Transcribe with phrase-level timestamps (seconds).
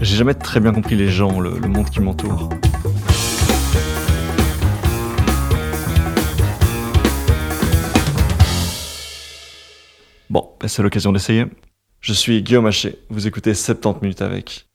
[0.00, 2.50] J'ai jamais très bien compris les gens, le, monde qui m'entoure.
[10.28, 11.46] Bon, ben, c'est l'occasion d'essayer.
[12.00, 14.66] Je suis Guillaume Haché, vous écoutez 70 minutes avec.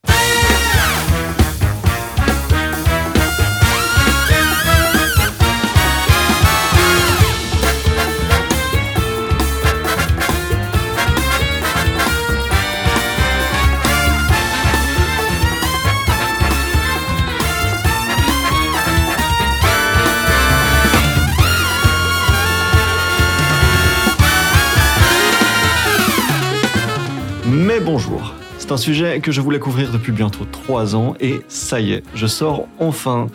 [27.92, 31.94] Bonjour, c'est un sujet que je voulais couvrir depuis bientôt trois ans et ça y
[31.94, 33.26] est, je sors enfin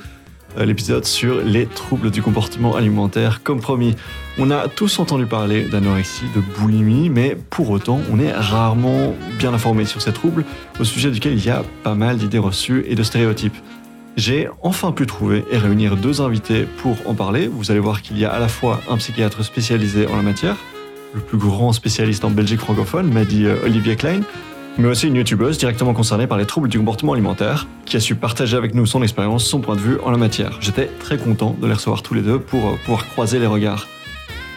[0.57, 3.43] euh, l'épisode sur les troubles du comportement alimentaire.
[3.43, 3.97] Comme promis,
[4.39, 9.53] on a tous entendu parler d'anorexie, de boulimie, mais pour autant, on est rarement bien
[9.53, 10.45] informé sur ces troubles,
[10.79, 13.57] au sujet duquel il y a pas mal d'idées reçues et de stéréotypes.
[14.17, 17.49] J'ai enfin pu trouver et réunir deux invités pour en parler.
[17.49, 20.57] Vous allez voir qu'il y a à la fois un psychiatre spécialisé en la matière,
[21.15, 24.21] le plus grand spécialiste en Belgique francophone, m'a dit euh, Olivier Klein,
[24.79, 28.17] mais aussi une youtubeuse directement concernée par les troubles du comportement alimentaire, qui a su
[28.17, 30.59] partager avec nous son expérience, son point de vue en la matière.
[30.61, 33.87] J'étais très content de les recevoir tous les deux pour euh, pouvoir croiser les regards.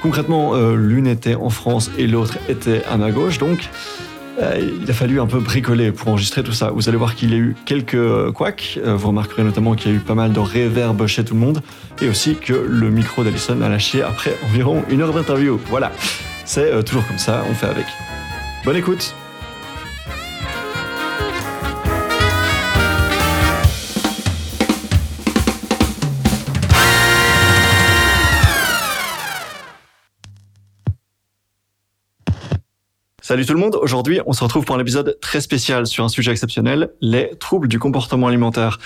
[0.02, 3.70] Concrètement, euh, l'une était en France et l'autre était à ma gauche, donc
[4.40, 6.70] il a fallu un peu bricoler pour enregistrer tout ça.
[6.70, 8.78] Vous allez voir qu'il y a eu quelques couacs.
[8.86, 11.64] vous remarquerez notamment qu'il y a eu pas mal de réverb chez tout le monde.
[12.04, 15.60] Et aussi que le micro d'Alison a lâché après environ une heure d'interview.
[15.72, 15.92] Voilà.
[16.48, 17.86] C'est euh, toujours comme ça, on fait avec.
[18.64, 19.14] Bonne écoute
[33.22, 36.10] Salut tout le monde, aujourd'hui on se retrouve pour un épisode très spécial sur un
[36.10, 38.80] sujet exceptionnel, les troubles du comportement alimentaire.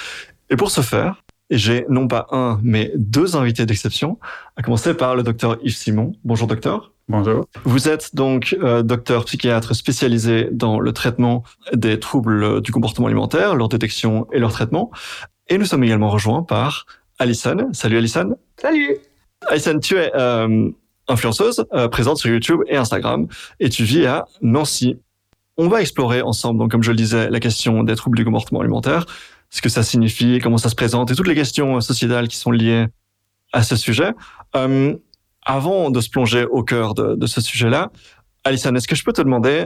[0.49, 4.17] Et pour ce faire, j'ai non pas un, mais deux invités d'exception,
[4.57, 6.13] à commencer par le docteur Yves Simon.
[6.23, 6.91] Bonjour docteur.
[7.07, 7.45] Bonjour.
[7.65, 13.55] Vous êtes donc euh, docteur psychiatre spécialisé dans le traitement des troubles du comportement alimentaire,
[13.55, 14.91] leur détection et leur traitement.
[15.49, 16.85] Et nous sommes également rejoints par
[17.19, 17.69] Alison.
[17.73, 18.37] Salut Alison.
[18.57, 18.97] Salut.
[19.49, 20.69] Alison, tu es euh,
[21.07, 23.27] influenceuse, euh, présente sur YouTube et Instagram,
[23.59, 24.99] et tu vis à Nancy.
[25.57, 28.61] On va explorer ensemble, donc comme je le disais, la question des troubles du comportement
[28.61, 29.05] alimentaire,
[29.49, 32.51] ce que ça signifie, comment ça se présente, et toutes les questions sociétales qui sont
[32.51, 32.85] liées
[33.51, 34.13] à ce sujet.
[35.47, 37.91] Euh, avant de se plonger au cœur de, ce sujet-là,
[38.43, 39.65] Alison, est-ce que je peux te demander,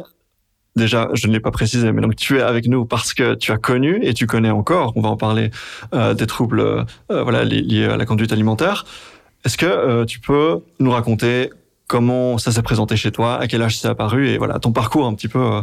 [0.75, 3.51] déjà, je ne l'ai pas précisé, mais donc tu es avec nous parce que tu
[3.51, 5.51] as connu et tu connais encore, on va en parler,
[5.93, 8.85] euh, des troubles euh, voilà, liés à la conduite alimentaire.
[9.45, 11.51] Est-ce que euh, tu peux nous raconter
[11.87, 15.05] comment ça s'est présenté chez toi, à quel âge c'est apparu et voilà ton parcours
[15.05, 15.61] un petit peu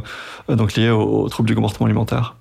[0.48, 2.36] donc lié aux troubles du comportement alimentaire?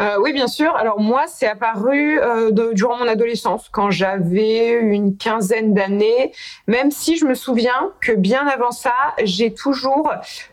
[0.00, 0.74] Euh, oui, bien sûr.
[0.76, 6.32] Alors moi, c'est apparu euh, durant mon adolescence, quand j'avais une quinzaine d'années,
[6.66, 10.12] même si je me souviens que bien avant ça, j'ai toujours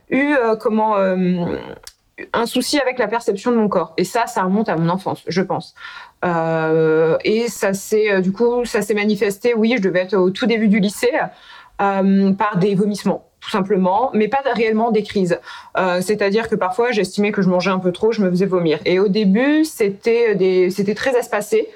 [0.09, 0.96] eu euh, comment
[2.34, 3.94] un souci avec la perception de mon corps.
[3.97, 5.74] Et ça, ça remonte à mon enfance, je pense.
[6.24, 9.53] et ça s'est du coup, ça s'est manifesté.
[9.53, 11.12] Oui, je devais être au tout début du lycée
[11.78, 15.39] par des vomissements tout simplement, mais pas réellement des crises.
[15.77, 18.79] Euh, c'est-à-dire que parfois, j'estimais que je mangeais un peu trop, je me faisais vomir.
[18.85, 21.69] Et au début, c'était des, c'était très espacé.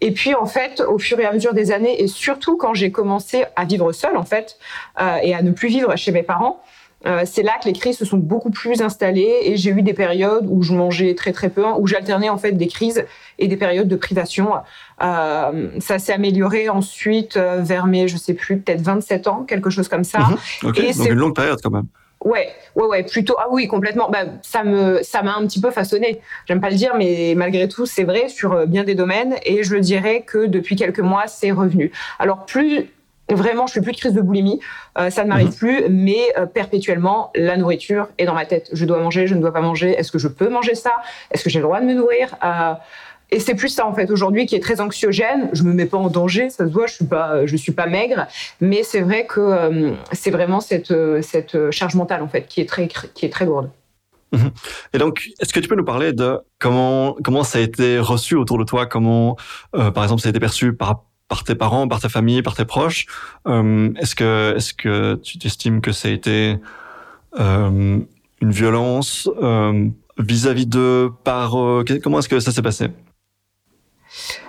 [0.00, 2.90] Et puis en fait, au fur et à mesure des années, et surtout quand j'ai
[2.90, 4.58] commencé à vivre seule en fait,
[5.00, 6.62] euh, et à ne plus vivre chez mes parents,
[7.06, 9.92] euh, c'est là que les crises se sont beaucoup plus installées et j'ai eu des
[9.92, 13.04] périodes où je mangeais très très peu, où j'alternais en fait des crises
[13.38, 14.52] et des périodes de privation.
[15.02, 19.70] Euh, ça s'est amélioré ensuite euh, vers mes, je sais plus, peut-être 27 ans, quelque
[19.70, 20.20] chose comme ça.
[20.62, 21.86] Et donc une longue période quand même.
[22.24, 23.34] Ouais, ouais, ouais, plutôt.
[23.38, 24.08] Ah oui, complètement.
[24.08, 26.20] Bah, ça me, ça m'a un petit peu façonné.
[26.46, 29.34] J'aime pas le dire, mais malgré tout, c'est vrai sur bien des domaines.
[29.44, 31.92] Et je dirais que depuis quelques mois, c'est revenu.
[32.18, 32.88] Alors plus
[33.30, 34.60] Vraiment, je fais plus de crise de boulimie,
[34.98, 35.54] euh, ça ne m'arrive mhm.
[35.54, 38.68] plus, mais euh, perpétuellement, la nourriture est dans ma tête.
[38.72, 39.92] Je dois manger, je ne dois pas manger.
[39.92, 40.92] Est-ce que je peux manger ça?
[41.30, 42.36] Est-ce que j'ai le droit de me nourrir?
[42.44, 42.74] Euh,
[43.30, 45.48] Et c'est plus ça en fait aujourd'hui qui est très anxiogène.
[45.54, 46.86] Je me mets pas en danger, ça se voit.
[46.86, 48.26] Je suis pas, je suis pas maigre,
[48.60, 52.86] mais c'est vrai que c'est vraiment cette cette charge mentale en fait qui est très
[52.88, 53.70] qui est très lourde.
[54.32, 54.50] Mhm.
[54.92, 58.36] Et donc, est-ce que tu peux nous parler de comment comment ça a été reçu
[58.36, 58.84] autour de toi?
[58.86, 59.36] Comment,
[59.72, 61.04] par exemple, ça a été perçu par
[61.34, 63.06] par tes parents, par ta famille, par tes proches.
[63.48, 66.58] Euh, est-ce que, est-ce que tu t'estimes que ça a été
[67.40, 67.98] euh,
[68.40, 71.56] une violence euh, vis-à-vis d'eux par
[72.04, 72.90] comment est-ce que ça s'est passé?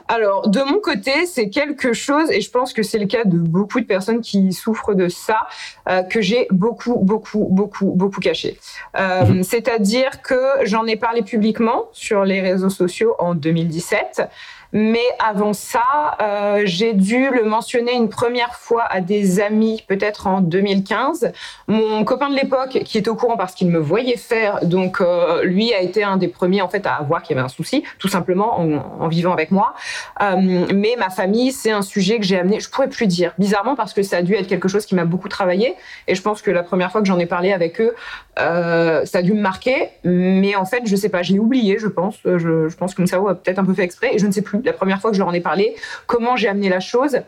[0.07, 3.37] Alors, de mon côté, c'est quelque chose, et je pense que c'est le cas de
[3.37, 5.47] beaucoup de personnes qui souffrent de ça,
[5.89, 8.59] euh, que j'ai beaucoup, beaucoup, beaucoup, beaucoup caché.
[8.97, 9.43] Euh, mhm.
[9.43, 14.29] C'est-à-dire que j'en ai parlé publiquement sur les réseaux sociaux en 2017.
[14.77, 20.27] Mais avant ça, euh, j'ai dû le mentionner une première fois à des amis, peut-être
[20.27, 21.31] en 2015.
[21.69, 25.45] Mon copain de l'époque, qui est au courant parce qu'il me voyait faire, donc euh,
[25.45, 27.85] lui a été un des premiers en fait à voir qu'il y avait un souci,
[27.99, 29.75] tout simplement en, vivant avec moi.
[30.21, 33.77] Euh, mais ma famille, c'est un sujet que j'ai amené, je pourrais plus dire, bizarrement
[33.77, 35.75] parce que ça a dû être quelque chose qui m'a beaucoup travaillé.
[36.09, 37.95] Et je pense que la première fois que j'en ai parlé avec eux,
[38.39, 39.91] euh, ça a dû me marquer.
[40.03, 42.17] Mais en fait, je sais pas, j'ai oublié, je pense.
[42.25, 44.33] Je, je pense que mon cerveau a peut-être un peu fait exprès et je ne
[44.33, 45.75] sais plus la première fois que je leur en ai parlé,
[46.07, 47.19] comment j'ai amené la chose.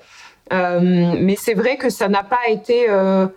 [0.54, 2.89] Euh, mais c'est vrai que ça n'a pas été.
[2.89, 3.28] Euh,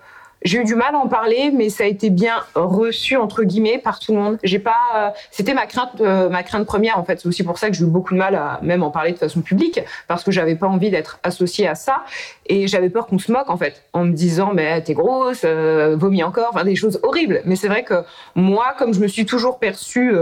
[0.42, 3.76] j'ai eu du mal à en parler, mais ça a été bien reçu entre guillemets
[3.76, 4.38] par tout le monde.
[4.42, 7.20] J'ai pas, euh, c'était ma crainte, ma crainte première en fait.
[7.20, 9.18] C'est aussi pour ça que j'ai eu beaucoup de mal à même en parler de
[9.18, 12.04] façon publique, parce que j'avais pas envie d'être associée à ça,
[12.46, 16.22] et j'avais peur qu'on se moque en fait, en me disant mais t'es grosse, vomis
[16.22, 17.42] encore, enfin des choses horribles.
[17.44, 18.02] Mais c'est vrai que
[18.34, 20.14] moi, comme je me suis toujours perçue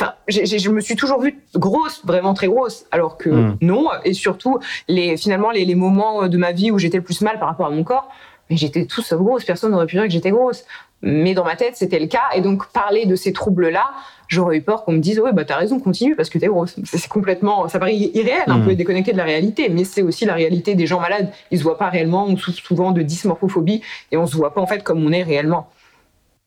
[0.00, 3.58] Enfin, je me suis toujours vue grosse, vraiment très grosse, alors que hmm.
[3.60, 3.88] non.
[4.04, 4.58] Et surtout,
[4.88, 7.70] les, finalement, les, moments de ma vie où j'étais le plus mal par rapport à
[7.70, 8.08] mon corps,
[8.48, 9.44] mais j'étais tout sauf grosse.
[9.44, 10.64] Personne n'aurait pu dire que j'étais grosse.
[11.02, 12.22] Mais dans ma tête, c'était le cas.
[12.34, 13.90] Et donc, parler de ces troubles-là,
[14.28, 16.76] j'aurais eu peur qu'on me dise, ouais, bah, t'as raison, continue parce que t'es grosse.
[16.84, 18.64] C'est complètement, ça paraît irréel, un hmm.
[18.64, 21.30] peu déconnecté de la réalité, mais c'est aussi la réalité des gens malades.
[21.50, 23.82] Ils se voient pas réellement, on souffre souvent de dysmorphophobie
[24.12, 25.68] et on se voit pas, en fait, comme on est réellement.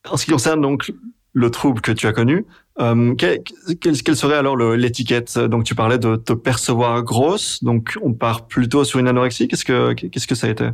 [0.09, 0.91] En ce qui concerne donc
[1.33, 2.45] le trouble que tu as connu,
[2.79, 5.37] euh, quelle, serait alors l'étiquette?
[5.37, 9.47] Donc tu parlais de te percevoir grosse, donc on part plutôt sur une anorexie.
[9.47, 10.69] Qu'est-ce que qu'est-ce que ça a été?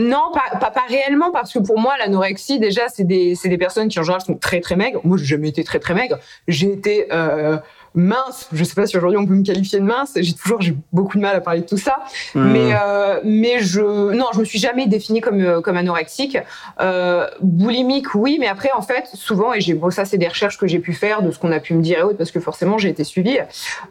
[0.00, 4.04] Non, pas, réellement, parce que pour moi, l'anorexie, déjà, c'est des, des personnes qui en
[4.04, 5.00] général sont très très maigres.
[5.02, 6.18] Moi, j'ai jamais été très très maigre.
[6.46, 7.58] J'ai été euh,
[7.94, 8.48] mince.
[8.52, 10.12] Je sais pas si aujourd'hui on peut me qualifier de mince.
[10.16, 11.98] J'ai toujours j'ai beaucoup de mal à parler de tout ça.
[12.34, 12.52] Hmm.
[12.52, 13.80] Mais euh, mais je
[14.12, 16.38] non, je me suis jamais définie comme euh, comme anorexique.
[16.80, 20.58] Euh, boulimique, oui, mais après en fait souvent et j'ai bon ça c'est des recherches
[20.58, 22.40] que j'ai pu faire de ce qu'on a pu me dire et autres parce que
[22.40, 23.38] forcément j'ai été suivie.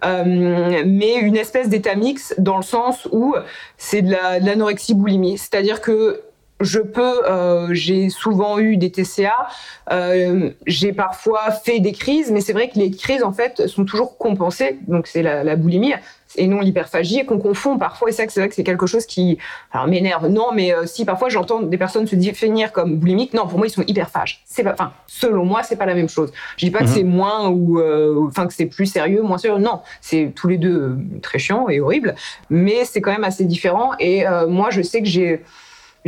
[0.05, 3.35] Euh, mais une espèce d'état mix dans le sens où
[3.77, 4.11] c'est de
[4.45, 6.21] l'anorexie boulimie, c'est-à-dire que
[6.59, 9.47] je peux, euh, j'ai souvent eu des TCA,
[9.91, 13.85] euh, j'ai parfois fait des crises, mais c'est vrai que les crises en fait sont
[13.85, 15.93] toujours compensées, donc c'est la, la, boulimie
[16.35, 18.09] et non l'hyperphagie qu'on confond parfois.
[18.09, 19.37] Et c'est vrai que c'est quelque chose qui
[19.87, 20.27] m'énerve.
[20.27, 23.67] Non, mais euh, si parfois j'entends des personnes se définir comme boulimiques, non, pour moi
[23.67, 24.41] ils sont hyperphages.
[24.45, 26.31] C'est pas, enfin, selon moi, c'est pas la même chose.
[26.57, 26.93] Je dis pas que mhm.
[26.93, 29.59] c'est moins ou, euh, enfin que c'est plus sérieux, moins sérieux.
[29.59, 32.15] Non, c'est tous les deux euh, très chiant et horrible,
[32.49, 33.91] mais c'est quand même assez différent.
[33.99, 35.41] Et moi, je sais que j'ai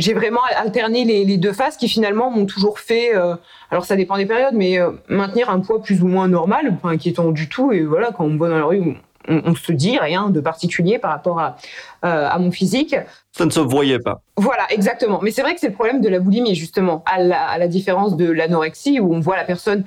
[0.00, 3.36] j'ai vraiment alterné les, deux phases qui finalement m'ont toujours fait, euh,
[3.70, 6.88] alors ça dépend des périodes, mais euh, maintenir un poids plus ou moins normal, pas
[6.88, 7.72] inquiétant du tout.
[7.72, 8.96] Et voilà, quand on me voit dans la rue,
[9.28, 11.56] on, on se dit rien de particulier par rapport à,
[12.04, 12.96] euh, à mon physique.
[13.32, 14.22] Ça ne se voyait pas.
[14.36, 15.20] Voilà, exactement.
[15.22, 17.68] Mais c'est vrai que c'est le problème de la boulimie, justement, à la, à la
[17.68, 19.84] différence de l'anorexie, où on voit la personne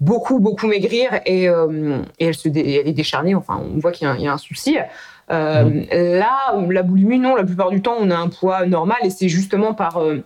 [0.00, 4.22] beaucoup, beaucoup maigrir et, et elle, se elle est décharnée, enfin, on voit qu'il y,
[4.22, 4.76] y, a un souci.
[5.30, 6.18] Euh.
[6.18, 9.28] Là, la boulimie, non, la plupart du temps, on a un poids normal et c'est
[9.28, 10.22] justement par euh,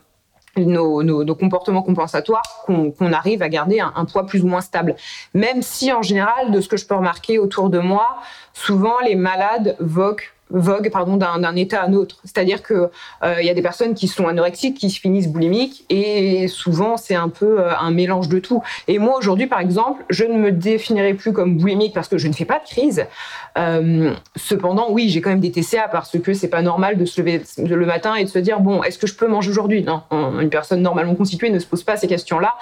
[0.56, 4.96] nos, nos, comportements compensatoires qu'on arrive à garder un, un, poids plus ou moins stable.
[5.34, 8.18] Même si, en général, de ce que je peux remarquer autour de moi,
[8.52, 12.20] souvent les malades voquent vogue pardon d'un état à un autre.
[12.24, 12.90] C'est-à-dire que
[13.22, 16.96] il euh, y a des personnes qui sont anorexiques qui se finissent boulimiques et souvent
[16.96, 18.62] c'est un peu euh, un mélange de tout.
[18.86, 22.28] Et moi aujourd'hui par exemple, je ne me définirai plus comme boulimique parce que je
[22.28, 23.06] ne fais pas de crise.
[23.56, 27.20] Euh, cependant, oui, j'ai quand même des TCA parce que c'est pas normal de se
[27.20, 29.82] lever le matin et de se dire bon, est-ce que je peux manger aujourd'hui?
[29.82, 30.02] Non,
[30.40, 32.54] une personne normalement constituée ne se pose pas ces questions-là.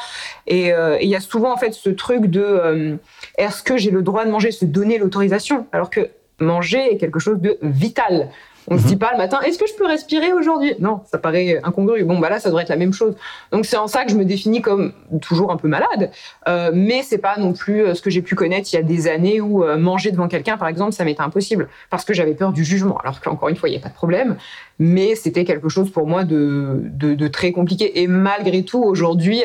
[0.47, 2.99] Et il y a souvent en fait ce truc de
[3.37, 7.19] est-ce que j'ai le droit de manger, se donner l'autorisation, alors que manger est quelque
[7.19, 8.31] chose de vital.
[8.69, 8.99] On ne se dit mhm.
[8.99, 10.75] pas le matin, est-ce que je peux respirer aujourd'hui?
[10.81, 12.02] Non, ça paraît incongru.
[12.05, 13.14] Bon, bah là, ça devrait être la même chose.
[13.52, 16.11] Donc c'est en ça que je me définis comme toujours un peu malade,
[16.49, 18.83] euh, mais c'est pas non plus euh, ce que j'ai pu connaître il y a
[18.83, 22.35] des années où euh, manger devant quelqu'un, par exemple, ça m'était impossible parce que j'avais
[22.35, 22.99] peur du jugement.
[22.99, 24.37] Alors qu'encore une fois, il n'y a pas de problème,
[24.81, 28.02] mais c'était quelque chose pour moi de, de, de très compliqué.
[28.02, 29.45] Et malgré tout, aujourd'hui,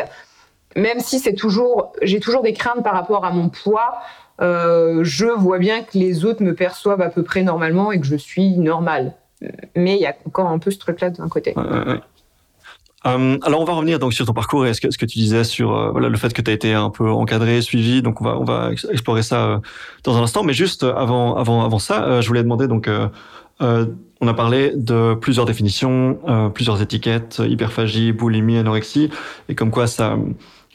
[0.75, 4.01] même si c'est toujours, j'ai toujours des craintes par rapport à mon poids.
[4.41, 8.05] Euh, je vois bien que les autres me perçoivent à peu près normalement et que
[8.05, 9.13] je suis normale.
[9.75, 11.55] Mais il y a encore un peu ce truc-là d'un côté.
[13.07, 15.75] Euh, alors on va revenir donc sur ton parcours et ce que, tu disais sur
[15.75, 18.01] euh, le fait que tu as été un peu encadré, suivi.
[18.01, 19.61] Donc on va explorer ça
[20.03, 20.43] dans un instant.
[20.43, 22.89] Mais juste avant ça, je voulais demander donc
[23.59, 26.19] on a parlé de plusieurs définitions,
[26.53, 29.09] plusieurs étiquettes, hyperphagie, boulimie, anorexie,
[29.49, 30.17] et comme quoi ça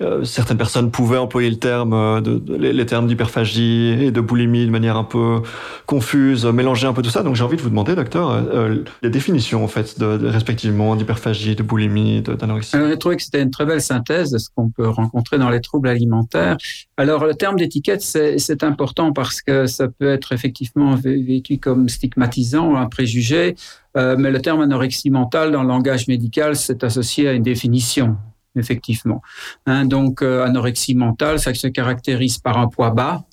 [0.03, 2.21] euh, certaines personnes pouvaient employer le terme, euh,
[2.59, 5.41] les, termes d'hyperphagie et de boulimie de manière un peu
[5.87, 7.23] confuse, mélanger un peu tout ça.
[7.23, 11.57] Donc j'ai envie de vous demander, docteur, euh, les définitions en fait, de, respectivement d'hyperphagie,
[11.57, 12.76] de boulimie, d'anorexie.
[12.76, 15.62] J'ai trouvé que c'était une très belle synthèse de ce qu'on peut rencontrer dans les
[15.62, 16.59] troubles alimentaires.
[16.99, 22.76] Alors le terme d'étiquette, c'est important parce que ça peut être effectivement vécu comme stigmatisant,
[22.76, 23.55] un préjugé.
[23.95, 28.19] mais le terme anorexie mentale dans le langage médical, c'est associé à une définition
[28.56, 29.22] effectivement.
[29.66, 33.25] Hein, donc, euh, anorexie mentale, ça se caractérise par un poids bas.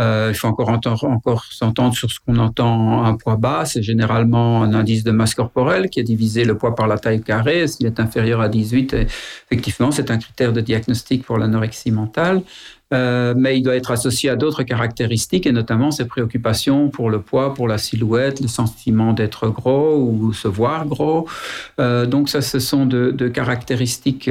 [0.00, 0.70] Euh, il faut encore,
[1.02, 3.64] encore s'entendre sur ce qu'on entend un poids bas.
[3.64, 7.22] C'est généralement un indice de masse corporelle qui est divisé le poids par la taille
[7.22, 7.66] carrée.
[7.66, 8.94] S'il est inférieur à 18,
[9.50, 12.42] effectivement, c'est un critère de diagnostic pour l'anorexie mentale.
[12.94, 17.20] Euh, mais il doit être associé à d'autres caractéristiques et notamment ses préoccupations pour le
[17.20, 21.28] poids, pour la silhouette, le sentiment d'être gros ou se voir gros.
[21.80, 24.30] Euh, donc ça, ce sont de, caractéristiques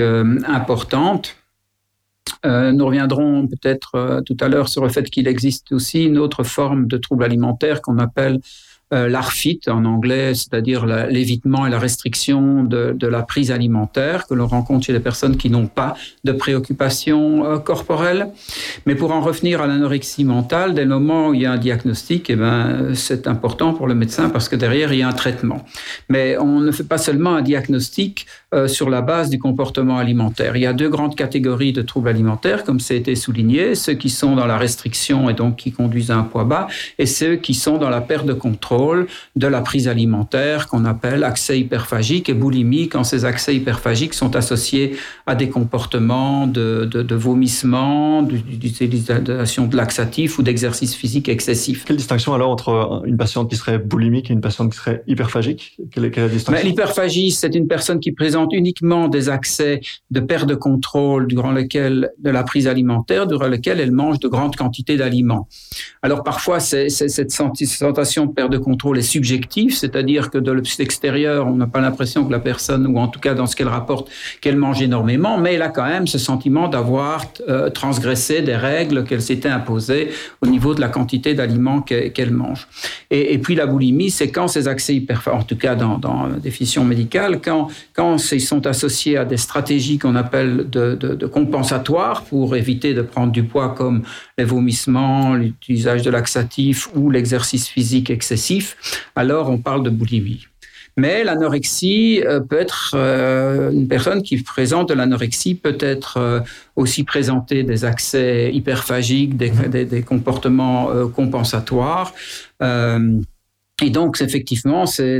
[2.45, 6.43] euh, nous reviendrons peut-être tout à l'heure sur le fait qu'il existe aussi une autre
[6.43, 8.39] forme de trouble alimentaire qu'on appelle
[8.93, 14.47] euh, l'ARFIT en anglais, c'est-à-dire l'évitement et la restriction de, la prise alimentaire que l'on
[14.47, 18.29] rencontre chez les personnes qui n'ont pas de préoccupation euh, corporelle.
[18.85, 21.57] Mais pour en revenir à l'anorexie mentale, dès le moment où il y a un
[21.57, 25.13] diagnostic, eh ben, c'est important pour le médecin parce que derrière, il y a un
[25.13, 25.65] traitement.
[26.07, 30.55] Mais on ne fait pas seulement un diagnostic euh, sur la base du comportement alimentaire.
[30.55, 33.95] Il y a deux grandes catégories de troubles alimentaires, comme ça a été souligné, ceux
[33.95, 37.35] qui sont dans la restriction et donc qui conduisent à un poids bas, et ceux
[37.35, 42.29] qui sont dans la perte de contrôle de la prise alimentaire qu'on appelle accès hyperphagique
[42.29, 48.21] et boulimie, quand ces accès hyperphagiques sont associés à des comportements de, de, de vomissement,
[48.21, 51.83] d'utilisation de laxatifs ou d'exercice physique excessif.
[51.83, 55.77] Quelle distinction alors entre une patiente qui serait boulimique et une patiente qui serait hyperphagique?
[55.91, 56.65] Quelle est, la distinction?
[56.65, 62.11] L'hyperphagie, c'est une personne qui présente uniquement des accès de perte de contrôle durant lequel,
[62.19, 65.47] de la prise alimentaire, durant lequel elle mange de grandes quantités d'aliments.
[66.01, 71.55] Alors parfois, cette sensation de perte de contrôle est subjective, c'est-à-dire que de l'extérieur, on
[71.55, 74.09] n'a pas l'impression que la personne, ou en tout cas dans ce qu'elle rapporte,
[74.41, 79.03] qu'elle mange énormément, mais elle a quand même ce sentiment d'avoir euh, transgressé des règles
[79.03, 80.09] qu'elle s'était imposées
[80.41, 82.67] au niveau de la quantité d'aliments qu'elle mange.
[83.09, 86.37] Et, puis la boulimie, c'est quand ces accès hyper, en tout cas dans, dans la
[86.37, 92.55] définition médicale, quand, quand ils sont associés à des stratégies qu'on appelle de, compensatoires pour
[92.55, 94.03] éviter de prendre du poids comme
[94.37, 98.77] les vomissements, l'utilisation de laxatifs ou l'exercice physique excessif,
[99.15, 100.47] alors on parle de boulimie.
[100.97, 106.39] Mais l'anorexie euh, peut être euh, une personne qui présente de l'anorexie peut être euh,
[106.75, 112.13] aussi présenter des accès hyperphagiques, des comportements compensatoires.
[113.83, 115.19] Et donc, effectivement, c'est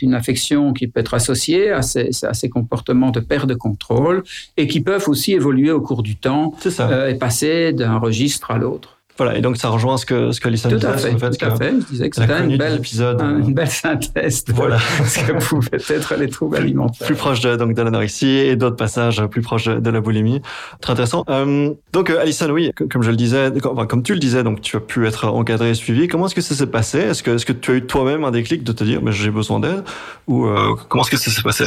[0.00, 4.22] une affection qui peut être associée à ces, à ces, comportements de perte de contrôle
[4.56, 8.58] et qui peuvent aussi évoluer au cours du temps euh, et passer d'un registre à
[8.58, 8.99] l'autre.
[9.20, 10.70] Voilà, et donc ça rejoint ce que, ce que disait.
[10.70, 11.74] Tout à fait, tout à fait.
[11.78, 14.78] Je disais que c'était une belle, épisode, une belle synthèse de voilà.
[15.04, 17.06] ce que pouvaient être les troubles alimentaires.
[17.06, 20.40] Plus proche de, donc, de l'anorexie et d'autres passages plus proches de la boulimie.
[20.80, 21.24] Très intéressant.
[21.28, 24.62] Euh, donc, euh, Alison, oui, comme je le disais, enfin, comme tu le disais, donc
[24.62, 26.08] tu as pu être encadré et suivi.
[26.08, 27.00] Comment est-ce que ça s'est passé?
[27.00, 29.30] Est-ce que, est-ce que tu as eu toi-même un déclic de te dire, mais j'ai
[29.30, 29.84] besoin d'aide?
[30.28, 31.66] Ou euh, comment est-ce que ça s'est passé?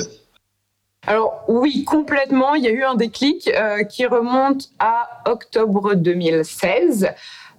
[1.06, 2.56] Alors oui, complètement.
[2.56, 7.10] Il y a eu un déclic euh, qui remonte à octobre 2016.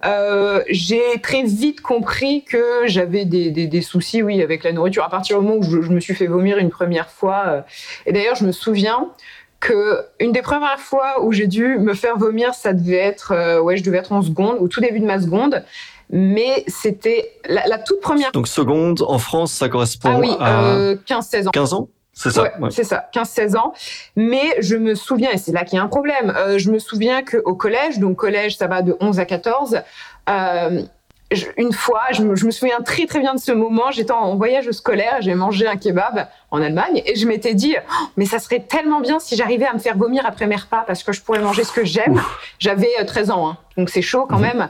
[0.03, 5.03] Euh, j'ai très vite compris que j'avais des, des, des, soucis, oui, avec la nourriture.
[5.03, 7.61] À partir du moment où je, je me suis fait vomir une première fois, euh,
[8.05, 9.09] et d'ailleurs, je me souviens
[9.59, 13.61] que une des premières fois où j'ai dû me faire vomir, ça devait être, euh,
[13.61, 15.63] ouais, je devais être en seconde, au tout début de ma seconde.
[16.11, 18.31] Mais c'était la, la, toute première.
[18.31, 21.51] Donc seconde en France, ça correspond ah oui, à 15-16 ans.
[21.51, 21.89] 15 ans?
[22.17, 22.43] C'est ça.
[22.43, 23.73] Ouais, C'est ça, 15-16 ans.
[24.15, 26.79] Mais je me souviens, et c'est là qu'il y a un problème, euh, je me
[26.79, 29.81] souviens qu'au collège, donc collège, ça va de 11 à 14,
[30.29, 30.81] euh,
[31.57, 34.35] une fois, je me, je me, souviens très très bien de ce moment, j'étais en
[34.35, 38.39] voyage scolaire, j'ai mangé un kebab en Allemagne et je m'étais dit, oh, mais ça
[38.39, 41.21] serait tellement bien si j'arrivais à me faire vomir après mes repas parce que je
[41.21, 42.21] pourrais manger ce que j'aime.
[42.59, 44.41] J'avais 13 euh, ans, hein, donc c'est chaud quand mhm.
[44.41, 44.69] même.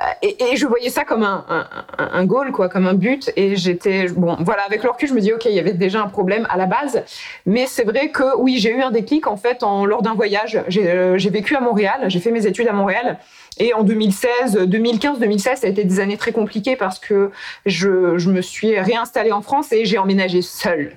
[0.00, 3.32] Euh, et, et, je voyais ça comme un, un, un, goal, quoi, comme un but.
[3.36, 6.00] Et j'étais, bon, voilà, avec le recul, je me dis, ok, il y avait déjà
[6.02, 7.02] un problème à la base.
[7.46, 10.62] Mais c'est vrai que oui, j'ai eu un déclic en fait en, lors d'un voyage.
[10.68, 13.18] J'ai euh, vécu à Montréal, j'ai fait mes études à Montréal.
[13.58, 17.30] Et en 2016, 2015, 2016, ça a été des années très compliquées parce que
[17.66, 20.92] je, je me suis réinstallée en France et j'ai emménagé seule.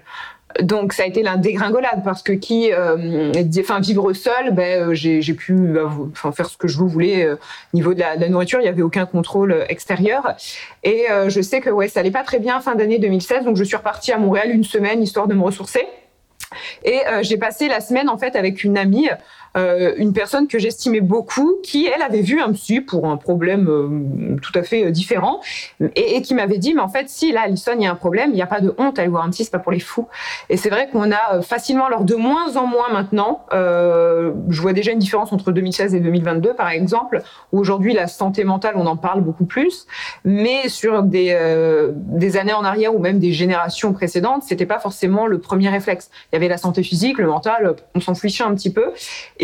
[0.62, 4.94] Donc ça a été la dégringolade parce que qui, euh, enfin vivre seul, ben euh,
[4.94, 7.36] j'ai pu bah, faire ce que je voulais euh,
[7.74, 10.36] niveau de la, nourriture, il y avait aucun contrôle extérieur.
[10.84, 13.76] Et je sais que ça allait pas très bien fin d'année 2016, donc je suis
[13.76, 15.86] repartie à Montréal une semaine histoire de me ressourcer.
[16.84, 19.10] Et j'ai passé la semaine en fait avec une amie
[19.58, 23.68] euh, une personne que j'estimais beaucoup, qui elle avait vu un psy pour un problème
[23.68, 25.42] euh, tout à fait euh, différent,
[25.96, 28.32] et, qui m'avait dit mais en fait si là Alison il y a un problème,
[28.32, 29.80] il n'y a pas de honte à aller voir un psy, c'est pas pour les
[29.80, 30.08] fous.
[30.50, 34.92] Et c'est vrai qu'on a facilement, alors de moins en moins maintenant, je vois déjà
[34.92, 37.22] une différence entre 2016 et 2022 par exemple,
[37.52, 39.88] où aujourd'hui la santé mentale on en parle beaucoup plus,
[40.24, 41.28] mais sur des
[41.96, 46.10] des années en arrière ou même des générations précédentes, c'était pas forcément le premier réflexe.
[46.32, 48.92] Il y avait la santé physique, le mental, on s'en fichait un petit peu.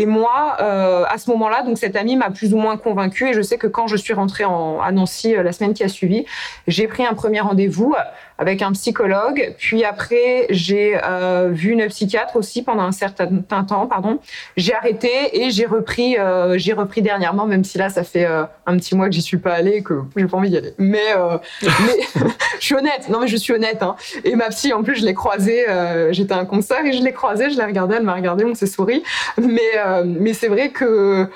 [0.06, 3.30] Moi, euh, à ce moment-là, donc cette amie m'a plus ou moins convaincue.
[3.30, 5.84] Et je sais que quand je suis rentrée en, à Nancy euh, la semaine qui
[5.84, 6.26] a suivi,
[6.68, 7.96] j'ai pris un premier rendez-vous
[8.38, 9.54] avec un psychologue.
[9.58, 13.88] Puis après, j'ai euh, vu une psychiatre aussi pendant un certain temps.
[13.88, 14.20] Pardon.
[14.58, 16.18] J'ai arrêté et j'ai repris.
[16.18, 19.22] Euh, j'ai repris dernièrement, même si là, ça fait euh, un petit mois que j'y
[19.22, 20.74] suis pas allée et que j'ai pas envie d'y aller.
[20.78, 22.22] Mais, euh, mais
[22.60, 23.10] je suis honnête.
[23.10, 23.82] Non, mais je suis honnête.
[23.82, 23.96] Hein.
[24.24, 25.66] Et ma psy, en plus, je l'ai croisée.
[26.12, 27.50] J'étais à un concert et je l'ai croisée.
[27.50, 27.96] Je l'ai regardée.
[27.96, 28.46] Elle m'a regardée.
[28.46, 29.04] On s'est souri.
[29.38, 31.28] Mais, mais c'est vrai que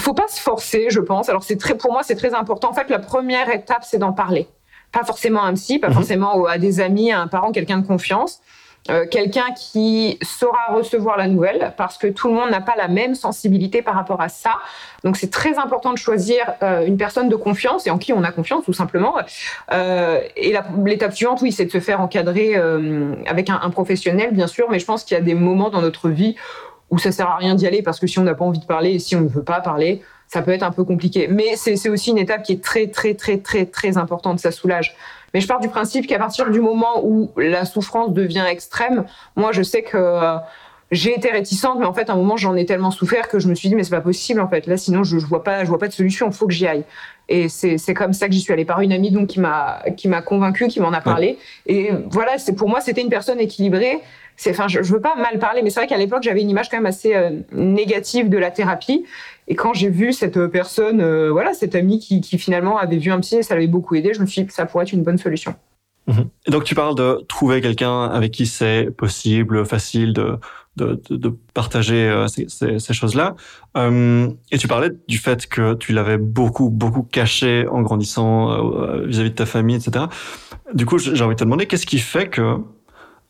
[0.00, 1.28] faut pas se forcer, je pense.
[1.28, 2.70] Alors c'est très, pour moi, c'est très important.
[2.70, 4.48] En fait, la première étape, c'est d'en parler
[4.94, 5.94] pas forcément à un psy, pas mhm.
[5.94, 8.40] forcément à des amis, à un parent, quelqu'un de confiance.
[8.90, 12.86] Euh, quelqu'un qui saura recevoir la nouvelle parce que tout le monde n'a pas la
[12.86, 14.56] même sensibilité par rapport à ça.
[15.04, 18.22] Donc c'est très important de choisir euh, une personne de confiance et en qui on
[18.22, 19.14] a confiance tout simplement.
[19.72, 22.56] Euh, et l'étape suivante, oui, c'est de se faire encadrer
[23.26, 25.80] avec un, un, professionnel, bien sûr, mais je pense qu'il y a des moments dans
[25.80, 26.36] notre vie
[26.90, 28.66] où ça sert à rien d'y aller parce que si on n'a pas envie de
[28.66, 30.02] parler et si on ne veut pas parler,
[30.34, 31.28] ça peut être un peu compliqué.
[31.30, 34.40] Mais c'est aussi une étape qui est très, très, très, très, très importante.
[34.40, 34.96] Ça soulage.
[35.32, 39.04] Mais je pars du principe qu'à partir du moment où la souffrance devient extrême,
[39.36, 40.36] moi, je sais que euh,
[40.90, 43.46] j'ai été réticente, mais en fait, à un moment, j'en ai tellement souffert que je
[43.46, 44.66] me suis dit, mais c'est pas possible, en fait.
[44.66, 46.26] Là, sinon, je, je vois pas, je vois pas de solution.
[46.26, 46.82] Il faut que j'y aille.
[47.28, 50.08] Et c'est comme ça que j'y suis allée par une amie donc qui m'a qui
[50.08, 51.38] m'a convaincue, qui m'en a parlé.
[51.64, 54.02] Et voilà, c'est pour moi, c'était une personne équilibrée
[54.36, 56.50] c'est, enfin, je, je, veux pas mal parler, mais c'est vrai qu'à l'époque, j'avais une
[56.50, 59.04] image quand même assez euh, négative de la thérapie.
[59.48, 63.20] Et quand j'ai vu cette personne, euh, voilà, cette amie qui, finalement avait vu un
[63.20, 65.02] psy et ça l'avait beaucoup aidé, je me suis dit que ça pourrait être une
[65.02, 65.54] bonne solution.
[66.06, 66.28] Mhm.
[66.46, 70.38] Et donc, tu parles de trouver quelqu'un avec qui c'est possible, facile de,
[70.76, 73.36] de, partager euh, ces choses-là.
[73.76, 78.48] Euh, et tu parlais du fait que tu l'avais beaucoup, beaucoup caché en grandissant
[79.06, 80.06] vis-à-vis -vis de ta famille, etc.
[80.74, 82.58] Du coup, j'ai envie de te demander, qu'est-ce qui fait que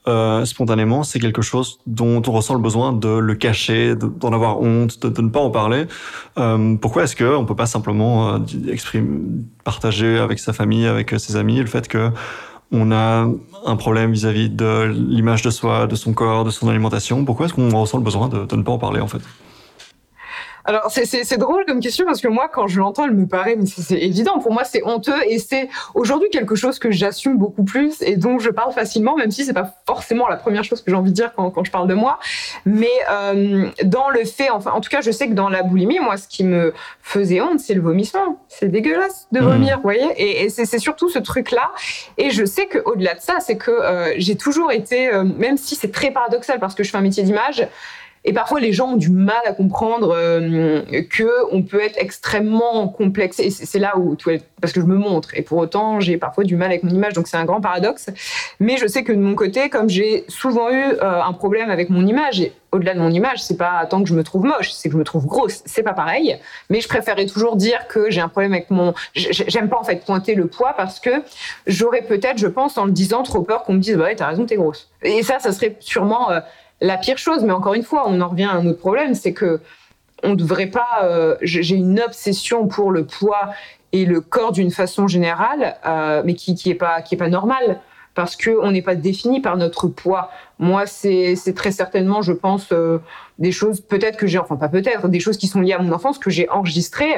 [0.07, 4.61] euh, spontanément, c'est quelque chose dont on ressent le besoin de le cacher, d'en avoir
[4.61, 5.87] honte, de, ne pas en parler.
[6.39, 8.39] Euh, pourquoi est-ce qu'on peut pas simplement euh,
[9.65, 12.11] partager avec sa famille, avec ses amis, le fait que
[12.71, 13.29] on a
[13.67, 17.25] un problème vis-à-vis -vis de l'image de soi, de son corps, de son alimentation?
[17.25, 19.23] Pourquoi est-ce qu'on ressent le besoin de, de ne pas en parler en fait?
[20.65, 23.67] Alors c'est drôle comme question parce que moi quand je l'entends, elle me paraît mais
[23.67, 24.39] c'est évident.
[24.39, 28.39] Pour moi c'est honteux et c'est aujourd'hui quelque chose que j'assume beaucoup plus et dont
[28.39, 31.17] je parle facilement, même si c'est pas forcément la première chose que j'ai envie de
[31.17, 32.19] dire quand, quand je parle de moi.
[32.65, 35.99] Mais euh, dans le fait, enfin en tout cas je sais que dans la boulimie,
[36.01, 36.73] moi ce qui me
[37.03, 38.39] faisait honte c'est le vomissement.
[38.49, 39.45] C'est dégueulasse de mmh.
[39.45, 40.09] vomir, vous voyez?
[40.17, 41.71] Et, et c'est surtout ce truc là.
[42.17, 45.57] Et je sais que au-delà de ça, c'est que euh, j'ai toujours été, euh, même
[45.57, 47.67] si c'est très paradoxal parce que je fais un métier d'image
[48.27, 52.89] et parfois, les gens ont du mal à comprendre euh, que on peut être extrêmement
[52.89, 53.39] complexe.
[53.39, 54.17] Et c'est là où,
[54.63, 55.35] parce que je me montre.
[55.35, 57.13] Et pour autant, j'ai parfois du mal avec mon image.
[57.13, 58.09] Donc, c'est un grand paradoxe.
[58.61, 61.91] Mais je sais que de mon côté, comme j'ai souvent eu euh, un problème avec
[61.91, 64.73] mon image, et au-delà de mon image, c'est pas tant que je me trouve moche,
[64.73, 65.61] c'est que je me trouve grosse.
[65.67, 66.39] C'est pas pareil.
[66.71, 68.95] Mais je préférais toujours dire que j'ai un problème avec mon.
[69.15, 71.11] J'aime pas en fait pointer le poids parce que
[71.67, 74.29] j'aurais peut-être, je pense, en le disant, trop peur qu'on me dise, bah ouais, t'as
[74.29, 74.89] raison, t'es grosse.
[75.03, 76.31] Et ça, ça serait sûrement.
[76.31, 76.41] Euh,
[76.85, 77.43] la pire chose.
[77.45, 79.61] Mais encore une fois, on en revient à un autre problème, c'est que
[80.23, 81.03] on ne devrait pas.
[81.03, 83.51] Euh, J'ai une obsession pour le poids
[83.93, 87.29] et le corps d'une façon générale, euh, mais qui qui est pas qui est pas
[87.29, 87.81] normale
[88.15, 90.31] parce que on n'est pas défini par notre poids.
[90.59, 92.99] Moi, c'est très certainement, je pense, euh,
[93.41, 95.93] des choses peut-être que j'ai, enfin pas peut-être, des choses qui sont liées à mon
[95.93, 97.15] enfance que j'ai enregistrées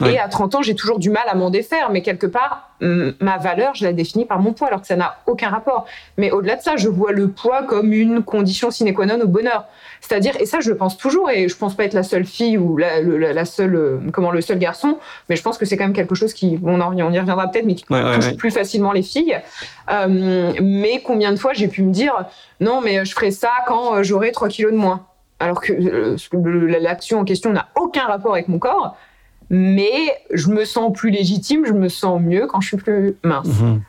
[0.00, 0.14] Ouais.
[0.14, 3.38] Et à 30 ans, j'ai toujours du mal à m'en défaire, mais quelque part, ma
[3.38, 5.86] valeur, je la définis par mon poids, alors que ça n'a aucun rapport.
[6.18, 9.26] Mais au-delà de ça, je vois le poids comme une condition sine qua non au
[9.26, 9.64] bonheur.
[10.00, 12.58] C'est-à-dire, et ça, je le pense toujours, et je pense pas être la seule fille
[12.58, 15.76] ou la, la, la seule, euh, comment, le seul garçon, mais je pense que c'est
[15.76, 18.26] quand même quelque chose qui, on, en, on y reviendra peut-être, mais qui ouais, touche
[18.26, 19.40] ouais, plus facilement les filles.
[19.90, 22.26] Euh, mais combien de fois j'ai pu me dire,
[22.60, 25.06] non, mais je ferai ça quand euh, j'aurai 3 kilos de moins.
[25.38, 25.72] Alors que
[26.78, 28.96] l'action en question n'a aucun rapport avec mon corps
[29.50, 33.46] mais je me sens plus légitime, je me sens mieux quand je suis plus mince.
[33.46, 33.80] Mmh.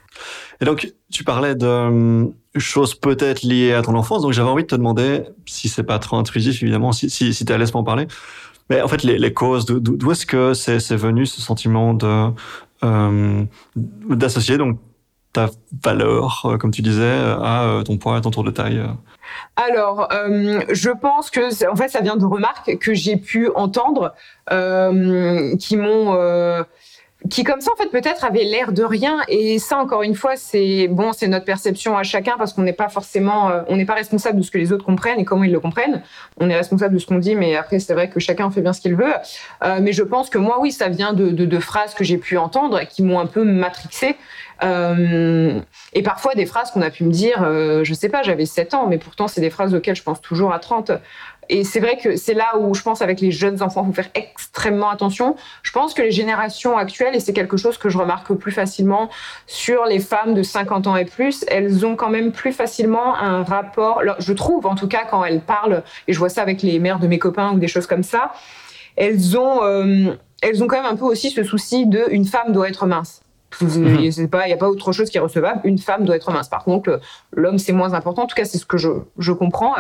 [0.62, 2.26] Et donc, tu parlais de euh,
[2.58, 6.00] choses peut-être liées à ton enfance, donc j'avais envie de te demander, si c'est pas
[6.00, 8.08] trop intrusif évidemment, si, si, tu es à l'aise pour parler,
[8.70, 12.32] mais en fait, les, les causes, d'où est-ce que c'est venu ce sentiment de
[12.84, 13.44] euh,
[13.76, 14.80] d'associer donc
[15.38, 15.50] ta
[15.84, 18.84] valeur, comme tu disais, à ton poids, à ton tour de taille
[19.58, 20.08] alors,
[20.70, 24.14] je pense que en fait, ça vient de remarques que j'ai pu entendre
[25.60, 26.66] qui m'ont
[27.30, 29.20] qui comme ça en fait peut-être avait l'air de rien.
[29.28, 32.74] Et ça encore une fois c'est bon c'est notre perception à chacun parce qu'on n'est
[32.74, 35.44] pas forcément euh, on n'est pas responsable de ce que les autres comprennent et comment
[35.44, 36.04] ils le comprennent.
[36.40, 38.74] On est responsable de ce qu'on dit mais après c'est vrai que chacun fait bien
[38.74, 39.14] ce qu'il veut.
[39.64, 42.82] Euh, mais je pense que moi oui ça vient de phrases que j'ai pu entendre
[42.88, 44.16] qui m'ont un peu matrixé
[44.64, 45.60] euh,
[45.94, 48.74] et parfois des phrases qu'on a pu me dire, euh, je sais pas, j'avais 7
[48.74, 50.92] ans, mais pourtant c'est des phrases auxquelles je pense toujours à 30.
[51.50, 54.02] Et c'est vrai que c'est là où je pense avec les jeunes enfants, il faut
[54.02, 55.36] faire extrêmement attention.
[55.64, 59.10] Je pense que les générations actuelles, et c'est quelque chose que je remarque plus facilement
[59.46, 63.44] sur les femmes de 50 ans et plus, elles ont quand même plus facilement un
[63.44, 66.80] rapport, je trouve en tout cas quand elles parlent, et je vois ça avec les
[66.80, 68.34] mères de mes copains ou des choses comme ça,
[68.98, 72.52] elles ont, euh, elles ont quand même un peu aussi ce souci de une femme
[72.52, 73.22] doit être mince.
[73.62, 75.62] Il n'y a pas autre chose qui est recevable.
[75.64, 76.50] Une femme doit être mince.
[76.50, 77.00] Par contre,
[77.32, 78.24] l'homme, c'est moins important.
[78.24, 79.74] En tout cas, c'est ce que je, je comprends.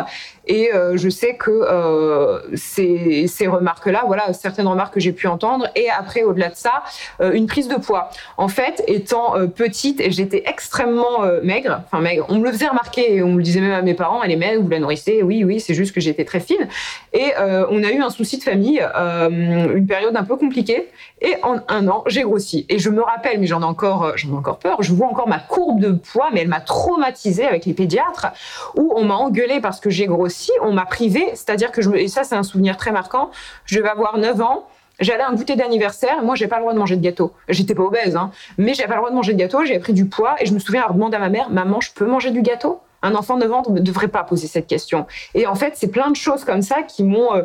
[0.47, 5.27] Et euh, je sais que euh, ces, ces remarques-là, voilà, certaines remarques que j'ai pu
[5.27, 5.67] entendre.
[5.75, 6.83] Et après, au-delà de ça,
[7.21, 8.09] euh, une prise de poids.
[8.37, 11.81] En fait, étant petite, j'étais extrêmement maigre.
[11.85, 12.25] Enfin, maigre.
[12.29, 13.15] On me le faisait remarquer.
[13.15, 15.21] Et on me le disait même à mes parents, elle est maigre, vous la nourrissez.
[15.23, 16.67] Oui, oui, c'est juste que j'étais très fine.
[17.13, 17.33] Et
[17.69, 20.87] on a eu un souci de famille, une période un peu compliquée.
[21.21, 22.65] Et en un an, j'ai grossi.
[22.69, 24.77] Et je me rappelle, mais j'en ai encore, euh, j'en ai encore peur.
[24.81, 28.27] Je vois encore ma courbe de poids, mais elle m'a traumatisée avec les pédiatres,
[28.75, 30.51] où on m'a engueulé parce que j'ai grossi.
[30.61, 33.31] On m'a privé, c'est-à-dire que je et ça, c'est un souvenir très marquant.
[33.65, 34.67] Je vais avoir 9 ans.
[34.99, 36.23] J'allais un goûter d'anniversaire.
[36.23, 37.31] Moi, j'ai pas le droit de manger de gâteau.
[37.49, 39.63] J'étais pas obèse, hein, mais j'avais pas le droit de manger de gâteau.
[39.63, 41.91] J'avais pris du poids et je me souviens avoir demandé à ma mère, maman, je
[41.91, 42.81] peux manger du gâteau?
[43.03, 45.05] Un enfant de 9 ans ne devrait pas poser cette question.
[45.35, 47.43] Et en fait, c'est plein de choses comme ça qui m'ont euh,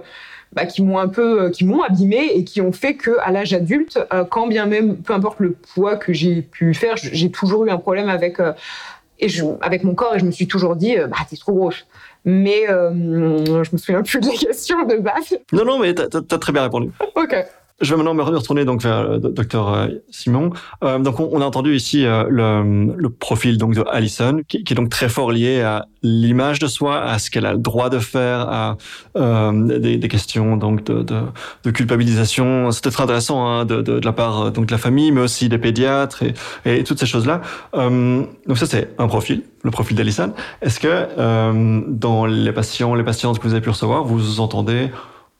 [0.52, 3.30] bah, qui m'ont un peu, euh, qui m'ont abîmé et qui ont fait que à
[3.30, 7.30] l'âge adulte, euh, quand bien même, peu importe le poids que j'ai pu faire, j'ai
[7.30, 8.52] toujours eu un problème avec euh,
[9.18, 11.86] et je, avec mon corps et je me suis toujours dit, bah t'es trop grosse.
[12.24, 15.38] Mais je me souviens plus de la question de base.
[15.52, 16.90] Non non, mais t'as as très bien répondu.
[17.14, 17.46] ok.
[17.82, 20.50] Je vais maintenant me retourner donc vers le docteur euh, Simon.
[20.84, 24.72] Euh, donc on, a entendu ici euh, le, le, profil donc de Alison, qui, qui,
[24.72, 27.90] est donc très fort lié à l'image de soi, à ce qu'elle a le droit
[27.90, 28.76] de faire, à
[29.16, 31.22] euh, des, des, questions donc de, de,
[31.64, 32.70] de culpabilisation.
[32.70, 35.58] C'était très intéressant hein, de, de, la part donc de la famille, mais aussi des
[35.58, 37.40] pédiatres et, et toutes ces choses-là.
[37.74, 40.32] donc ça c'est un profil, le profil d'Alison.
[40.60, 44.90] Est-ce que dans les patients, les patientes que vous avez pu recevoir, vous entendez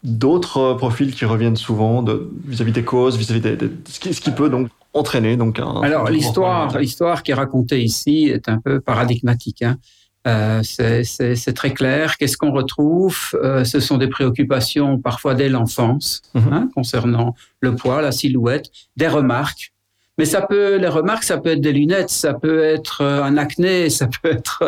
[0.02, 2.04] d'autres euh, profils qui reviennent souvent
[2.44, 7.22] vis-à-vis des causes, vis-à-vis de, ce, qui, peut donc entraîner donc un, Alors l'histoire, l'histoire
[7.22, 9.62] qui est racontée ici est un peu paradigmatique.
[9.62, 9.78] Hein.
[10.26, 12.16] Euh, c'est très clair.
[12.16, 13.18] Qu'est-ce qu'on retrouve?
[13.34, 16.52] Euh, Ce sont des préoccupations parfois dès l'enfance mhm.
[16.52, 19.71] hein, concernant le poids, la silhouette, des remarques
[20.18, 23.38] mais ça peut, les remarques, ça peut être des lunettes, ça peut être euh, un
[23.38, 24.62] acné, ça peut être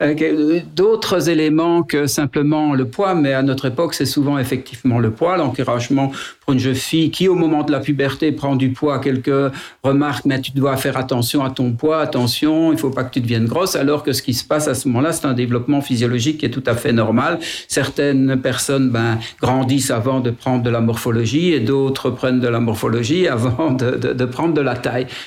[0.00, 3.14] euh, d'autres éléments que simplement le poids.
[3.14, 7.28] Mais à notre époque, c'est souvent effectivement le poids, l'encouragement pour une jeune fille qui,
[7.28, 8.98] au moment de la puberté, prend du poids.
[8.98, 13.12] Quelques remarques, mais tu dois faire attention à ton poids, attention, il faut pas que
[13.12, 13.76] tu deviennes grosse.
[13.76, 16.50] Alors que ce qui se passe à ce moment-là, c'est un développement physiologique qui est
[16.50, 17.38] tout à fait normal.
[17.68, 22.60] Certaines personnes ben, grandissent avant de prendre de la morphologie et d'autres prennent de la
[22.60, 24.74] morphologie avant de, de, de prendre de la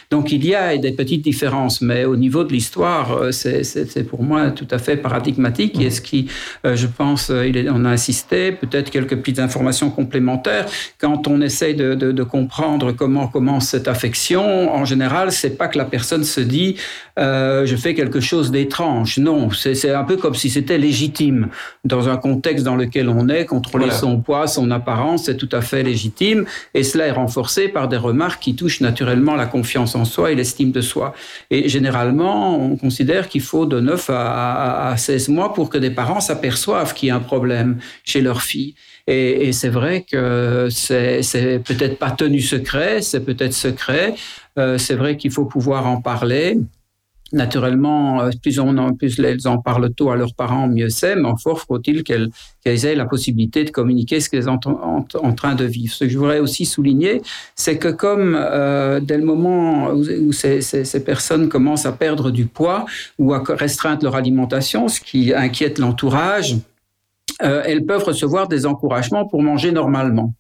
[0.10, 4.24] donc il y a des petites différences, mais au niveau de l'histoire, euh, c'est pour
[4.24, 5.80] moi tout à fait paradigmatique.
[5.82, 6.28] Et ce qui,
[6.66, 10.66] euh, je pense, euh, on a insisté, peut-être quelques petites informations complémentaires.
[11.00, 15.86] Quand on essaye de, comprendre comment commence cette affection, en général, c'est pas que la
[15.86, 16.76] personne se dit
[17.18, 19.18] je fais quelque chose d'étrange.
[19.18, 21.50] Non, c'est un peu comme si c'était légitime
[21.84, 23.46] dans un contexte dans lequel on est.
[23.46, 26.46] Contrôler son poids, son apparence, c'est tout à fait légitime.
[26.74, 30.36] Et cela est renforcé par des remarques qui touchent naturellement la confiance en soi et
[30.36, 31.14] l'estime de soi.
[31.50, 36.22] Et généralement, on considère qu'il faut de 9 à, 16 mois pour que des parents
[36.22, 38.76] s'aperçoivent qu'il y a un problème chez leur fille.
[39.08, 44.16] Et, c'est vrai que c'est peut-être pas tenu secret, c'est peut-être secret.
[44.58, 46.58] Euh, c'est vrai qu'il faut pouvoir en parler.
[47.32, 51.16] Naturellement, euh, plus, on en, plus elles en parlent tôt à leurs parents, mieux c'est,
[51.16, 52.32] mais fort faut-il qu'elles
[52.66, 55.94] aient la possibilité de communiquer ce qu'elles sont en, train de vivre.
[55.94, 57.22] Ce que je voudrais aussi souligner,
[57.56, 62.46] c'est que comme euh, dès le moment où, ces, ces, personnes commencent à perdre du
[62.46, 62.86] poids
[63.20, 66.58] ou à restreindre leur alimentation, ce qui inquiète l'entourage,
[67.42, 70.34] euh, elles peuvent recevoir des encouragements pour manger normalement.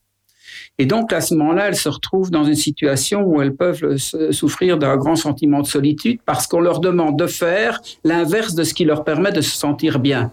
[0.81, 3.97] Et donc, à ce moment-là, elles se retrouvent dans une situation où elles peuvent
[4.31, 8.73] souffrir d'un grand sentiment de solitude parce qu'on leur demande de faire l'inverse de ce
[8.73, 10.31] qui leur permet de se sentir bien.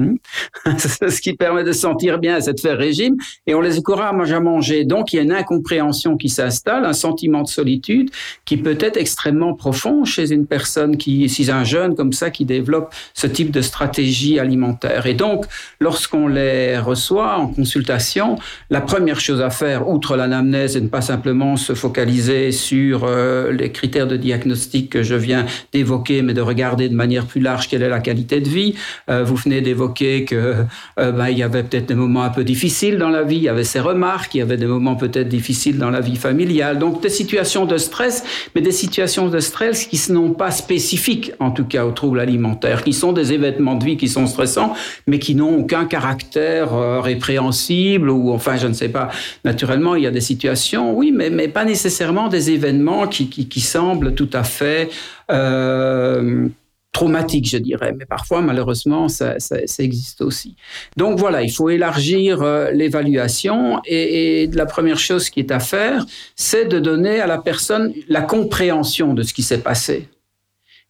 [0.00, 0.16] Hmm?
[0.78, 4.40] ce qui permet de sentir bien, c'est de faire régime, et on les encourage à
[4.40, 4.84] manger.
[4.84, 8.10] Donc, il y a une incompréhension qui s'installe, un sentiment de solitude
[8.44, 12.44] qui peut être extrêmement profond chez une personne qui, si un jeune comme ça, qui
[12.44, 15.06] développe ce type de stratégie alimentaire.
[15.06, 15.46] Et donc,
[15.80, 18.38] lorsqu'on les reçoit en consultation,
[18.70, 23.52] la première chose à faire, outre l'anamnèse, et ne pas simplement se focaliser sur euh,
[23.52, 27.68] les critères de diagnostic que je viens d'évoquer, mais de regarder de manière plus large
[27.68, 28.74] quelle est la qualité de vie.
[29.10, 30.64] Euh, vous venez d'évoquer que
[30.98, 33.42] euh, ben, il y avait peut-être des moments un peu difficiles dans la vie, il
[33.42, 36.78] y avait ses remarques, il y avait des moments peut-être difficiles dans la vie familiale.
[36.78, 38.24] Donc des situations de stress,
[38.54, 42.20] mais des situations de stress qui ne sont pas spécifiques, en tout cas aux troubles
[42.20, 44.74] alimentaires, qui sont des événements de vie qui sont stressants,
[45.06, 49.10] mais qui n'ont aucun caractère euh, répréhensible ou enfin je ne sais pas.
[49.44, 53.48] Naturellement, il y a des situations, oui, mais, mais pas nécessairement des événements qui, qui,
[53.48, 54.90] qui semblent tout à fait
[55.30, 56.48] euh,
[56.92, 59.36] traumatique, je dirais, mais parfois, malheureusement, ça,
[59.78, 60.56] existe aussi.
[60.96, 65.60] Donc voilà, il faut élargir euh, l'évaluation et, et, la première chose qui est à
[65.60, 70.08] faire, c'est de donner à la personne la compréhension de ce qui s'est passé.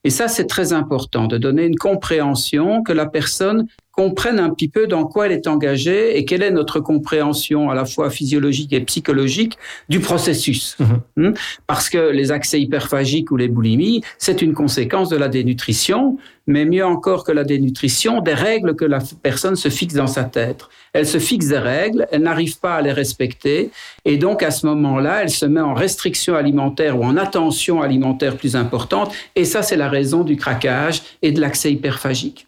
[0.03, 3.67] Et ça, c'est très important, de donner une compréhension que la personne
[4.01, 7.75] comprenne un petit peu dans quoi elle est engagée et quelle est notre compréhension à
[7.75, 9.59] la fois physiologique et psychologique
[9.91, 10.79] du processus.
[10.79, 11.01] Mhm.
[11.19, 11.35] Hmm?
[11.67, 16.65] Parce que les accès hyperphagiques ou les boulimies, c'est une conséquence de la dénutrition, mais
[16.65, 20.63] mieux encore que la dénutrition, des règles que la personne se fixe dans sa tête.
[20.95, 23.71] Elle se fixe des règles, elle n'arrive pas à les respecter,
[24.07, 28.39] et donc à ce moment-là, elle se met en restriction alimentaire ou en attention alimentaire
[28.39, 32.47] plus importante, et ça c'est la raison du craquage et de l'accès hyperphagique.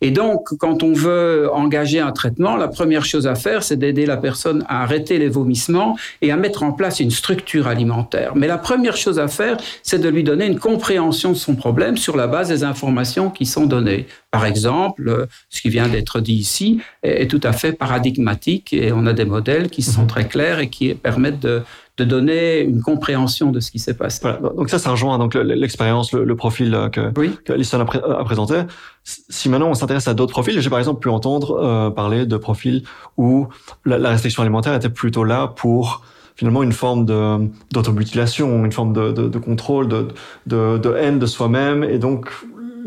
[0.00, 4.06] Et donc, quand on veut engager un traitement, la première chose à faire, c'est d'aider
[4.06, 8.36] la personne à arrêter les vomissements et à mettre en place une structure alimentaire.
[8.36, 11.96] Mais la première chose à faire, c'est de lui donner une compréhension de son problème
[11.96, 14.06] sur la base des informations qui sont données.
[14.30, 19.06] Par exemple, ce qui vient d'être dit ici est tout à fait paradigmatique et on
[19.06, 20.08] a des modèles qui sont mhm.
[20.08, 21.62] très clairs et qui permettent de,
[21.98, 24.20] de donner une compréhension de ce qui s'est passé.
[24.22, 24.38] Voilà.
[24.38, 27.32] Donc ça, ça rejoint donc l'expérience, le, profil euh, que, oui.
[27.44, 28.62] que a, présenté.
[29.02, 32.36] Si maintenant on s'intéresse à d'autres profils, j'ai par exemple pu entendre euh, parler de
[32.36, 32.84] profils
[33.16, 33.48] où
[33.84, 36.02] la, restriction alimentaire était plutôt là pour
[36.36, 40.08] finalement une forme de d'automutilation, une forme de, de, de contrôle, de,
[40.46, 42.30] de, de, haine de soi-même, et donc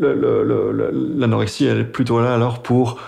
[0.00, 2.98] l'anorexie elle est plutôt là alors pour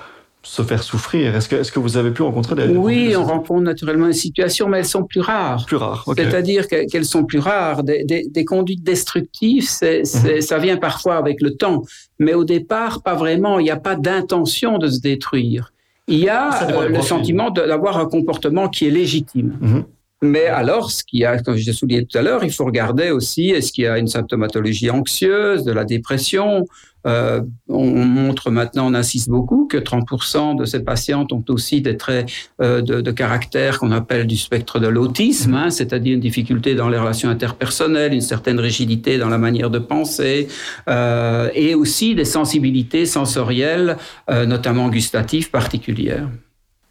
[0.45, 1.35] se faire souffrir.
[1.35, 2.67] Est-ce que, est-ce que vous avez pu rencontrer des...
[2.67, 5.65] Oui, on rencontre naturellement des situations, mais elles sont plus rares.
[5.67, 7.83] Plus rares, C'est-à-dire qu'elles sont plus rares.
[7.83, 10.41] Des, des, des conduites destructives, c'est, mhm.
[10.41, 11.83] ça vient parfois avec le temps.
[12.19, 13.59] Mais au départ, pas vraiment.
[13.59, 15.73] Il n'y a pas d'intention de se détruire.
[16.07, 19.57] Il y a euh, le sentiment d'avoir un comportement qui est légitime.
[19.61, 19.85] Mhm.
[20.23, 22.65] Mais alors, ce qu'il y a, comme je l'ai souligné tout à l'heure, il faut
[22.65, 26.65] regarder aussi est-ce qu'il y a une symptomatologie anxieuse, de la dépression,
[27.07, 31.97] euh, on montre maintenant, on insiste beaucoup, que 30% de ces patientes ont aussi des
[31.97, 36.89] traits euh, de, caractère qu'on appelle du spectre de l'autisme, hein, c'est-à-dire une difficulté dans
[36.89, 40.49] les relations interpersonnelles, une certaine rigidité dans la manière de penser,
[40.89, 43.97] euh, et aussi des sensibilités sensorielles,
[44.29, 46.29] notamment gustatives particulières.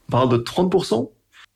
[0.10, 1.10] On parle de 30%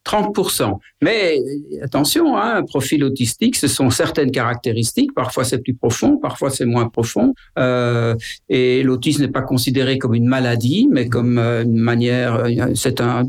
[0.08, 0.80] 30%.
[1.02, 1.40] Mais
[1.82, 5.14] attention, hein, un profil autistique, ce sont certaines caractéristiques.
[5.14, 7.34] Parfois c'est plus profond, parfois c'est moins profond.
[7.60, 8.16] Euh,
[8.50, 12.36] et l'autisme n'est pas considéré comme une maladie, mais comme euh, une manière.
[12.36, 13.24] Euh, c'est un,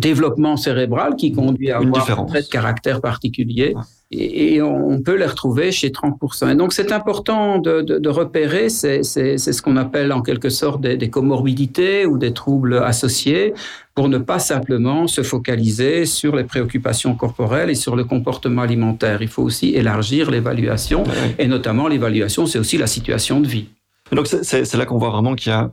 [0.00, 3.74] développement cérébral qui conduit à avoir un trait de caractère particulier
[4.10, 6.50] et, on peut les retrouver chez 30%.
[6.50, 10.80] Et donc c'est important de, de, de repérer, c'est ce qu'on appelle en quelque sorte
[10.80, 13.54] des, des, comorbidités ou des troubles associés,
[13.94, 19.22] pour ne pas simplement se focaliser sur les préoccupations corporelles et sur le comportement alimentaire.
[19.22, 21.04] Il faut aussi élargir l'évaluation,
[21.38, 23.68] et notamment l'évaluation, c'est aussi la situation de vie.
[24.12, 25.70] donc c'est là qu'on voit vraiment qu'il y a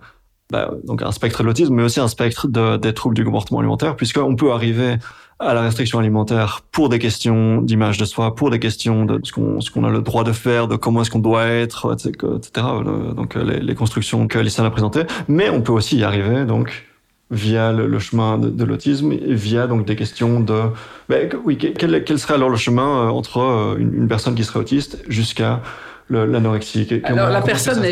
[0.49, 3.59] bah, donc un spectre de l'autisme, mais aussi un spectre de, des troubles du comportement
[3.59, 4.95] alimentaire, puisqu'on peut arriver
[5.39, 9.31] à la restriction alimentaire pour des questions d'image de soi, pour des questions de ce
[9.31, 12.67] qu'on qu'on a le droit de faire, de comment est-ce qu'on doit être, etc.
[13.15, 16.87] Donc les, les constructions que Lisa a présentées, mais on peut aussi y arriver donc
[17.29, 20.61] via le, chemin de, l'autisme et via donc des questions de
[21.09, 24.45] ben, oui quel, quel, serait alors le chemin euh, entre euh, une, une personne qui
[24.45, 25.61] serait autiste jusqu'à
[26.09, 27.83] l'anorexie Alors la personne,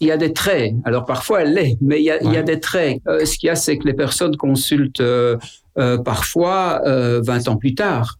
[0.00, 0.74] il y a des traits.
[0.84, 3.00] Alors parfois elle l'est, mais il y a, il y a des traits.
[3.08, 5.36] Euh, ce qu'il y a, c'est que les personnes consultent euh,
[5.78, 8.18] euh, parfois 20 ans plus tard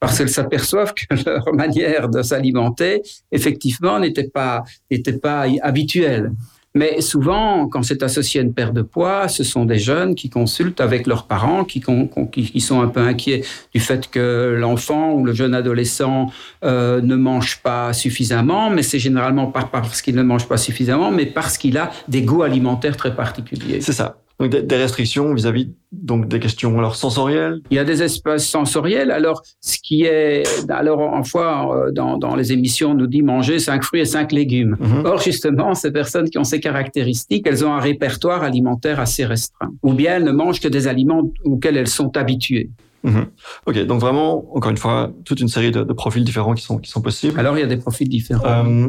[0.00, 6.32] parce qu'elles s'aperçoivent que leur manière de s'alimenter, effectivement, n'était pas, n'était pas habituelle.
[6.76, 10.28] Mais souvent, quand c'est associé à une perte de poids, ce sont des jeunes qui
[10.28, 15.32] consultent avec leurs parents, qui, sont un peu inquiets du fait que l'enfant ou le
[15.32, 16.32] jeune adolescent
[16.64, 21.12] euh, ne mange pas suffisamment, mais c'est généralement pas parce qu'il ne mange pas suffisamment,
[21.12, 23.80] mais parce qu'il a des goûts alimentaires très particuliers.
[23.80, 24.16] C'est ça.
[24.40, 27.60] Donc des restrictions vis-à-vis donc des questions alors sensorielles.
[27.70, 29.10] Il y a des espaces sensoriels.
[29.12, 33.60] Alors ce qui est alors en fois dans, dans les émissions on nous dit manger
[33.60, 34.76] cinq fruits et cinq légumes.
[34.80, 35.06] Mhm.
[35.06, 39.72] Or justement ces personnes qui ont ces caractéristiques, elles ont un répertoire alimentaire assez restreint.
[39.82, 42.70] Ou bien elles ne mangent que des aliments auxquels elles sont habituées.
[43.04, 43.26] Mhm.
[43.66, 46.78] Ok, donc vraiment, encore une fois, toute une série de, de, profils différents qui sont,
[46.78, 47.38] qui sont possibles.
[47.38, 48.42] Alors, il y a des profils différents.
[48.46, 48.88] Euh,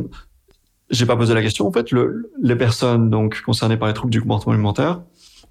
[0.90, 1.68] J'ai pas posé la question.
[1.68, 5.02] En fait, le, les personnes donc concernées par les troubles du comportement alimentaire,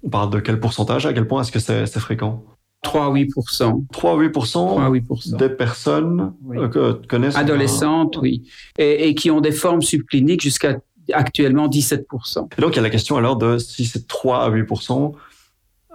[0.05, 2.43] on parle de quel pourcentage À quel point est-ce que c'est fréquent?
[2.83, 8.43] 3 à 8% 3 à 8%, des personnes euh, que connaissent adolescentes, oui,
[8.77, 10.77] et, et, qui ont des formes subcliniques jusqu'à
[11.11, 14.51] actuellement 17% Et donc il y a la question alors de si c'est 3 à
[14.51, 15.13] 8%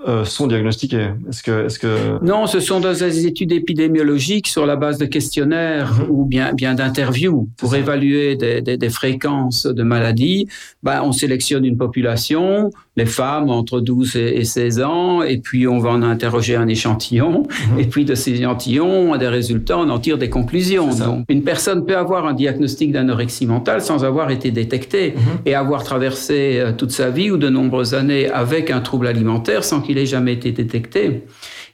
[0.09, 1.11] euh, sont diagnostiqués.
[1.29, 5.93] Est-ce que, est-ce que non, ce sont des études épidémiologiques sur la base de questionnaires
[5.93, 6.07] mhm.
[6.09, 10.49] ou bien bien d'interviews pour évaluer des, des, des, fréquences de maladies.
[10.83, 12.71] Ben, on sélectionne une population,
[13.01, 17.45] les femmes entre 12 et 16 ans, et puis on va en interroger un échantillon,
[17.73, 17.79] mhm.
[17.79, 20.89] et puis de ces échantillons, on a des résultats, on en tire des conclusions.
[20.95, 25.23] Donc, une personne peut avoir un diagnostic d'anorexie mentale sans avoir été détectée mhm.
[25.47, 29.65] et avoir traversé euh, toute sa vie ou de nombreuses années avec un trouble alimentaire
[29.65, 31.25] sans qu'il ait jamais été détecté.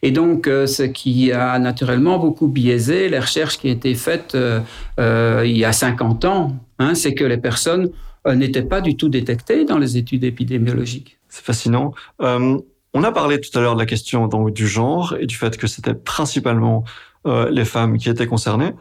[0.03, 4.35] Et donc, euh, ce qui a naturellement beaucoup biaisé les recherches qui ont été faites
[4.35, 4.61] euh,
[5.01, 7.91] euh, il y a 50 ans, hein, c'est que les personnes
[8.27, 11.16] n'étaient pas du tout détectées dans les études épidémiologiques.
[11.37, 11.92] C'est fascinant.
[12.18, 15.59] on a parlé tout à l'heure de la question donc, du genre et du fait
[15.59, 16.85] que c'était principalement
[17.27, 18.72] les femmes qui étaient concernées.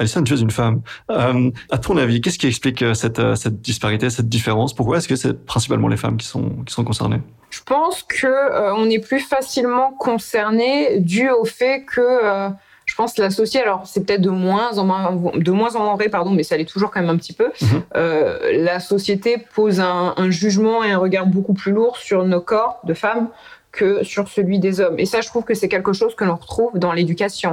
[0.00, 0.80] Alison, tu es une femme.
[1.10, 4.74] Euh, à ton avis, qu'est-ce qui explique euh, cette, euh, cette disparité, cette différence?
[4.74, 7.20] Pourquoi est-ce que c'est principalement les femmes qui sont, qui sont concernées?
[7.50, 12.48] Je pense que euh, on est plus facilement concerné dû au fait que euh,
[13.00, 15.04] pense que l'associé, alors c'est peut-être de moins en moins,
[15.48, 17.48] de moins en moins vrai, pardon, mais ça l'est toujours quand même un petit peu.
[17.60, 18.62] Mm -hmm.
[18.70, 22.76] la société pose un, un jugement et un regard beaucoup plus lourd sur nos corps
[22.90, 23.26] de femmes
[23.72, 24.98] que sur celui des hommes.
[24.98, 27.52] Et ça, je trouve que c'est quelque chose que l'on retrouve dans l'éducation.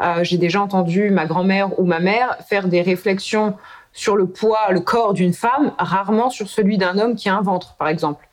[0.00, 3.54] Euh, J'ai déjà entendu ma grand-mère ou ma mère faire des réflexions
[3.92, 7.40] sur le poids, le corps d'une femme, rarement sur celui d'un homme qui a un
[7.40, 8.28] ventre, par exemple.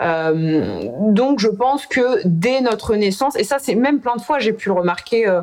[0.00, 4.38] Euh, donc, je pense que dès notre naissance, et ça, c'est même plein de fois,
[4.38, 5.40] j'ai pu le remarquer euh,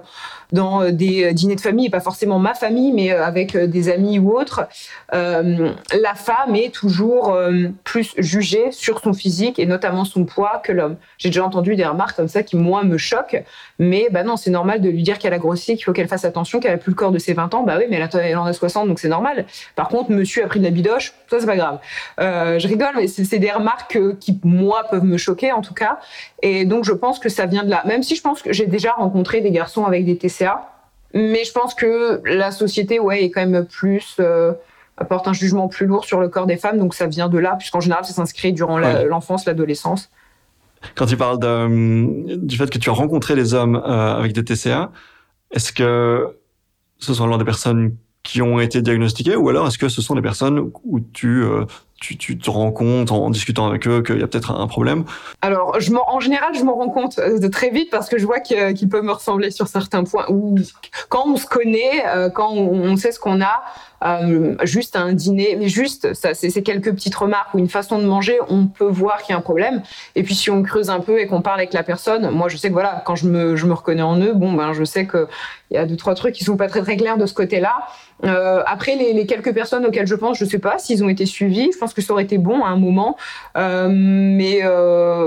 [0.52, 4.38] dans euh, des dîners de famille, pas forcément ma famille, mais avec des amis ou
[4.38, 4.68] autres,
[5.12, 7.38] la femme est toujours
[7.84, 10.98] plus jugée sur son physique et notamment son poids que l'homme.
[11.18, 13.44] J'ai déjà entendu des remarques comme ça qui, moi, me choquent,
[13.80, 16.26] mais bah non, c'est normal de lui dire qu'elle a grossi, qu'il faut qu'elle fasse
[16.26, 17.64] attention, qu'elle a plus le corps de ses 20 ans.
[17.64, 19.46] Bah oui, mais elle, en a 60, donc c'est normal.
[19.76, 21.80] Par contre, monsieur a pris de la bidoche, ça, c'est pas grave.
[22.20, 26.00] Je rigole, mais c'est des remarques qui, moi, peuvent me choquer, en tout cas.
[26.42, 27.84] Et donc, je pense que ça vient de là.
[27.86, 30.70] Même si je pense que j'ai déjà rencontré des garçons avec des TCA,
[31.14, 34.54] mais je pense que la société, ouais, est quand même plus euh,
[34.98, 37.56] apporte un jugement plus lourd sur le corps des femmes, donc ça vient de là,
[37.58, 39.06] puisqu'en général, ça s'inscrit durant ouais.
[39.06, 40.10] l'enfance, l'adolescence.
[40.96, 44.44] Quand tu parles de, du fait que tu as rencontré des hommes euh, avec des
[44.44, 44.92] TCA,
[45.52, 46.38] est-ce que
[47.00, 50.16] ce sont alors des personnes qui ont été diagnostiquées ou alors est-ce que ce sont
[50.16, 51.66] des personnes où tu euh,
[52.04, 55.06] tu, te rends compte en discutant avec eux qu'il y a peut-être un problème
[55.42, 58.40] Alors, en général, je m'en rends compte euh, de très vite parce que je vois
[58.40, 60.26] qu'ils qu peuvent me ressembler sur certains points.
[60.30, 60.56] Ou
[61.10, 63.64] quand on se connaît, euh, quand on sait ce qu'on a,
[64.04, 68.04] euh, juste un dîner, mais juste, ça, c'est quelques petites remarques ou une façon de
[68.04, 69.82] manger, on peut voir qu'il y a un problème.
[70.16, 72.58] Et puis si on creuse un peu et qu'on parle avec la personne, moi je
[72.58, 75.06] sais que voilà, quand je me, je me reconnais en eux, bon ben je sais
[75.06, 75.28] que
[75.72, 77.74] il y a deux trois trucs qui sont pas très très clairs de ce côté-là.
[78.26, 81.72] Euh, après les, quelques personnes auxquelles je pense, je sais pas s'ils ont été suivis.
[81.74, 83.18] Je pense que ça aurait été bon à un moment,
[83.58, 84.62] euh, mais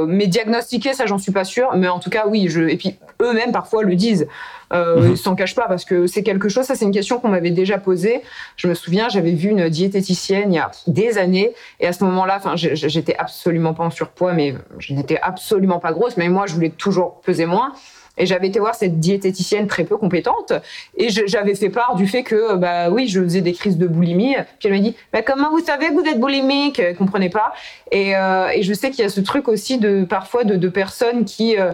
[0.06, 1.70] mais diagnostiquer ça j'en suis pas sûre.
[1.76, 4.26] Mais en tout cas oui, et puis eux-mêmes parfois le disent.
[4.72, 5.10] Euh, mmh.
[5.12, 6.64] Ils s'en cachent pas parce que c'est quelque chose.
[6.64, 8.22] Ça, c'est une question qu'on m'avait déjà posée.
[8.56, 12.04] Je me souviens, j'avais vu une diététicienne il y a des années, et à ce
[12.04, 16.16] moment-là, enfin, j'étais absolument pas en surpoids, mais je n'étais absolument pas grosse.
[16.16, 17.72] Mais moi, je voulais toujours peser moins.
[18.18, 20.52] Et j'avais été voir cette diététicienne très peu compétente
[20.96, 24.34] et j'avais fait part du fait que bah oui, je faisais des crises de boulimie.
[24.58, 26.78] Puis elle m'a dit bah, comment vous savez que vous êtes boulimique?
[26.78, 27.52] Elle comprenait pas.
[27.92, 30.68] Et, euh, et je sais qu'il y a ce truc aussi de parfois de, de
[30.68, 31.72] personnes qui euh,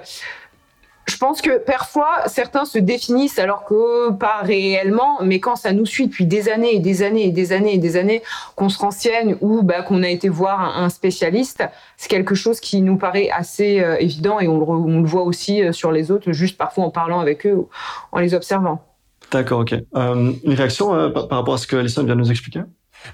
[1.13, 5.85] je pense que parfois certains se définissent alors que pas réellement, mais quand ça nous
[5.85, 8.23] suit depuis des années et des années et des années et des années,
[8.57, 11.65] qu'on se renseigne ou bah, qu'on a été voir un, spécialiste,
[11.97, 15.73] c'est quelque chose qui nous paraît assez euh, évident et on le, voit aussi euh,
[15.73, 17.67] sur les autres, juste parfois en parlant avec eux
[18.13, 18.83] en les observant.
[19.31, 19.75] D'accord, ok.
[19.95, 22.63] Euh, une réaction par, par, rapport à ce que Alison vient de nous expliquer?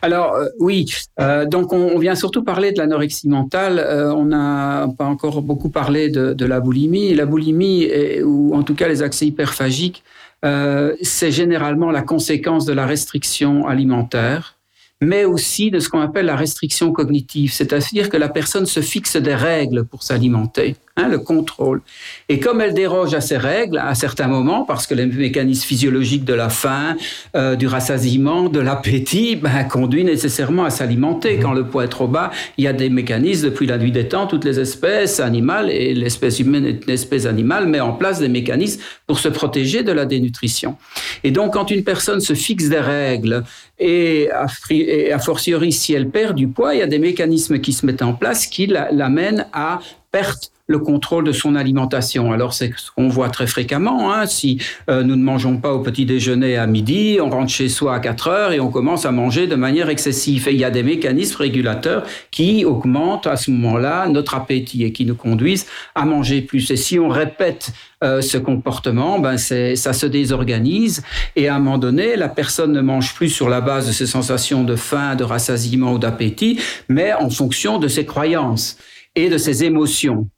[0.02, 0.86] Alors euh, oui,
[1.20, 3.78] euh, donc on, vient surtout parler de l'anorexie mentale.
[3.78, 7.14] Euh, on n'a pas encore beaucoup parlé de, la boulimie.
[7.14, 7.88] La boulimie,
[8.22, 10.02] ou en tout cas les accès hyperphagiques,
[10.42, 14.54] c'est généralement la conséquence de la restriction alimentaire
[15.00, 19.14] mais aussi de ce qu'on appelle la restriction cognitive, c'est-à-dire que la personne se fixe
[19.14, 20.74] des règles pour s'alimenter.
[20.98, 21.80] Hein, le contrôle.
[22.28, 26.24] Et comme elle déroge à ces règles à certains moments, parce que les mécanismes physiologiques
[26.24, 26.96] de la faim,
[27.36, 31.38] euh, du rassasiement, de l'appétit, ben, conduisent nécessairement à s'alimenter.
[31.38, 34.08] Quand le poids est trop bas, il y a des mécanismes depuis la nuit des
[34.08, 38.28] temps, toutes les espèces animales et l'espèce humaine et l'espèce animale met en place des
[38.28, 40.76] mécanismes pour se protéger de la dénutrition.
[41.22, 43.44] Et donc, quand une personne se fixe des règles
[43.78, 47.86] et a, fortiori si elle perd du poids, il y a des mécanismes qui se
[47.86, 49.78] mettent en place qui l'amènent à
[50.10, 52.30] perte le contrôle de son alimentation.
[52.30, 54.12] Alors c'est ce qu'on voit très fréquemment.
[54.12, 54.26] Hein.
[54.26, 57.94] Si euh, nous ne mangeons pas au petit déjeuner à midi, on rentre chez soi
[57.94, 60.46] à 4 heures et on commence à manger de manière excessive.
[60.46, 64.92] Et il y a des mécanismes régulateurs qui augmentent à ce moment-là notre appétit et
[64.92, 66.70] qui nous conduisent à manger plus.
[66.70, 67.72] Et si on répète
[68.04, 71.02] euh, ce comportement, ben ça se désorganise
[71.34, 74.06] et à un moment donné, la personne ne mange plus sur la base de ses
[74.06, 78.76] sensations de faim, de rassasiement ou d'appétit, mais en fonction de ses croyances
[79.18, 80.28] et de ses émotions.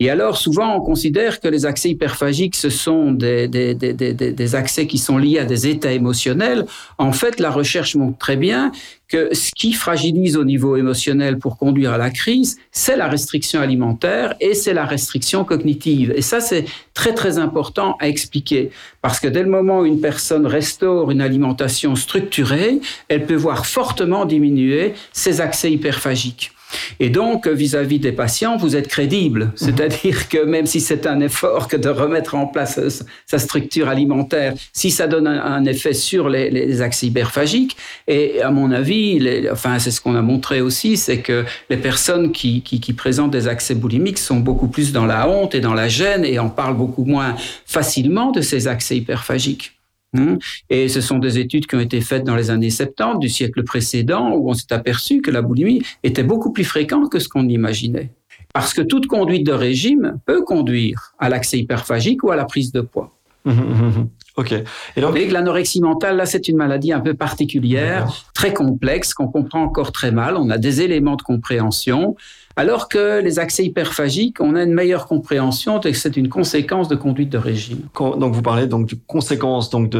[0.00, 4.54] Et alors, souvent, on considère que les accès hyperphagiques, ce sont des, des, des, des,
[4.56, 6.66] accès qui sont liés à des états émotionnels.
[6.98, 8.72] En fait, la recherche montre très bien
[9.06, 13.60] que ce qui fragilise au niveau émotionnel pour conduire à la crise, c'est la restriction
[13.60, 16.12] alimentaire et c'est la restriction cognitive.
[16.16, 18.70] Et ça, c'est très, très important à expliquer.
[19.00, 23.64] Parce que dès le moment où une personne restaure une alimentation structurée, elle peut voir
[23.64, 26.53] fortement diminuer ses accès hyperphagiques.
[27.00, 29.44] Et donc, vis-à-vis des patients, vous êtes crédible.
[29.44, 29.52] Mhm.
[29.56, 32.80] C'est-à-dire que même si c'est un effort que de remettre en place
[33.26, 38.50] sa structure alimentaire, si ça donne un, effet sur les, les, axes hyperphagiques, et à
[38.50, 42.80] mon avis, enfin, c'est ce qu'on a montré aussi, c'est que les personnes qui, qui,
[42.80, 46.24] qui présentent des accès boulimiques sont beaucoup plus dans la honte et dans la gêne
[46.24, 47.34] et en parlent beaucoup moins
[47.66, 49.72] facilement de ces accès hyperphagiques.
[50.14, 50.36] Hmm.
[50.70, 53.64] Et ce sont des études qui ont été faites dans les années 70 du siècle
[53.64, 57.48] précédent où on s'est aperçu que la boulimie était beaucoup plus fréquente que ce qu'on
[57.48, 58.10] imaginait.
[58.52, 62.70] Parce que toute conduite de régime peut conduire à l'accès hyperphagique ou à la prise
[62.70, 63.12] de poids.
[63.44, 64.54] Mmh, mmh, mmh, ok.
[64.96, 69.62] Et donc, l'anorexie mentale, là, c'est une maladie un peu particulière, très complexe, qu'on comprend
[69.62, 70.36] encore très mal.
[70.36, 72.16] On a des éléments de compréhension.
[72.56, 76.88] Alors que les accès hyperphagiques, on a une meilleure compréhension et que c'est une conséquence
[76.88, 77.80] de conduite de régime.
[77.98, 79.92] donc vous parlez donc de conséquence donc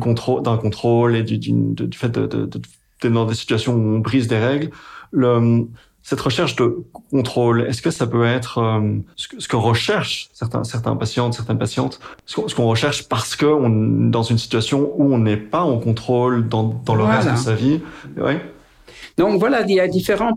[0.00, 4.26] contrôle d'un contrôle et du, du fait de, de, dans des situations où on brise
[4.26, 4.70] des règles.
[5.10, 5.66] Le,
[6.02, 10.30] cette recherche de contrôle, est-ce que ça peut être euh, ce, que, ce, que, recherchent
[10.32, 15.12] certains certains patients, certaines patientes, ce qu'on recherche parce que on dans une situation où
[15.12, 17.80] on n'est pas en contrôle dans, dans le reste de sa vie,
[18.16, 18.40] ouais.
[19.18, 20.36] Donc voilà, il y a différents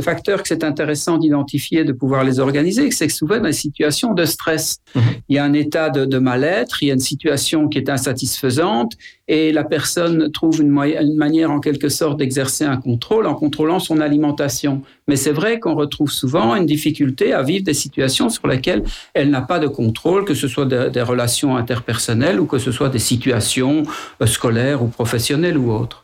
[0.00, 2.90] facteurs que c'est intéressant d'identifier, de pouvoir les organiser.
[2.90, 4.78] C'est souvent une situation de stress.
[4.94, 5.02] Mhm.
[5.28, 8.94] Il y a un état de, mal-être, il y a une situation qui est insatisfaisante
[9.28, 13.78] et la personne trouve une, une manière en quelque sorte d'exercer un contrôle en contrôlant
[13.78, 14.82] son alimentation.
[15.06, 19.28] Mais c'est vrai qu'on retrouve souvent une difficulté à vivre des situations sur lesquelles elle
[19.28, 22.98] n'a pas de contrôle, que ce soit des relations interpersonnelles ou que ce soit des
[22.98, 23.82] situations
[24.22, 26.03] euh, scolaires ou professionnelles ou autres.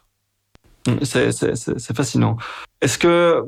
[1.02, 2.36] C'est fascinant.
[2.80, 3.42] Est-ce que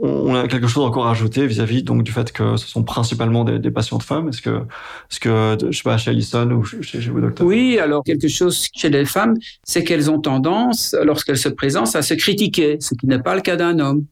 [0.00, 3.44] on a quelque chose encore à ajouter vis-à-vis donc du fait que ce sont principalement
[3.44, 4.28] des, des patients de femmes?
[4.28, 4.50] Est-ce que,
[5.10, 7.46] est-ce que je sais pas chez Alison ou chez, chez vous docteur?
[7.46, 12.02] Oui, alors quelque chose chez les femmes, c'est qu'elles ont tendance, lorsqu'elles se présentent, à
[12.02, 14.04] se critiquer, ce qui n'est pas le cas d'un homme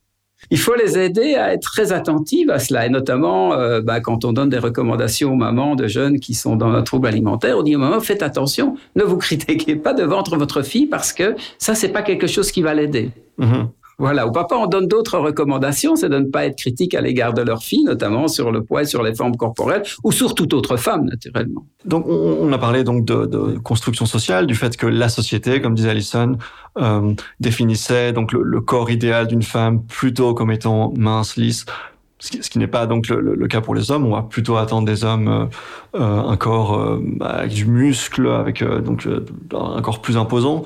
[0.50, 2.86] il faut les aider à être très attentives à cela.
[2.86, 6.56] Et notamment, euh, bah, quand on donne des recommandations aux mamans de jeunes qui sont
[6.56, 10.22] dans un trouble alimentaire, on dit aux mamans, faites attention, ne vous critiquez pas devant
[10.22, 13.10] votre fille parce que ça, c'est pas quelque chose qui va l'aider.
[13.38, 13.66] Mm-hmm.
[13.98, 17.34] Voilà, au papa, on donne d'autres recommandations, c'est de ne pas être critique à l'égard
[17.34, 20.76] de leur fille, notamment sur le poids sur les formes corporelles, ou sur toute autre
[20.76, 21.66] femme, naturellement.
[21.84, 25.90] Donc, on, a parlé donc de, construction sociale, du fait que la société, comme disait
[25.90, 26.36] Alison,
[26.78, 31.66] euh, définissait donc le corps idéal d'une femme plutôt comme étant mince, lisse,
[32.22, 34.06] ce qui, n'est pas donc le, cas pour les hommes.
[34.06, 35.46] On va plutôt attendre des hommes euh,
[35.96, 39.08] euh un corps euh, avec du muscle, avec euh, donc
[39.52, 40.62] un corps plus imposant.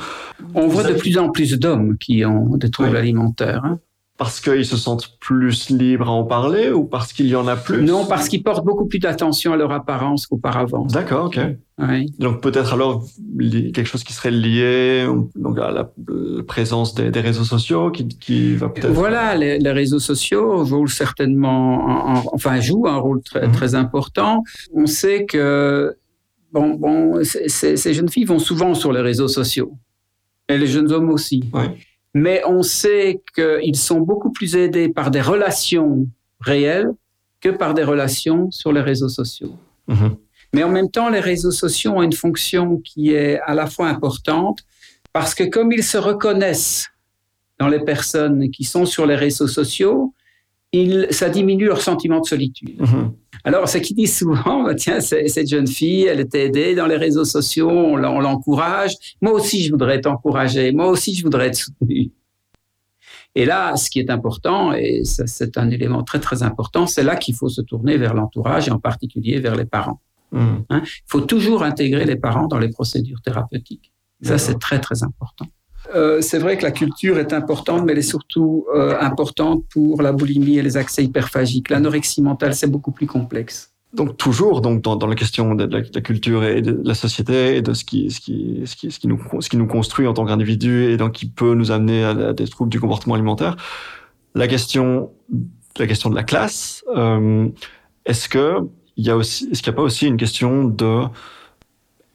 [0.54, 3.64] On voit de plus en plus d'hommes qui ont des troubles alimentaires.
[3.64, 3.78] Hein
[4.16, 7.56] parce qu'ils se sentent plus libres à en parler ou parce qu'il y en a
[7.56, 7.82] plus?
[7.82, 10.86] Non, parce qu'ils portent beaucoup plus d'attention à leur apparence qu'auparavant.
[10.86, 11.38] D'accord, ok.
[11.78, 12.10] Oui.
[12.18, 13.04] Donc peut-être alors
[13.38, 15.92] quelque chose qui serait lié donc à la,
[16.48, 18.92] présence des, des, réseaux sociaux qui, qui va peut-être.
[18.92, 23.52] Voilà, les, les, réseaux sociaux jouent certainement, enfin jouent un rôle très, mhm.
[23.52, 24.42] très important.
[24.72, 25.94] On sait que
[26.52, 29.74] bon, bon, ces jeunes filles vont souvent sur les réseaux sociaux
[30.48, 31.44] et les jeunes hommes aussi.
[31.52, 31.64] Oui
[32.18, 36.08] mais on sait qu'ils sont beaucoup plus aidés par des relations
[36.40, 36.88] réelles
[37.42, 39.54] que par des relations sur les réseaux sociaux.
[39.86, 40.16] Mhm.
[40.54, 43.88] Mais en même temps, les réseaux sociaux ont une fonction qui est à la fois
[43.88, 44.60] importante
[45.12, 46.88] parce que comme ils se reconnaissent
[47.58, 50.14] dans les personnes qui sont sur les réseaux sociaux,
[51.10, 52.80] ça diminue leur sentiment de solitude.
[52.80, 53.12] Mhm.
[53.44, 56.96] Alors, ce qui dit souvent, bah, tiens, cette jeune fille, elle était aidée dans les
[56.96, 58.94] réseaux sociaux, on l'encourage.
[59.20, 60.72] Moi aussi, je voudrais être encouragé.
[60.72, 62.10] Moi aussi, je voudrais être soutenu.
[63.34, 67.16] Et là, ce qui est important, et c'est un élément très très important, c'est là
[67.16, 70.00] qu'il faut se tourner vers l'entourage et en particulier vers les parents.
[70.32, 70.64] Mhm.
[70.70, 73.92] Hein, il faut toujours intégrer les parents dans les procédures thérapeutiques.
[74.22, 75.46] Ça, c'est très très important.
[75.94, 80.02] Euh, c'est vrai que la culture est importante, mais elle est surtout euh, importante pour
[80.02, 81.70] la boulimie et les accès hyperphagiques.
[81.70, 83.72] L'anorexie mentale, c'est beaucoup plus complexe.
[83.92, 87.72] Donc toujours donc dans, la question de la, culture et de la société et de
[87.72, 88.10] ce qui,
[89.04, 92.78] nous, construit en tant qu'individu et donc qui peut nous amener à, des troubles du
[92.78, 93.56] comportement alimentaire.
[94.34, 95.12] La question,
[95.78, 97.48] la question de la classe, euh,
[98.04, 98.58] est-ce que
[98.98, 101.04] y a aussi, est-ce qu'il n'y a pas aussi une question de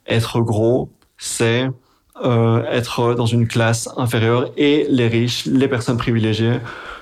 [0.06, 1.70] être gros, c'est
[2.24, 6.60] euh, être dans une classe inférieure et les riches, les personnes privilégiées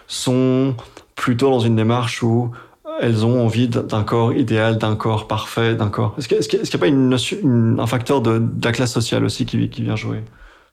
[0.07, 0.75] sont
[1.15, 2.51] plutôt dans une démarche où
[3.01, 6.15] elles ont envie d'un corps idéal, d'un corps parfait, d'un corps.
[6.17, 9.83] Est-ce qu'il n'y a pas une, un facteur de, la classe sociale aussi qui, qui
[9.83, 10.23] vient jouer?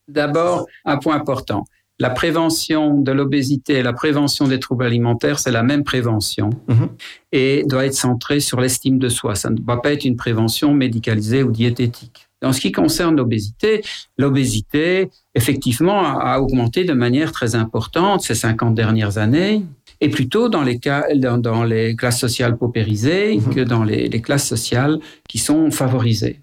[0.08, 1.64] D'abord, un point important.
[1.98, 6.88] La prévention de l'obésité et la prévention des troubles alimentaires, c'est la même prévention mhm.
[7.32, 9.34] et doit être centrée sur l'estime de soi.
[9.34, 12.25] Ça ne doit pas être une prévention médicalisée ou diététique.
[12.46, 13.82] En ce qui concerne l'obésité,
[14.18, 19.62] l'obésité, effectivement, a, augmenté de manière très importante ces 50 dernières années,
[20.00, 23.54] et plutôt dans les, cas, dans, les classes sociales paupérisées mhm.
[23.54, 26.40] que dans les, classes sociales qui sont favorisées.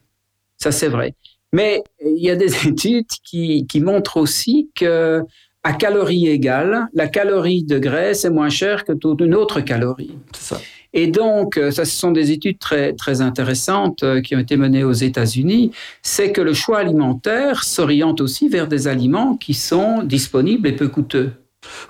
[0.58, 1.14] Ça, c'est vrai.
[1.52, 5.22] Mais il y a des études qui, qui montrent aussi que
[5.64, 10.18] à calories égales, la calorie de graisse est moins chère que toute une autre calorie.
[10.38, 10.60] Ça.
[10.94, 14.58] Et donc, euh, ça, ce sont des études très, très intéressantes euh, qui ont été
[14.58, 15.72] menées aux États-Unis.
[16.04, 20.88] C'est que le choix alimentaire s'oriente aussi vers des aliments qui sont disponibles et peu
[20.88, 21.32] coûteux.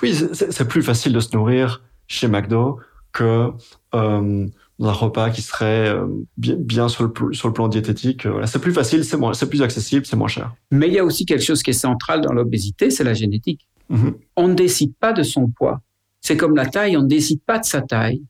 [0.02, 2.80] Oui, c'est plus facile de se nourrir chez McDo
[3.12, 3.50] que
[3.94, 4.48] euh,
[4.80, 8.26] dans un repas qui serait euh, bien, sur, le, sur le plan diététique.
[8.26, 10.54] Voilà, c'est plus facile, c'est c'est plus accessible, c'est moins cher.
[10.72, 13.68] Mais il y a aussi quelque chose qui est central dans l'obésité, c'est la génétique.
[13.92, 14.14] Mm-hmm.
[14.38, 15.82] On ne décide pas de son poids.
[16.22, 18.24] C'est comme la taille, on ne décide pas de sa taille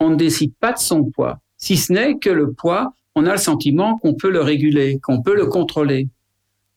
[0.00, 1.38] on ne décide pas de son poids.
[1.56, 5.22] Si ce n'est que le poids, on a le sentiment qu'on peut le réguler, qu'on
[5.22, 6.08] peut le contrôler.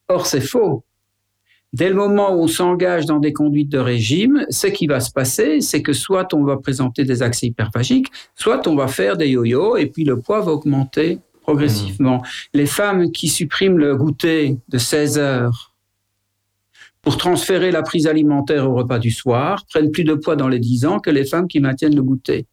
[0.09, 0.83] Or, c'est faux.
[1.71, 5.11] Dès le moment où on s'engage dans des conduites de régime, ce qui va se
[5.11, 9.29] passer, c'est que soit on va présenter des accès hyperphagiques, soit on va faire des
[9.29, 12.17] yo-yo et puis le poids va augmenter progressivement.
[12.17, 12.23] Mmh.
[12.53, 15.73] Les femmes qui suppriment le goûter de 16 heures
[17.01, 20.59] pour transférer la prise alimentaire au repas du soir prennent plus de poids dans les
[20.59, 22.45] 10 ans que les femmes qui maintiennent le goûter.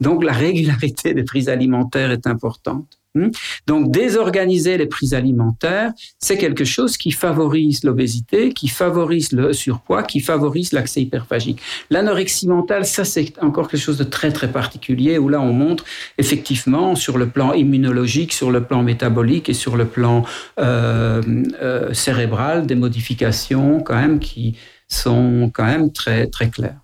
[0.00, 3.00] Donc la régularité des prises alimentaires est importante.
[3.16, 3.30] Hmm?
[3.66, 5.90] Donc désorganiser les prises alimentaires,
[6.20, 11.60] c'est quelque chose qui favorise l'obésité, qui favorise le surpoids, qui favorise l'accès hyperphagique.
[11.90, 15.84] L'anorexie mentale, ça c'est encore quelque chose de très très particulier où là on montre
[16.18, 20.24] effectivement sur le plan immunologique, sur le plan métabolique et sur le plan
[20.60, 21.20] euh,
[21.60, 26.78] euh, cérébral des modifications quand même qui sont quand même très très claires.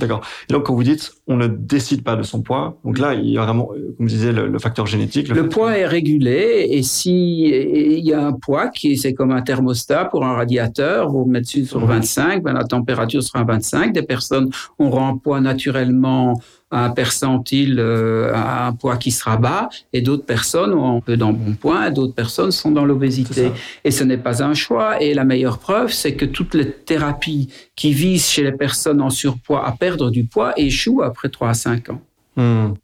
[0.00, 0.20] D'accord.
[0.48, 3.28] Et donc, quand vous dites on ne décide pas de son poids, donc là, il
[3.28, 5.28] y a vraiment, comme vous disiez, le, facteur génétique.
[5.28, 9.42] Le, poids est régulé et si il y a un poids qui c'est comme un
[9.42, 13.92] thermostat pour un radiateur, vous mettez sur 25, ben la température sera 25.
[13.92, 16.40] Des personnes auront un poids naturellement
[16.70, 21.32] un percentile euh, un poids qui sera bas et d'autres personnes ont un peu dans
[21.32, 23.52] bon point, d'autres personnes sont dans l'obésité.
[23.84, 25.00] Et ce n'est pas un choix.
[25.00, 29.10] Et la meilleure preuve, c'est que toutes les thérapies qui visent chez les personnes en
[29.10, 32.00] surpoids à perdre du poids échouent après 3 à 5 ans.
[32.36, 32.74] Hmm.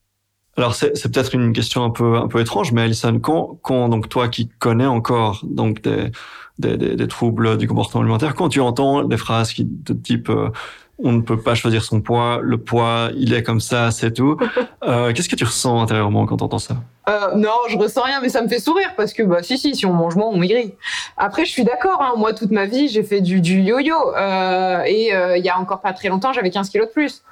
[0.56, 4.08] Alors c'est, peut-être une question un peu un peu étrange, mais Alison, quand, quand donc
[4.08, 6.12] toi qui connais encore donc des,
[6.60, 10.50] des, des, troubles du comportement alimentaire, quand tu entends des phrases qui de type euh,
[10.98, 14.36] on ne peut pas choisir son poids, le poids, il est comme ça, c'est tout.
[14.86, 16.76] Euh, qu'est-ce que tu ressens intérieurement quand tu entends ça?
[17.08, 19.74] Euh, Non, je ressens rien, mais ça me fait sourire parce que bah si si,
[19.74, 20.74] si on mange moins, on maigrit.
[21.16, 22.02] Après, je suis d'accord.
[22.02, 25.58] Hein, moi, toute ma vie, j'ai fait du, du yo-yo euh, et il y a
[25.58, 27.22] encore pas très longtemps, j'avais 15 kilos de plus.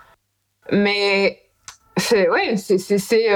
[0.70, 1.42] Mais
[1.98, 3.28] c'est ouais, c'est c'est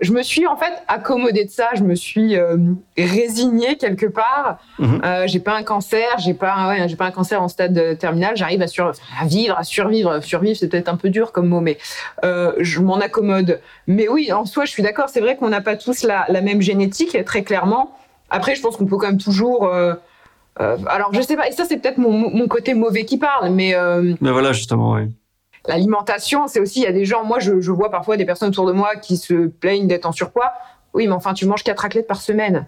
[0.00, 1.70] je me suis en fait accommodée de ça.
[1.74, 2.56] Je me suis euh,
[2.96, 4.58] résignée quelque part.
[4.78, 5.00] Mhm.
[5.04, 8.36] Euh, j'ai pas un cancer, j'ai pas, ouais, j'ai pas un cancer en stade terminal.
[8.36, 8.66] J'arrive à,
[9.20, 10.20] à vivre, à survivre.
[10.22, 11.78] Survivre, c'est peut-être un peu dur comme mot, mais
[12.24, 13.60] euh, je m'en accommode.
[13.86, 15.08] Mais oui, en soi, je suis d'accord.
[15.08, 17.96] C'est vrai qu'on n'a pas tous la, la, même génétique, très clairement.
[18.30, 19.66] Après, je pense qu'on peut quand même toujours.
[19.66, 19.94] Euh,
[20.60, 21.48] euh, alors, je sais pas.
[21.48, 23.74] Et ça, c'est peut-être mon, mon, côté mauvais qui parle, mais.
[24.20, 25.08] mais voilà, justement, oui
[25.68, 28.66] l'alimentation, c'est aussi, il y a des gens, moi je, vois parfois des personnes autour
[28.66, 30.52] de moi qui se plaignent d'être en surpoids.
[30.94, 32.66] Oui, mais enfin, tu manges quatre raclettes par semaine.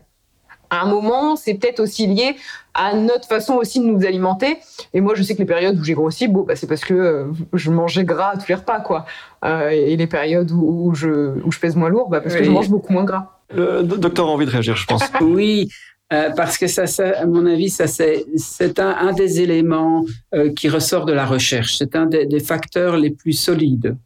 [0.68, 2.36] à un moment, c'est peut-être aussi lié
[2.74, 4.58] à notre façon aussi de nous alimenter.
[4.94, 6.94] Et moi, je sais que les périodes où j'ai grossi, bon, bah, c'est parce que
[6.94, 7.24] euh,
[7.54, 9.04] je mangeais gras à tous les repas, quoi.
[9.44, 12.50] Euh, et les périodes où, je, où je pèse moins lourd, bah, parce que je
[12.50, 13.40] mange beaucoup moins gras.
[13.52, 15.02] Le docteur a envie de réagir, je pense.
[15.22, 15.70] oui.
[16.12, 20.04] Euh, parce que ça, ça, à mon avis, ça c'est un, un, des éléments
[20.34, 21.78] euh, qui ressort de la recherche.
[21.78, 23.96] C'est un des, des, facteurs les plus solides.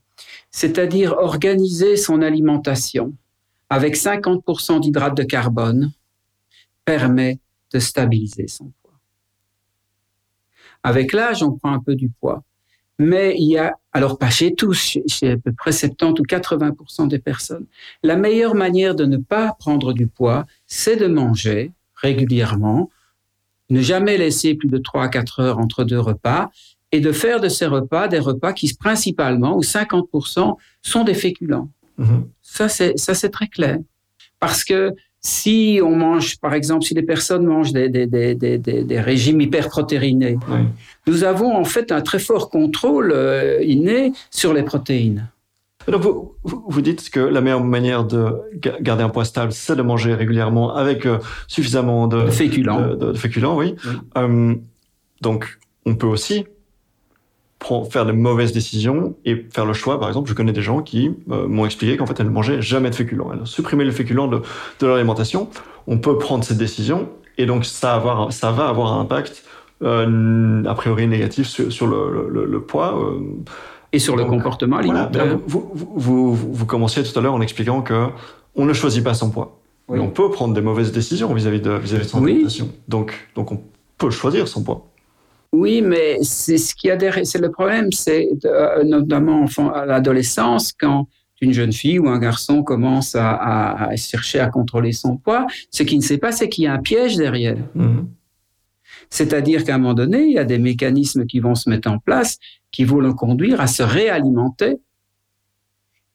[0.50, 3.14] C'est-à-dire organiser son alimentation
[3.70, 5.92] avec 50% d'hydrates de carbone
[6.84, 7.38] permet
[7.72, 9.00] de stabiliser son poids.
[10.82, 12.42] Avec l'âge, on prend un peu du poids.
[12.98, 17.08] Mais il y a, alors pas chez tous, chez, à peu près 70 ou 80%
[17.08, 17.66] des personnes,
[18.02, 21.72] la meilleure manière de ne pas prendre du poids, c'est de manger
[22.04, 22.90] régulièrement,
[23.70, 26.50] ne jamais laisser plus de 3 à 4 heures entre deux repas
[26.92, 31.68] et de faire de ces repas des repas qui principalement, ou 50%, sont des féculents.
[31.98, 32.22] Mm-hmm.
[32.42, 33.78] Ça, c'est, très clair.
[34.38, 38.58] Parce que si on mange, par exemple, si les personnes mangent des, des, des, des,
[38.58, 40.38] des régimes hyperprotéinés,
[41.06, 45.28] nous avons en fait un très fort contrôle euh, inné sur les protéines.
[45.86, 48.40] Alors vous, vous, dites que la meilleure manière de
[48.80, 52.94] garder un poids stable, c'est de manger régulièrement avec euh, suffisamment de, féculents.
[52.94, 53.74] De, féculents, oui.
[54.16, 54.54] Euh,
[55.20, 56.46] donc, on peut aussi
[57.90, 59.98] faire de mauvaises décisions et faire le choix.
[59.98, 62.60] Par exemple, je connais des gens qui euh, m'ont expliqué qu'en fait, elles ne mangeaient
[62.60, 63.30] jamais de féculents.
[63.32, 64.42] Elles ont supprimé le féculent de,
[64.80, 65.48] de leur alimentation.
[65.86, 67.08] On peut prendre cette décision
[67.38, 69.44] et donc ça, avoir, ça va avoir un impact
[69.82, 72.98] a priori négatif sur, sur le, le, le, poids.
[73.94, 75.38] Et sur le comportement alimentaire.
[75.46, 78.08] vous, vous, vous, commenciez tout à l'heure en expliquant que
[78.56, 79.60] on ne choisit pas son poids.
[79.86, 79.98] Oui.
[79.98, 82.70] on peut prendre des mauvaises décisions vis-à-vis de, vis -vis de son alimentation.
[82.88, 83.60] Donc, donc on
[83.98, 84.86] peut choisir son poids.
[85.52, 91.06] Oui, mais c'est ce qui a c'est le problème, c'est euh, notamment à l'adolescence quand
[91.40, 95.98] une jeune fille ou un garçon commence à, chercher à contrôler son poids, ce qu'il
[95.98, 97.58] ne sait pas, c'est qu'il y a un piège derrière.
[97.76, 98.04] Mm-hmm.
[99.10, 101.98] C'est-à-dire qu'à un moment donné, il y a des mécanismes qui vont se mettre en
[101.98, 102.38] place
[102.74, 104.78] qui vont le conduire à se réalimenter.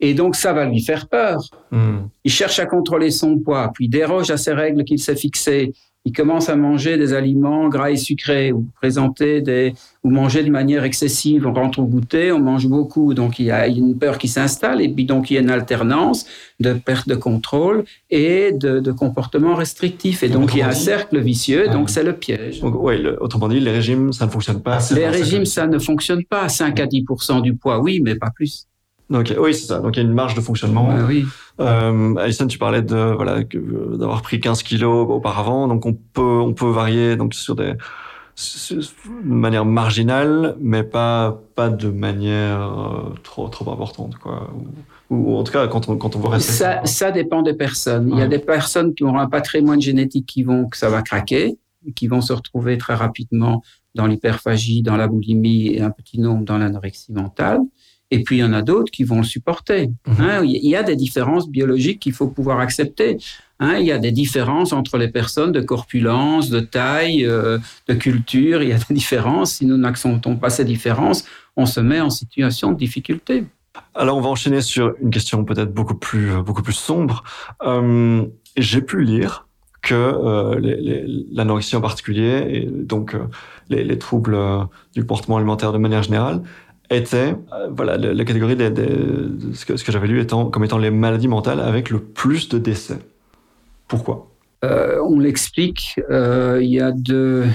[0.02, 1.42] Et donc, ça va lui faire peur.
[1.72, 2.08] Mm.
[2.26, 5.74] Il cherche à contrôler son poids, puis déroge à ces règles qu'il s'est fixées
[6.06, 9.74] ils commencent à manger des aliments gras et sucrés ou présenter des
[10.04, 11.46] ou manger de manière excessive.
[11.46, 14.82] On rentre au goûter, on mange beaucoup, donc il y a une peur qui s'installe
[14.82, 16.26] et puis donc il y a une alternance
[16.62, 20.72] de perte de contrôle et de, de comportement restrictif et donc il y a un
[20.72, 21.68] cercle vicieux.
[21.68, 22.62] Donc c'est le piège.
[22.62, 24.80] Donc, ouais, autrement dit, les régimes ça ne fonctionne pas.
[24.96, 26.48] Les régimes ça ne fonctionne pas.
[26.48, 28.68] 5 à 10% du poids, oui, mais pas plus.
[29.10, 29.80] Donc oui, c'est ça.
[29.80, 30.96] Donc il y a une marge de fonctionnement.
[31.08, 31.26] oui.
[31.60, 36.54] Euh, Alison, tu parlais de voilà d'avoir pris 15 kilos auparavant, donc on peut on
[36.54, 37.74] peut varier donc sur des
[38.74, 44.54] de manière marginale, mais pas pas de manière euh, trop trop importante quoi.
[45.10, 46.54] Ou, en tout cas quand on quand on veut rester.
[46.54, 48.10] Ça ça dépend des personnes.
[48.14, 51.02] Il y a des personnes qui auront un patrimoine génétique qui vont que ça va
[51.02, 51.58] craquer,
[51.96, 53.62] qui vont se retrouver très rapidement
[53.96, 57.60] dans l'hyperphagie, dans la boulimie et un petit nombre dans l'anorexie mentale.
[58.12, 59.90] Et puis il y en a d'autres qui vont le supporter.
[60.08, 60.16] Mhm.
[60.20, 63.18] Hein, il y a des différences biologiques qu'il faut pouvoir accepter.
[63.60, 67.94] Hein, il y a des différences entre les personnes de corpulence, de taille, euh, de
[67.94, 68.64] culture.
[68.64, 69.56] Il y a des différences.
[69.56, 73.46] Si nous n'acceptons pas ces différences, on se met en situation de difficulté.
[73.96, 77.24] Alors on va enchaîner sur une question peut-être beaucoup plus euh, beaucoup plus sombre.
[77.64, 78.26] Euh,
[78.58, 79.48] J'ai pu lire
[79.82, 80.60] que euh,
[81.32, 83.16] l'anorexie en particulier et donc
[83.70, 84.38] les, les, troubles
[84.94, 86.44] du comportement alimentaire de manière générale
[86.90, 90.78] était euh, voilà la, catégorie de, ce que, ce que j'avais lu étant comme étant
[90.78, 93.00] les maladies mentales avec le plus de décès.
[93.88, 94.32] Pourquoi?
[94.64, 96.00] Euh, On l'explique.
[96.10, 97.46] Euh, il y a deux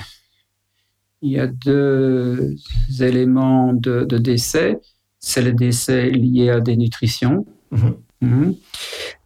[1.22, 2.54] il y a deux
[3.00, 4.78] éléments de, de décès.
[5.20, 7.46] C'est le décès lié à des nutritions.
[7.70, 7.94] Mhm.
[8.20, 8.54] Mhm.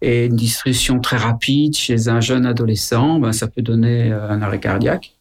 [0.00, 4.60] Et une distribution très rapide chez un jeune adolescent, ben, ça peut donner un arrêt
[4.60, 5.16] cardiaque,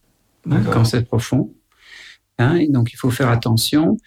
[0.50, 1.52] un cancer profond.
[2.40, 3.98] Hein, donc il faut faire attention.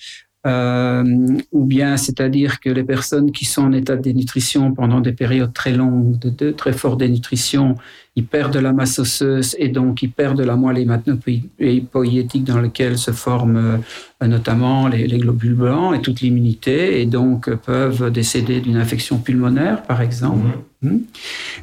[0.47, 1.05] Euh,
[1.53, 5.53] ou bien c'est-à-dire que les personnes qui sont en état de dénutrition pendant des périodes
[5.53, 7.75] très longues, de, de très forte dénutrition,
[8.17, 12.59] ils perdent de la masse osseuse et donc ils perdent de la moelle hématopoïétique dans
[12.59, 13.83] laquelle se forment
[14.23, 19.19] euh, notamment les, les, globules blancs et toute l'immunité et donc peuvent décéder d'une infection
[19.19, 20.47] pulmonaire par exemple.
[20.47, 20.89] Mm-hmm.
[20.91, 21.01] Hmm.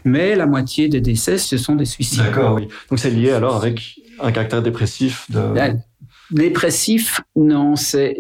[0.06, 2.20] Mais la moitié des décès, ce sont des suicides.
[2.20, 2.68] D'accord, oui.
[2.92, 5.40] Donc c'est lié alors avec un caractère dépressif de...
[6.32, 8.16] Dépressif, non, c'est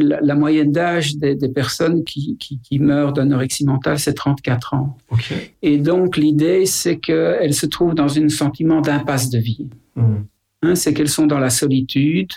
[0.00, 4.74] la, la moyenne d'âge des, des, personnes qui, qui, qui meurent d'anorexie mentale, c'est 34
[4.74, 4.98] ans.
[5.10, 5.54] Okay.
[5.62, 9.68] Et donc l'idée, c'est qu'elles se trouvent dans un sentiment d'impasse de vie.
[9.96, 10.16] Mmh.
[10.62, 12.32] Hein, c'est qu'elles sont dans la solitude,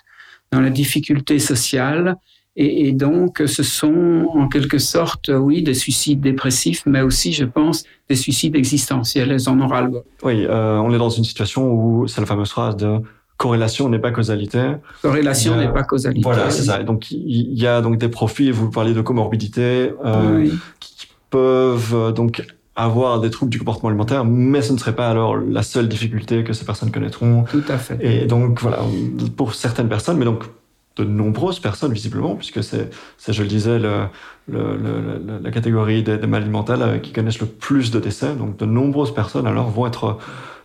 [0.52, 2.16] dans la difficulté sociale,
[2.58, 7.86] Et, donc, ce sont en quelque sorte, oui, des suicides dépressifs, mais aussi, je pense,
[8.10, 9.32] des suicides existentiels.
[9.32, 12.28] Elles en ont ras le Oui, euh, on est dans une situation où c'est la
[12.28, 13.02] fameuse phrase de
[13.42, 14.62] corrélation n'est pas causalité.
[15.02, 16.22] Corrélation n'est pas causalité.
[16.24, 16.84] Voilà, c'est ça.
[16.84, 20.48] Donc, il y a donc des profils, vous parlez de comorbidité, euh,
[20.80, 25.10] qui peuvent euh, donc avoir des troubles du comportement alimentaire, mais ce ne serait pas
[25.10, 27.46] alors la seule difficulté que ces personnes connaîtront.
[27.50, 27.98] Tout à fait.
[28.02, 28.82] Et donc, voilà,
[29.36, 30.44] pour certaines personnes, mais donc
[30.98, 32.92] de nombreuses personnes visiblement, puisque c'est,
[33.28, 34.06] je le disais, le,
[34.48, 38.36] le, la catégorie des, maladies mentales euh, qui connaissent le plus de décès.
[38.36, 40.20] Donc de nombreuses personnes alors vont être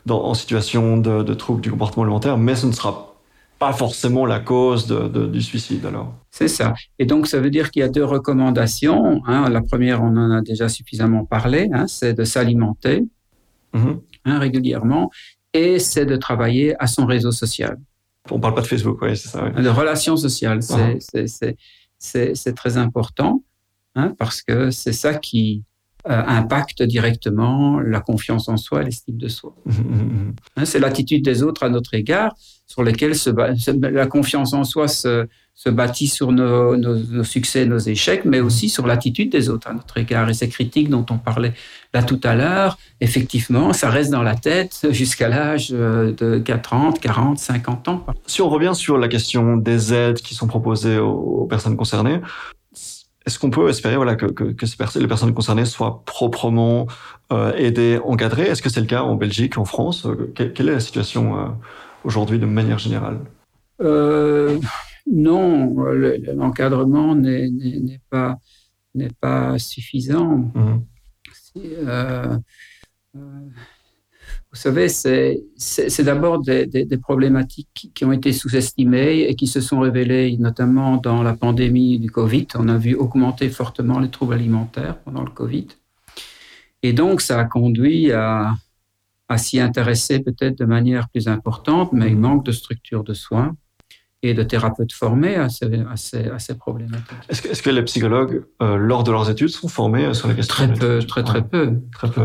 [0.07, 3.15] dans, en situation de, de troubles du comportement alimentaire, mais ce ne sera
[3.59, 6.15] pas forcément la cause de, du suicide alors.
[6.31, 6.75] C'est ça.
[6.99, 9.23] Et donc ça veut dire qu'il y a deux recommandations.
[9.27, 9.49] Hein.
[9.49, 13.05] La première, on en a déjà suffisamment parlé, hein, c'est de s'alimenter
[13.75, 14.01] mm-hmm.
[14.27, 15.11] hein, régulièrement
[15.55, 17.79] et c'est de travailler à son réseau social.
[18.31, 19.49] On parle pas de Facebook, oui, c'est ça.
[19.49, 21.57] De relations sociales, uh-huh.
[21.99, 23.43] c'est très important
[24.19, 25.63] parce que c'est ça qui
[26.09, 29.55] impacte directement la confiance en soi, l'estime de soi.
[29.65, 30.35] Mmh, mmh, mmh.
[30.57, 32.35] Hein, c'est l'attitude des autres à notre égard
[32.67, 33.15] sur lesquels
[33.81, 35.27] la confiance en soi se,
[35.57, 39.73] se bâtit sur nos, nos, succès, nos échecs, mais aussi sur l'attitude des autres à
[39.73, 40.29] notre égard.
[40.29, 41.55] Et ces critiques dont on parlait
[41.95, 47.01] là tout à l'heure, effectivement, ça reste dans la tête jusqu'à l'âge euh, de 30,
[47.01, 48.07] 40, 50 ans.
[48.27, 52.21] Si on revient sur la question des aides qui sont proposées aux personnes concernées,
[53.27, 56.87] est-ce qu'on peut espérer voilà, que, que, les personnes concernées soient proprement
[57.33, 58.45] euh, aidées, encadrées?
[58.45, 60.07] Est-ce que c'est le cas en Belgique, en France?
[60.07, 61.49] Euh, quelle, est la situation euh,
[62.05, 63.19] aujourd'hui de manière générale?
[63.81, 64.59] Euh,
[65.11, 65.75] Non,
[66.35, 68.39] l'encadrement n'est pas,
[69.21, 70.53] pas suffisant.
[70.55, 70.79] Mmh.
[74.57, 80.35] Vous savez, c'est d'abord des, problématiques qui ont été sous-estimées et qui se sont révélées
[80.39, 82.47] notamment dans la pandémie du Covid.
[82.55, 85.67] On a vu augmenter fortement les troubles alimentaires pendant le Covid.
[86.83, 88.55] Et donc, ça a conduit à,
[89.37, 93.55] s'y intéresser peut-être de manière plus importante, mais il manque de structures de soins
[94.23, 97.05] et de thérapeutes formés à ces, à problématiques.
[97.29, 100.73] Est-ce que, les psychologues, euh, lors de leurs études, sont formés sur la question Très
[100.73, 101.79] peu, très, très, peu.
[101.93, 102.23] Très, peu.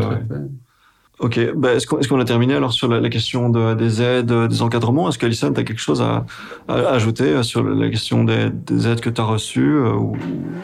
[1.22, 5.08] Ok, bah, est-ce qu'on a terminé alors sur la, question des aides, des encadrements?
[5.08, 6.24] Est-ce qu'Alison, tu as quelque chose à,
[6.68, 10.16] ajouter sur la question des, aides que tu as reçues euh, ou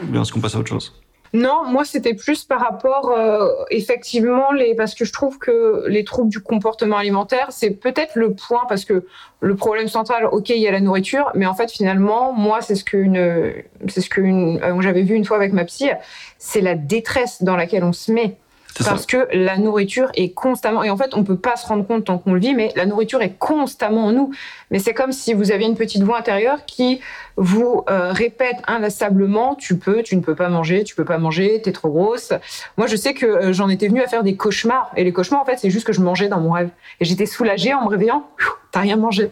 [0.09, 1.01] bien est-ce qu'on passe à autre chose?
[1.31, 6.03] Non, moi c'était plus par rapport euh, effectivement les parce que je trouve que les
[6.03, 9.05] troubles du comportement alimentaire c'est peut-être le point parce que
[9.39, 12.73] le problème central ok il y a la nourriture mais en fait finalement moi c'est
[12.73, 15.91] ce que euh, j'avais vu une fois avec ma psy
[16.39, 18.37] c'est la détresse dans laquelle on se met
[18.77, 22.05] parce que la nourriture est constamment, et en fait, on peut pas se rendre compte
[22.05, 24.31] tant qu'on le vit, mais la nourriture est constamment en nous.
[24.71, 27.01] Mais c'est comme si vous aviez une petite voix intérieure qui
[27.35, 31.61] vous euh, répète inlassablement, tu peux, tu ne peux pas manger, tu peux pas manger,
[31.61, 32.31] t'es trop grosse.
[32.77, 34.91] Moi, je sais que euh, j'en étais venue à faire des cauchemars.
[34.95, 36.69] Et les cauchemars, en fait, c'est juste que je mangeais dans mon rêve.
[36.99, 38.27] Et j'étais soulagée en me réveillant,
[38.71, 39.31] t'as rien mangé.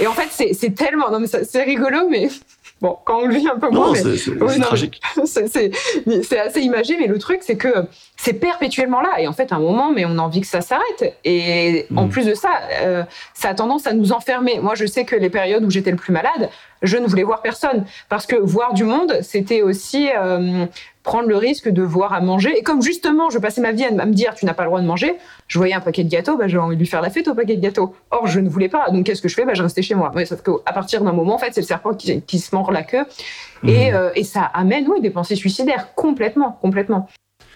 [0.00, 2.28] Et en fait, c'est tellement, non mais c'est rigolo, mais
[2.82, 5.00] Bon, quand on le vit un peu moins, c'est tragique.
[5.24, 9.18] C'est assez imagé, mais le truc, c'est que c'est perpétuellement là.
[9.18, 11.16] Et en fait, à un moment, mais on a envie que ça s'arrête.
[11.24, 12.08] Et en mm.
[12.10, 12.50] plus de ça,
[12.82, 13.02] euh,
[13.32, 14.60] ça a tendance à nous enfermer.
[14.60, 16.50] Moi, je sais que les périodes où j'étais le plus malade,
[16.82, 17.86] je ne voulais voir personne.
[18.08, 20.66] Parce que voir du monde, c'était aussi euh,
[21.06, 22.58] prendre le risque de voir à manger.
[22.58, 24.80] Et comme justement, je passais ma vie à me dire, tu n'as pas le droit
[24.80, 25.14] de manger,
[25.46, 27.34] je voyais un paquet de gâteaux, bah, j'avais envie de lui faire la fête au
[27.34, 27.94] paquet de gâteaux.
[28.10, 28.90] Or, je ne voulais pas.
[28.90, 29.44] Donc, qu'est-ce que je fais?
[29.44, 30.10] Bah, Je restais chez moi.
[30.16, 32.72] Mais sauf qu'à partir d'un moment, en fait, c'est le serpent qui, qui, se mord
[32.72, 33.04] la queue.
[33.62, 33.94] Et, mmh.
[33.94, 35.94] euh, et ça amène, oui, des pensées suicidaires.
[35.94, 37.08] Complètement, complètement.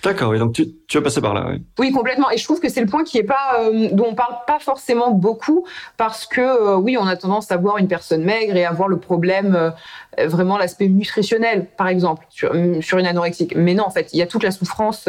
[0.02, 1.46] D'accord, et donc tu, tu as passé par là.
[1.50, 1.62] Oui.
[1.78, 2.30] oui, complètement.
[2.30, 4.58] Et je trouve que c'est le point qui est pas, euh, dont on parle pas
[4.58, 8.64] forcément beaucoup, parce que euh, oui, on a tendance à voir une personne maigre et
[8.64, 13.54] à voir le problème, euh, vraiment l'aspect nutritionnel, par exemple, sur, sur, une anorexique.
[13.56, 15.08] Mais non, en fait, il y a toute la souffrance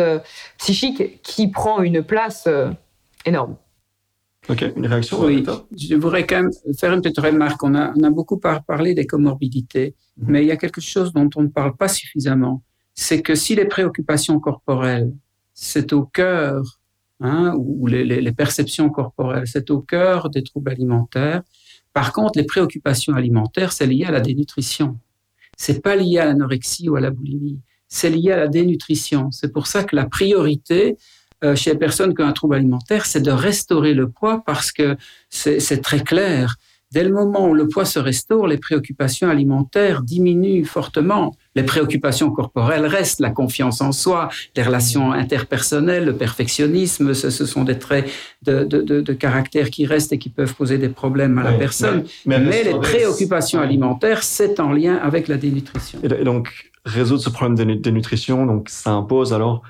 [0.58, 2.48] psychique qui prend une place
[3.26, 3.56] énorme.
[4.50, 5.46] Ok, une réaction Oui,
[5.78, 7.62] je voudrais quand même faire une petite remarque.
[7.64, 10.26] On a, on a beaucoup parlé des comorbidités, mhm.
[10.32, 12.62] mais il y a quelque chose dont on ne parle pas suffisamment
[12.94, 15.12] c'est que si les préoccupations corporelles,
[15.54, 16.80] c'est au cœur,
[17.20, 21.42] hein, ou les, perceptions corporelles, c'est au cœur des troubles alimentaires.
[21.94, 24.98] Par contre, les préoccupations alimentaires, c'est lié à la dénutrition.
[25.58, 27.60] C'est pas lié à l'anorexie ou à la boulimie.
[27.88, 29.32] C'est lié à la dénutrition.
[29.32, 30.98] C'est pour ça que la priorité
[31.44, 34.72] euh, chez les personnes qui ont un trouble alimentaire, c'est de restaurer le poids parce
[34.72, 34.96] que
[35.30, 36.56] c'est très clair
[36.92, 41.36] Dès le moment où le poids se restaure, les préoccupations alimentaires diminuent fortement.
[41.56, 47.64] Les préoccupations corporelles restent, la confiance en soi, les relations interpersonnelles, le perfectionnisme, ce, sont
[47.64, 48.10] des traits
[48.44, 52.04] de, caractère qui restent et qui peuvent poser des problèmes à la personne.
[52.26, 56.00] Mais, les préoccupations alimentaires, c'est en lien avec la dénutrition.
[56.04, 59.62] Et donc, résoudre ce problème de dénutrition, donc ça impose alors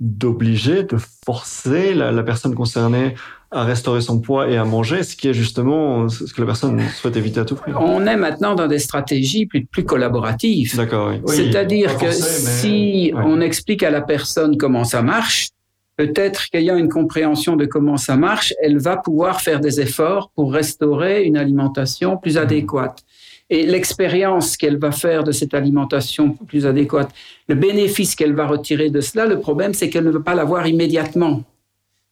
[0.00, 3.14] d'obliger, de forcer la, personne concernée
[3.56, 6.80] à restaurer son poids et à manger, ce qui est justement ce que la personne
[6.94, 7.72] souhaite éviter à tout prix.
[7.74, 10.76] On est maintenant dans des stratégies plus, plus collaboratives.
[10.76, 11.12] D'accord.
[11.24, 11.34] Oui.
[11.34, 15.48] C'est-à-dire que si on explique à la personne comment ça marche,
[15.96, 20.52] peut-être qu'ayant une compréhension de comment ça marche, elle va pouvoir faire des efforts pour
[20.52, 22.38] restaurer une alimentation plus mmh.
[22.38, 23.04] adéquate
[23.48, 27.10] et l'expérience qu'elle va faire de cette alimentation plus adéquate,
[27.48, 30.66] le bénéfice qu'elle va retirer de cela, le problème, c'est qu'elle ne veut pas l'avoir
[30.66, 31.42] immédiatement.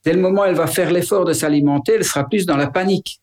[0.04, 2.66] Dès le moment où elle va faire l'effort de s'alimenter, elle sera plus dans la
[2.66, 3.20] panique.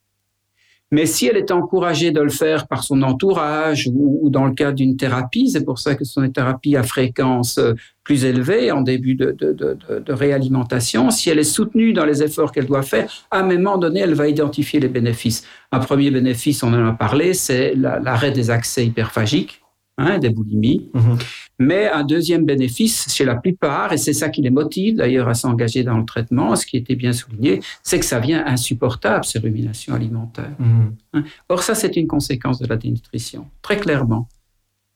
[0.93, 4.75] Mais si elle est encouragée de le faire par son entourage ou, dans le cadre
[4.75, 7.73] d'une thérapie, c'est pour ça que ce sont des thérapies à fréquence euh,
[8.03, 11.09] plus élevée en début de, de, réalimentation.
[11.09, 14.15] Si elle est soutenue dans les efforts qu'elle doit faire, à un moment donné, elle
[14.15, 15.45] va identifier les bénéfices.
[15.71, 19.60] Un premier bénéfice, on en a parlé, c'est l'arrêt des accès hyperphagiques
[20.01, 20.89] Hein, des boulimies.
[20.93, 21.17] Mhm.
[21.59, 25.33] Mais un deuxième bénéfice chez la plupart, et c'est ça qui les motive d'ailleurs à
[25.35, 29.39] s'engager dans le traitement, ce qui était bien souligné, c'est que ça vient insupportable, ces
[29.39, 30.55] ruminations alimentaires.
[30.59, 30.95] Mhm.
[31.13, 31.23] Hein.
[31.49, 34.27] Or, ça, c'est une conséquence de la dénutrition, très clairement.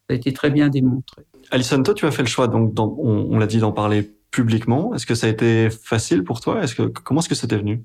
[0.10, 1.24] Ça a été très bien démontré.
[1.52, 4.94] Alison, toi, tu as fait le choix, donc, on, on l'a dit, d'en parler publiquement.
[4.94, 6.64] Est-ce que ça a été facile pour toi?
[6.64, 7.84] Est-ce que, Comment est-ce que c'était venu?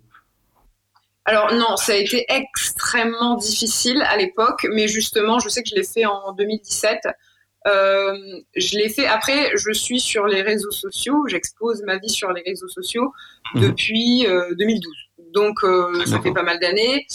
[1.30, 5.76] Alors non, ça a été extrêmement difficile à l'époque, mais justement, je sais que je
[5.76, 7.06] l'ai fait en 2017.
[7.68, 8.16] Euh,
[8.56, 12.42] je l'ai fait après, je suis sur les réseaux sociaux, j'expose ma vie sur les
[12.44, 13.12] réseaux sociaux
[13.54, 13.62] mhm.
[13.62, 14.26] depuis
[14.58, 14.92] 2012.
[15.20, 17.06] Euh, Donc euh, ça fait pas mal d'années.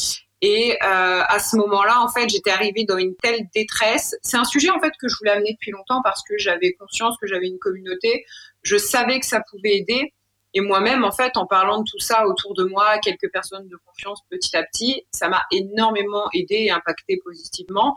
[0.42, 4.16] Et à ce moment-là, en fait, j'étais arrivée dans une telle détresse.
[4.22, 7.18] C'est un sujet en fait que je voulais amener depuis longtemps parce que j'avais conscience
[7.20, 8.24] que j'avais une communauté.
[8.62, 10.14] Je savais que ça pouvait aider.
[10.56, 13.76] Et moi-même, en fait, en parlant de tout ça autour de moi, quelques personnes de
[13.86, 17.94] confiance petit à petit, ça m'a énormément aidé et impacté positivement.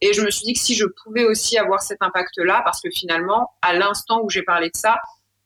[0.00, 2.90] Et je me suis dit que si je pouvais aussi avoir cet impact-là, parce que
[2.90, 4.98] finalement, à l'instant où j'ai parlé de ça,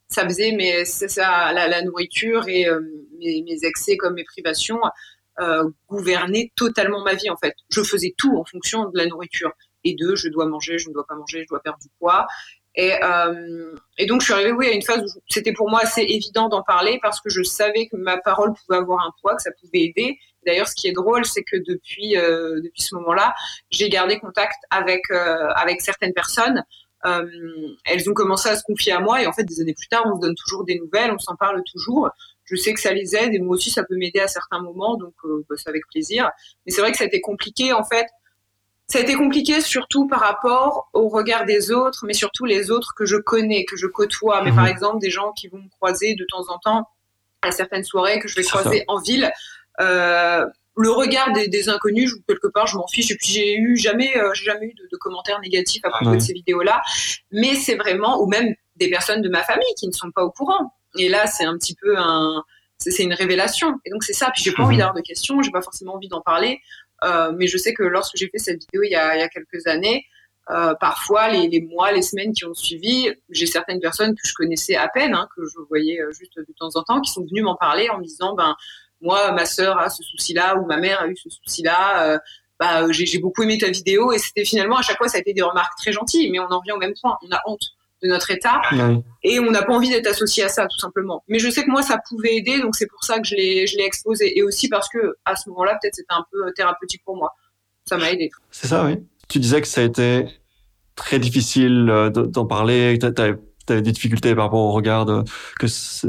[0.09, 2.81] ça faisait ça, la, nourriture et euh,
[3.19, 4.81] mes, excès comme mes privations
[5.41, 7.55] euh, gouvernaient totalement ma vie en fait.
[7.71, 9.53] Je faisais tout en fonction de la nourriture
[9.83, 12.27] et de je dois manger, je ne dois pas manger, je dois perdre du poids.
[12.77, 15.81] Et, euh, et donc, je suis arrivée oui, à une phase où c'était pour moi
[15.83, 19.37] assez évident d'en parler parce que je savais que ma parole pouvait avoir un poids,
[19.37, 20.19] que ça pouvait aider.
[20.45, 23.33] D'ailleurs, ce qui est drôle, c'est que depuis, euh, depuis ce moment-là,
[23.71, 26.65] j'ai gardé contact avec, euh, avec certaines personnes.
[27.07, 27.27] Euh,
[27.85, 30.05] elles ont commencé à se confier à moi et en fait, des années plus tard,
[30.07, 32.09] on se donne toujours des nouvelles, on s'en parle toujours.
[32.45, 34.97] Je sais que ça les aide et moi aussi, ça peut m'aider à certains moments,
[34.97, 36.31] donc euh, bah, c'est avec plaisir.
[36.65, 38.07] Mais c'est vrai que ça a été compliqué en fait
[38.87, 42.95] ça a été compliqué surtout par rapport au regard des autres, mais surtout les autres
[42.95, 44.43] que je connais, que je côtoie.
[44.43, 44.71] Mais par mhm.
[44.71, 46.89] exemple, des gens qui vont me croiser de temps en temps
[47.43, 49.33] à certaines soirées que je vais croiser en ville.
[49.81, 53.11] Euh, le regard des, inconnus, je, quelque part, je m'en fiche.
[53.11, 56.33] Et puis j'ai eu jamais, euh, jamais eu de, commentaires négatifs à propos de ces
[56.33, 56.83] vidéos-là.
[57.31, 60.31] Mais c'est vraiment, ou même des personnes de ma famille qui ne sont pas au
[60.31, 60.75] courant.
[60.99, 62.45] Et là, c'est un petit peu un,
[62.79, 63.75] c'est une révélation.
[63.85, 64.31] Et donc c'est ça.
[64.33, 64.81] Puis j'ai pas envie mhm.
[64.81, 66.61] d'avoir de questions, j'ai pas forcément envie d'en parler.
[67.03, 70.05] Euh, mais je sais que lorsque j'ai fait cette vidéo il y a, quelques années,
[70.51, 74.35] euh, parfois les, les, mois, les semaines qui ont suivi, j'ai certaines personnes que je
[74.35, 77.25] connaissais à peine, hein, que je voyais euh, juste de temps en temps, qui sont
[77.25, 78.55] venues m'en parler en me disant, ben
[79.01, 82.09] moi, ma sœur a ce souci-là ou ma mère a eu ce souci-là.
[82.09, 82.19] Euh,
[82.59, 85.33] bah, j'ai beaucoup aimé ta vidéo et c'était finalement à chaque fois ça a été
[85.33, 87.19] des remarques très gentilles, mais on en revient au même point.
[87.23, 87.74] On a honte
[88.05, 88.61] de notre état
[89.23, 91.25] et on n'a pas envie d'être associé à ça tout simplement.
[91.27, 93.67] Mais je sais que moi ça pouvait aider donc c'est pour ça que je l'ai
[93.67, 97.03] je l'ai exposé et aussi parce que à ce moment-là peut-être c'était un peu thérapeutique
[97.05, 97.35] pour moi.
[97.87, 98.31] Ça m'a aidé.
[98.51, 98.99] C'est ça oui.
[99.29, 100.29] Tu disais que ça a été
[100.97, 103.37] très difficile euh, d'en parler, tu avais,
[103.67, 105.07] des difficultés par rapport au regard
[105.59, 105.67] que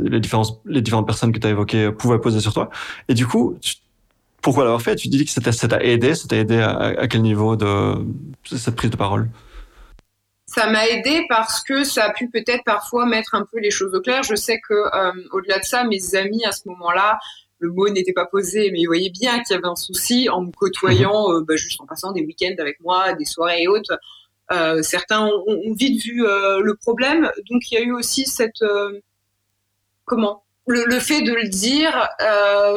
[0.10, 2.70] les différentes les différentes personnes que tu as évoquées pouvaient poser sur toi
[3.08, 3.58] et du coup
[4.42, 4.96] pourquoi l'avoir fait?
[4.96, 8.06] Tu dis que ça t'a aidé, ça t'a aidé à, à quel niveau de
[8.44, 9.28] cette prise de parole?
[10.56, 13.94] Ça m'a aidé parce que ça a pu peut-être parfois mettre un peu les choses
[13.94, 14.24] au clair.
[14.24, 17.20] Je sais que euh, au-delà de ça, mes amis à ce moment-là,
[17.60, 20.44] le mot n'était pas posé, mais ils voyaient bien qu'il y avait un souci en
[20.44, 21.36] me côtoyant, mhm.
[21.36, 24.00] euh, bah, juste en passant des week-ends avec moi, des soirées et autres.
[24.54, 28.64] Euh, certains ont, vite vu le problème, donc il y a eu aussi cette
[30.06, 30.44] comment?
[30.68, 32.08] Le, le, fait de le dire,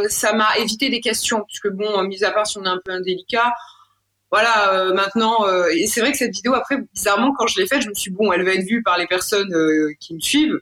[0.08, 2.90] ça m'a évité des questions, puisque bon, mis à part si on est un peu
[2.90, 3.52] indélicat,
[4.30, 7.66] voilà, euh, maintenant, euh, et c'est vrai que cette vidéo, après, bizarrement, quand je l'ai
[7.66, 10.14] faite, je me suis dit, bon, elle va être vue par les personnes euh, qui
[10.14, 10.58] me suivent,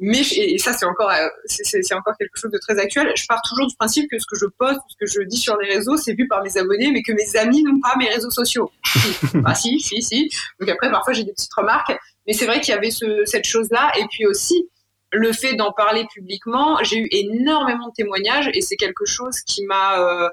[0.00, 3.12] mais et ça c'est encore euh, c'est encore quelque chose de très actuel.
[3.14, 5.58] Je pars toujours du principe que ce que je poste, ce que je dis sur
[5.58, 8.30] les réseaux, c'est vu par mes abonnés, mais que mes amis n'ont pas mes réseaux
[8.30, 8.72] sociaux.
[9.44, 10.30] ah si, si, si.
[10.58, 11.92] Donc après parfois j'ai des petites remarques,
[12.26, 14.70] mais c'est vrai qu'il y avait ce, cette chose là, et puis aussi
[15.12, 19.64] le fait d'en parler publiquement, j'ai eu énormément de témoignages et c'est quelque chose qui
[19.66, 20.30] m'a euh,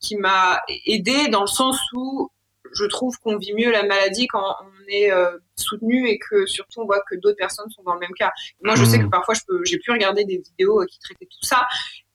[0.00, 2.30] qui m'a aidé dans le sens où
[2.72, 6.80] je trouve qu'on vit mieux la maladie quand on est euh, soutenu et que surtout
[6.80, 8.30] on voit que d'autres personnes sont dans le même cas.
[8.62, 9.10] Moi, je sais que mmh.
[9.10, 11.66] parfois, je peux, j'ai pu regarder des vidéos euh, qui traitaient tout ça.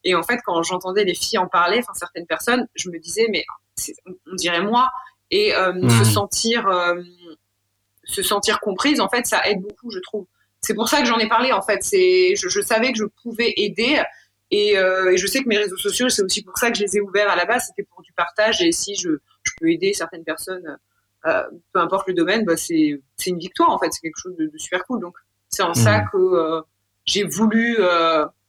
[0.03, 3.27] Et en fait, quand j'entendais les filles en parler, enfin certaines personnes, je me disais,
[3.31, 3.45] mais
[4.27, 4.91] on dirait moi.
[5.31, 6.05] Et se mmh.
[6.05, 6.69] sentir,
[8.03, 10.27] se sentir comprise, en fait, ça aide beaucoup, je trouve
[10.63, 11.83] c'est pour ça que j'en ai parlé en fait.
[11.83, 14.01] C'est, je, savais que je pouvais aider
[14.75, 16.97] euh, et, je sais que mes réseaux sociaux, c'est aussi pour ça que je les
[16.97, 17.65] ai ouverts à la base.
[17.67, 19.09] C'était pour du partage et si je,
[19.59, 20.77] peux aider certaines personnes,
[21.25, 21.43] euh,
[21.73, 23.91] peu importe le domaine, bah, c'est, une victoire en fait.
[23.91, 25.01] C'est quelque chose de, super cool.
[25.01, 25.15] Donc
[25.49, 26.09] c'est en ça mmh.
[26.11, 26.61] que euh,
[27.05, 27.77] j'ai voulu.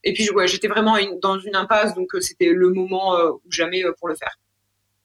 [0.04, 4.08] et puis ouais, j'étais vraiment dans une impasse, donc c'était le moment ou jamais pour
[4.08, 4.36] le faire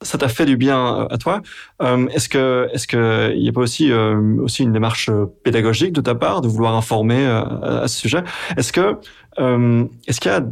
[0.02, 1.42] ça t'a fait du bien à toi.
[1.82, 5.10] Euh, est-ce que est-ce que il y a pas aussi euh, aussi une démarche
[5.44, 8.24] pédagogique de ta part de vouloir informer à, ce sujet?
[8.58, 8.98] Est-ce que
[10.08, 10.46] est-ce qu'il y a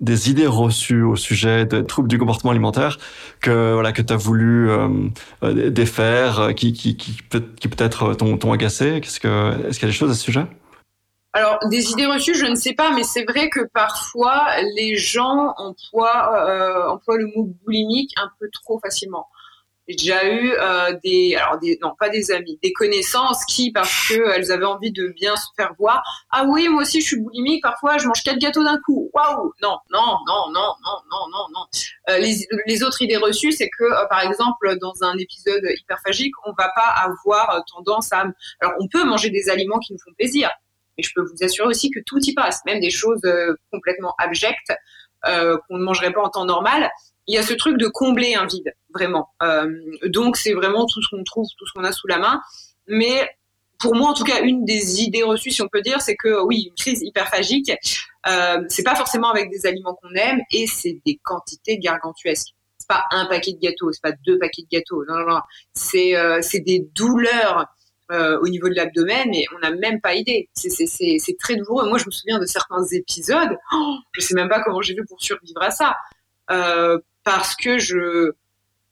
[0.00, 2.98] des idées reçues au sujet des troubles du comportement alimentaire
[3.40, 4.70] que voilà que tu as voulu
[5.42, 9.92] défaire qui qui qui peut qui peut-être t'ont agacé Qu'est-ce que est-ce qu'il y a
[9.92, 10.46] des choses à ce sujet?
[11.32, 15.54] Alors, des idées reçues, je ne sais pas, mais c'est vrai que parfois, les gens
[15.58, 19.28] emploient, euh, emploient le mot boulimique un peu trop facilement.
[19.90, 23.90] J'ai déjà eu euh, des, alors des, non pas des amis, des connaissances qui, parce
[24.06, 27.20] qu'elles euh, avaient envie de bien se faire voir, ah oui, moi aussi je suis
[27.20, 29.10] boulimique, parfois je mange quatre gâteaux d'un coup.
[29.12, 31.66] Waouh Non, non, non, non, non, non, non, non.
[32.08, 36.34] Euh, les, les, autres idées reçues, c'est que, euh, par exemple, dans un épisode hyperphagique,
[36.46, 38.26] on va pas avoir euh, tendance à...
[38.60, 40.50] Alors on peut manger des aliments qui nous font plaisir,
[40.96, 43.22] mais je peux vous assurer aussi que tout y passe, même des choses
[43.72, 44.72] complètement abjectes
[45.24, 46.88] qu'on ne mangerait pas en temps normal
[47.26, 49.28] il y a ce truc de combler un vide, vraiment.
[49.42, 49.70] Euh,
[50.06, 52.40] donc c'est vraiment tout ce qu'on trouve, tout ce qu'on a sous la main.
[52.86, 53.28] Mais
[53.78, 56.42] pour moi, en tout cas, une des idées reçues, si on peut dire, c'est que
[56.42, 57.72] oui, une crise hyperphagique,
[58.26, 62.54] euh, c'est pas forcément avec des aliments qu'on aime et c'est des quantités gargantuesques.
[62.78, 65.04] C'est pas un paquet de gâteaux, c'est pas deux paquets de gâteaux.
[65.06, 65.40] Non, non, non.
[65.74, 67.68] C'est c'est des douleurs
[68.10, 70.48] euh, au niveau de l'abdomen et on n'a même pas idée.
[70.54, 71.88] C'est très douloureux.
[71.88, 73.56] Moi, je me souviens de certains épisodes.
[73.72, 75.94] Oh, je sais même pas comment j'ai fait pour survivre à ça.
[76.50, 78.34] Euh, parce que je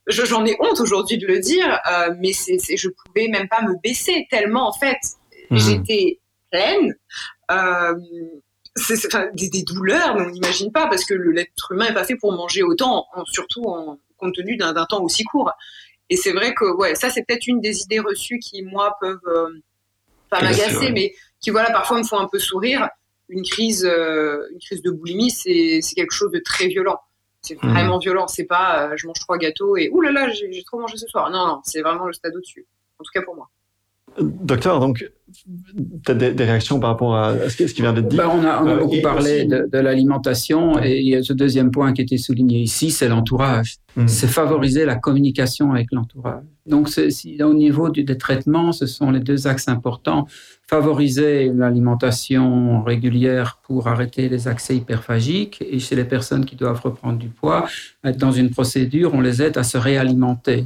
[0.09, 3.75] j'en ai honte aujourd'hui de le dire, euh, mais c'est je pouvais même pas me
[3.83, 4.99] baisser tellement en fait
[5.51, 5.57] mmh.
[5.57, 6.21] j'étais
[6.51, 6.95] pleine.
[7.51, 7.95] Euh,
[8.77, 12.15] c'est des, des, douleurs, mais on n'imagine pas parce que l'être humain est pas fait
[12.15, 15.51] pour manger autant, surtout en, compte tenu d'un temps aussi court.
[16.11, 19.19] Et c'est vrai que ouais, ça c'est peut-être une des idées reçues qui moi peuvent
[19.27, 19.49] euh,
[20.31, 22.89] pas m'agacer, mais qui voilà parfois me font un peu sourire.
[23.29, 26.99] Une crise, une crise de boulimie, c'est quelque chose de très violent.
[27.49, 27.71] C'est mmh.
[27.71, 28.29] vraiment violent.
[28.29, 31.07] C'est pas euh, je mange trois gâteaux et ouh là là j'ai trop mangé ce
[31.07, 31.31] soir.
[31.31, 32.67] Non non, c'est vraiment le stade au-dessus.
[32.99, 33.49] En tout cas pour moi.
[34.19, 35.09] Docteur, donc,
[36.05, 38.77] tu as des, réactions par rapport à ce qui vient d'être dit ben, On a,
[38.77, 42.61] beaucoup euh, parlé de, l'alimentation et il y a ce deuxième point qui était souligné
[42.61, 43.77] ici, c'est l'entourage.
[43.97, 44.07] Hmm.
[44.07, 46.45] C'est favoriser la communication avec l'entourage.
[46.67, 46.89] Donc,
[47.41, 50.27] au niveau du, des traitements, ce sont les deux axes importants.
[50.69, 57.19] Favoriser l'alimentation régulière pour arrêter les accès hyperphagiques et chez les personnes qui doivent reprendre
[57.19, 57.67] du poids,
[58.05, 60.65] être dans une procédure, on les aide à se réalimenter.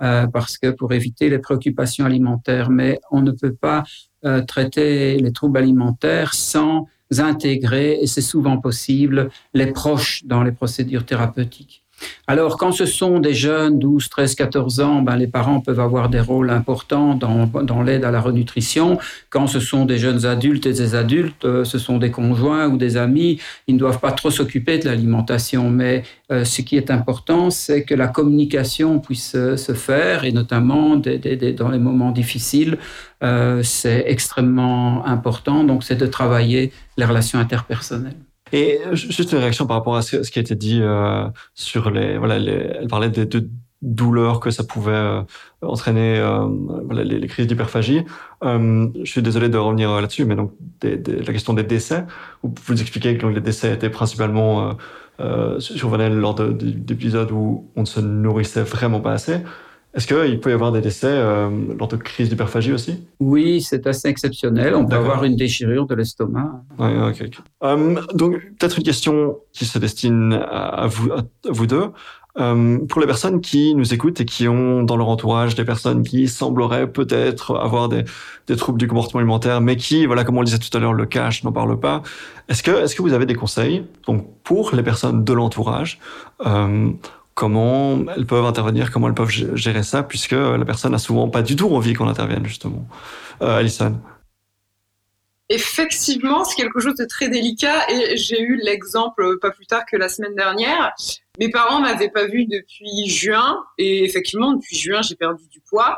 [0.00, 3.82] Euh, parce que pour éviter les préoccupations alimentaires, mais on ne peut pas
[4.24, 6.86] euh, traiter les troubles alimentaires sans
[7.18, 11.84] intégrer, et c'est souvent possible, les proches dans les procédures thérapeutiques.
[12.26, 16.08] Alors, quand ce sont des jeunes, 12, 13, 14 ans, ben, les parents peuvent avoir
[16.08, 18.98] des rôles importants dans, dans l'aide à la renutrition.
[19.30, 22.76] Quand ce sont des jeunes adultes et des adultes, euh, ce sont des conjoints ou
[22.76, 25.70] des amis, ils ne doivent pas trop s'occuper de l'alimentation.
[25.70, 30.32] Mais euh, ce qui est important, c'est que la communication puisse euh, se faire, et
[30.32, 32.78] notamment dans les moments difficiles,
[33.62, 35.64] c'est extrêmement important.
[35.64, 38.27] Donc, c'est de travailler les relations interpersonnelles.
[38.52, 41.24] Et juste une réaction par rapport à ce, qui a été dit euh,
[41.54, 43.48] sur les, voilà, elle parlait des, de
[43.82, 45.22] douleurs que ça pouvait euh,
[45.62, 46.46] entraîner, euh,
[46.84, 48.04] voilà, les, crises d'hyperphagie.
[48.42, 52.04] je suis désolé de revenir là-dessus, mais donc la question des décès,
[52.42, 54.76] vous, expliquez que les décès étaient principalement
[55.58, 59.40] survenaient lors d'épisodes où on ne se nourrissait vraiment pas assez.
[59.98, 63.02] Est-ce qu'il peut y avoir des décès euh, lors de crises d'hyperphagie aussi?
[63.18, 64.76] Oui, c'est assez exceptionnel.
[64.76, 66.62] On peut avoir une déchirure de l'estomac.
[66.78, 66.94] Ouais.
[67.64, 71.10] Euh, donc, peut-être une question qui se destine à vous,
[71.48, 71.86] vous deux.
[72.38, 76.04] Euh, pour les personnes qui nous écoutent et qui ont dans leur entourage des personnes
[76.04, 78.04] qui sembleraient peut-être avoir des,
[78.46, 80.92] des troubles du comportement alimentaire, mais qui, voilà, comme on le disait tout à l'heure,
[80.92, 82.04] le cachent, n'en parlent pas.
[82.48, 85.98] Est-ce que, est-ce que vous avez des conseils donc pour les personnes de l'entourage
[87.38, 91.42] Comment elles peuvent intervenir, comment elles peuvent gérer ça, puisque la personne a souvent pas
[91.42, 92.84] du tout envie qu'on intervienne justement.
[93.42, 94.00] Euh, Alison
[95.48, 99.84] effectivement, c'est quelque chose de très délicat et j'ai eu l'exemple euh, pas plus tard
[99.90, 100.92] que la semaine dernière.
[101.38, 105.96] Mes parents m'avaient pas vu depuis juin et effectivement, depuis juin, j'ai perdu du poids.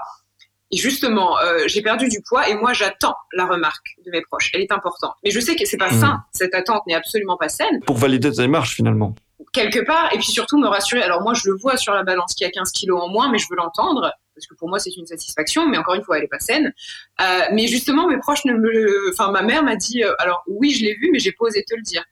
[0.71, 4.53] Et justement, euh, j'ai perdu du poids et moi, j'attends la remarque de mes proches.
[4.55, 5.15] Elle est importante.
[5.25, 6.01] Mais je sais que c'est pas mmh.
[6.01, 6.23] sain.
[6.33, 7.81] Cette attente n'est absolument pas saine.
[7.87, 9.17] Pour valider ta démarche, finalement.
[9.53, 10.13] Quelque part.
[10.15, 11.03] Et puis surtout, me rassurer.
[11.03, 13.39] Alors moi, je le vois sur la balance qui a 15 kilos en moins, mais
[13.39, 16.25] je veux l'entendre parce que pour moi c'est une satisfaction, mais encore une fois elle
[16.25, 16.73] est pas saine.
[17.21, 20.71] Euh, mais justement mes proches ne me, enfin ma mère m'a dit, euh, alors oui
[20.71, 22.03] je l'ai vu, mais j'ai pas osé te le dire.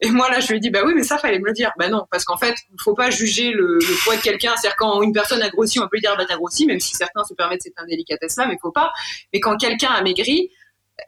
[0.00, 1.72] Et moi là je lui ai dit bah oui mais ça fallait me le dire.
[1.78, 4.54] Bah non parce qu'en fait il faut pas juger le, poids de quelqu'un.
[4.56, 6.94] C'est-à-dire quand une personne a grossi on peut lui dire bah t'as grossi, même si
[6.94, 8.92] certains se permettent cette indélicatesse là, mais faut pas.
[9.32, 10.50] Mais quand quelqu'un a maigri,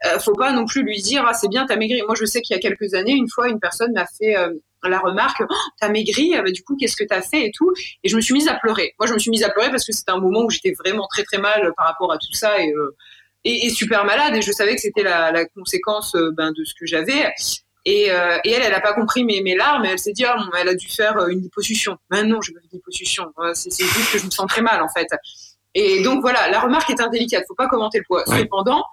[0.05, 2.01] euh, faut pas non plus lui dire ah c'est bien t'as maigri.
[2.05, 4.51] Moi je sais qu'il y a quelques années une fois une personne m'a fait euh,
[4.87, 7.71] la remarque, oh, t'as maigri, euh, bah, du coup, qu'est-ce que t'as fait et tout.
[8.03, 8.93] Et je me suis mise à pleurer.
[8.99, 11.07] Moi, je me suis mise à pleurer parce que c'était un moment où j'étais vraiment
[11.07, 12.95] très très mal par rapport à tout ça et, euh,
[13.43, 14.35] et, super malade.
[14.35, 17.31] Et je savais que c'était la, la, conséquence euh, ben, de ce que j'avais.
[17.85, 19.85] Et, euh, et, elle, elle n'a pas compris mes, mes larmes.
[19.85, 21.97] elle s'est dit, oh, elle a dû faire une liposuction.
[22.09, 23.31] Ben non, je veux une liposuction.
[23.53, 25.07] C'est juste que je me sens très mal en fait.
[25.73, 27.43] Et donc voilà, la remarque est indélicate.
[27.47, 28.23] Faut pas commenter le poids.
[28.25, 28.83] Cependant,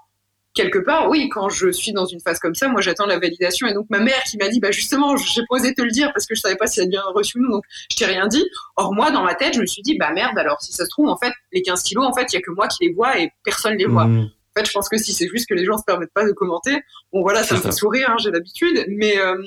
[0.55, 3.67] quelque part, oui, quand je suis dans une phase comme ça, moi j'attends la validation.
[3.67, 6.27] Et donc ma mère qui m'a dit, bah justement, j'ai posé te le dire parce
[6.27, 8.45] que je savais pas si elle bien reçu ou non, donc je t'ai rien dit.
[8.77, 10.91] Or moi, dans ma tête, je me suis dit, bah merde, alors si ça se
[10.91, 12.93] trouve, en fait, les 15 kilos, en fait, il y a que moi qui les
[12.93, 14.07] vois et personne les voit.
[14.07, 14.31] Mmh.
[14.57, 16.33] En fait, je pense que si c'est juste que les gens se permettent pas de
[16.33, 16.81] commenter,
[17.13, 19.43] bon voilà, ça me fait sourire, hein, j'ai l'habitude, mais euh,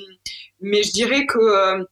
[0.60, 1.82] mais je dirais que euh,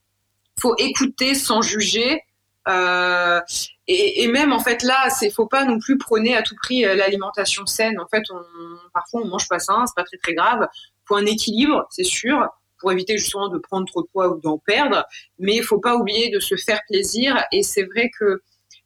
[0.61, 2.21] faut écouter sans juger.
[2.69, 3.41] Euh,
[3.89, 6.85] et, et, même en fait là, c'est faut pas non plus prôner à tout prix
[6.85, 8.01] euh, l'alimentation saine.
[8.01, 8.41] En fait, on,
[8.93, 10.67] parfois on mange pas sain, c'est pas très très grave.
[11.05, 14.59] Faut un équilibre, c'est sûr, pour éviter justement de prendre trop de poids ou d'en
[14.59, 15.05] perdre.
[15.39, 17.45] Mais il faut pas oublier de se faire plaisir.
[17.53, 18.43] Et c'est vrai que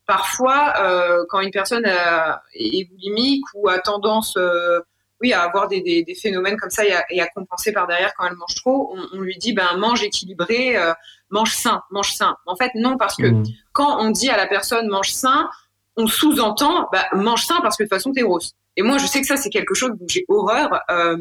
[0.06, 4.80] parfois, euh, quand une personne est boulimique ou a tendance euh,
[5.20, 7.86] oui, à avoir des, des, des, phénomènes comme ça et à, et à, compenser par
[7.86, 10.94] derrière quand elle mange trop, on, on lui dit ben mange équilibré, euh,
[11.28, 12.36] mange sain, mange sain.
[12.46, 13.44] En fait, non, parce que mmh.
[13.72, 15.50] quand on dit à la personne mange sain,
[15.96, 18.52] on sous-entend bah, mange sain parce que de toute façon t'es grosse.
[18.76, 20.80] Et moi, je sais que ça c'est quelque chose dont j'ai horreur.
[20.90, 21.18] Euh,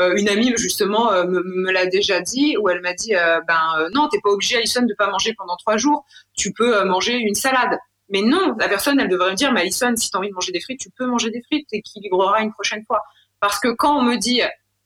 [0.00, 3.12] euh, une amie justement me, me l'a déjà dit où elle m'a dit
[3.46, 7.18] ben non t'es pas obligé Alison de pas manger pendant trois jours tu peux manger
[7.18, 7.78] une salade
[8.08, 10.50] mais non la personne elle devrait me dire mais Alison si t'as envie de manger
[10.50, 13.02] des frites tu peux manger des frites t'équilibreras une prochaine fois
[13.42, 14.40] parce que quand on me dit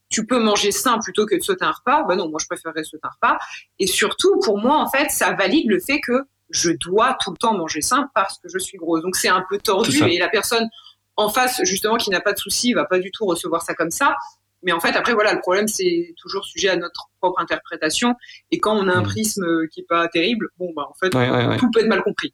[0.09, 2.85] tu peux manger sain plutôt que de sauter un repas, bah non, moi je préférerais
[2.85, 3.39] sauter un repas.
[3.79, 7.37] Et surtout, pour moi, en fait, ça valide le fait que je dois tout le
[7.37, 9.03] temps manger sain parce que je suis grosse.
[9.03, 10.69] Donc c'est un peu tordu et la personne
[11.17, 13.91] en face, justement, qui n'a pas de souci, va pas du tout recevoir ça comme
[13.91, 14.17] ça.
[14.63, 18.15] Mais en fait, après, voilà, le problème, c'est toujours sujet à notre propre interprétation.
[18.51, 19.05] Et quand on a un mmh.
[19.05, 21.11] prisme qui est pas terrible, bon, bah, en fait,
[21.59, 22.33] tout peut être mal compris.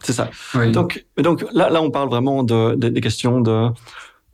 [0.00, 0.30] C'est ça.
[0.72, 3.68] Donc, donc là, là, on parle vraiment de, des questions de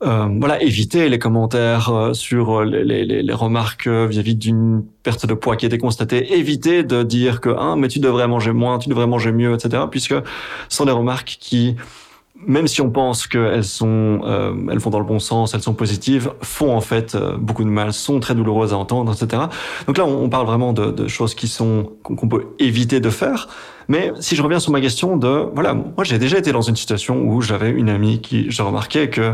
[0.03, 5.25] euh, voilà, éviter les commentaires euh, sur euh, les, les, les remarques vis-à-vis d'une perte
[5.25, 8.53] de poids qui a été constatée, éviter de dire que ah mais tu devrais manger
[8.53, 9.83] moins, tu devrais manger mieux, etc.
[9.89, 11.75] Puisque ce sont des remarques qui
[12.45, 15.73] même si on pense qu'elles sont, euh, elles vont dans le bon sens, elles sont
[15.73, 19.43] positives, font en fait euh, beaucoup de mal, sont très douloureuses à entendre, etc.
[19.87, 23.47] Donc là, on, parle vraiment de, de, choses qui sont qu'on peut éviter de faire.
[23.87, 26.75] Mais si je reviens sur ma question de, voilà, moi j'ai déjà été dans une
[26.75, 29.33] situation où j'avais une amie qui, j'ai remarqué que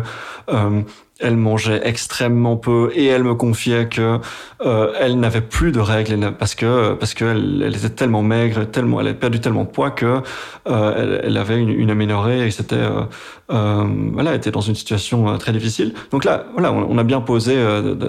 [0.50, 0.82] euh,
[1.20, 4.20] elle mangeait extrêmement peu et elle me confiait que
[4.66, 9.00] euh, elle n'avait plus de règles parce que parce qu'elle elle était tellement maigre, tellement
[9.00, 10.22] elle avait perdu tellement de poids que
[10.68, 13.04] euh, elle, avait une, une aménorrhée et c'était euh,
[13.52, 15.94] euh voilà, était dans une situation euh, très difficile.
[16.12, 17.56] Donc là, voilà, on, a bien posé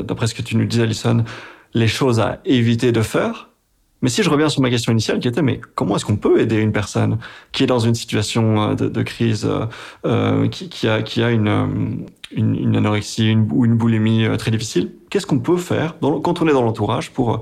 [0.03, 1.25] d'après ce que tu nous disais, Alison,
[1.75, 3.49] les choses à éviter de faire
[4.05, 6.39] mais si je reviens sur ma question initiale qui était, mais comment est-ce qu'on peut
[6.39, 7.17] aider une personne
[7.53, 9.65] qui est dans une situation euh, de, de crise, euh,
[10.05, 14.51] euh, qui, qui, a, qui a une, une, une anorexie une, ou une boulimie très
[14.51, 17.41] difficile Qu'est-ce qu'on peut faire dans, quand on est dans l'entourage pour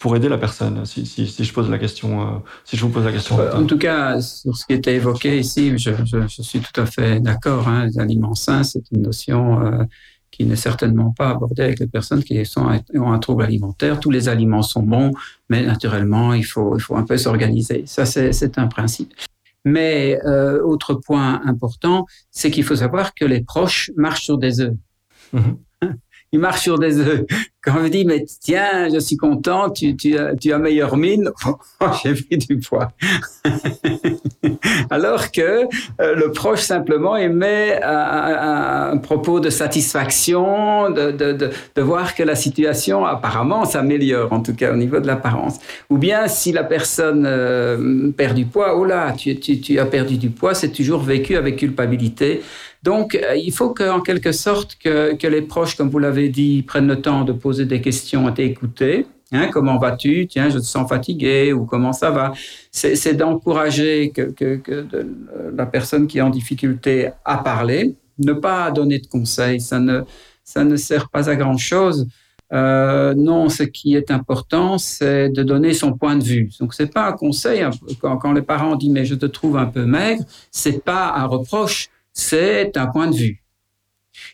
[0.00, 3.04] pour aider la personne si, si, si, je pose la question si je vous pose
[3.04, 6.60] la question en tout cas sur ce qui était évoqué ici je, je, je suis
[6.60, 9.84] tout à fait d'accord hein, les aliments sains c'est une notion euh,
[10.30, 14.00] qui n'est certainement pas abordé avec les personnes qui sont, ont un trouble alimentaire.
[14.00, 15.12] Tous les aliments sont bons,
[15.48, 17.84] mais naturellement, il faut, il faut un peu s'organiser.
[17.86, 19.12] Ça, c'est un principe.
[19.64, 24.60] Mais euh, autre point important, c'est qu'il faut savoir que les proches marchent sur des
[24.60, 24.74] œufs.
[25.32, 25.40] Mmh.
[26.32, 27.24] Ils marchent sur des œufs.
[27.62, 31.30] quand on me dit, mais tiens, je suis content, tu, tu, tu as meilleure mine,
[32.02, 32.92] j'ai pris du poids.
[34.90, 35.66] Alors que
[36.00, 42.14] euh, le proche simplement émet un, un, propos de satisfaction, de, de, de, de, voir
[42.14, 45.58] que la situation apparemment s'améliore, en tout cas au niveau de l'apparence.
[45.90, 49.86] Ou bien si la personne euh, perd du poids, oh là, tu, tu, tu as
[49.86, 52.40] perdu du poids, c'est toujours vécu avec culpabilité
[52.82, 56.86] donc, euh, il faut qu'en quelque sorte que, les proches, comme vous l'avez dit, prennent
[56.86, 59.06] le temps de poser des questions et d'écouter.
[59.32, 62.32] Hein, comment vas-tu Tiens, je te sens fatigué ou comment ça va
[62.72, 64.60] C'est d'encourager que
[65.54, 70.02] la personne qui est en difficulté à parler, ne pas donner de conseils, ça ne,
[70.42, 72.08] ça ne sert pas à grand-chose.
[72.52, 76.50] Euh, non, ce qui est important, c'est de donner son point de vue.
[76.58, 77.62] Donc, c'est pas un conseil.
[77.62, 77.70] Hein,
[78.00, 81.26] quand, quand les parents disent mais je te trouve un peu maigre, c'est pas un
[81.26, 81.90] reproche
[82.20, 83.42] c'est un point de vue.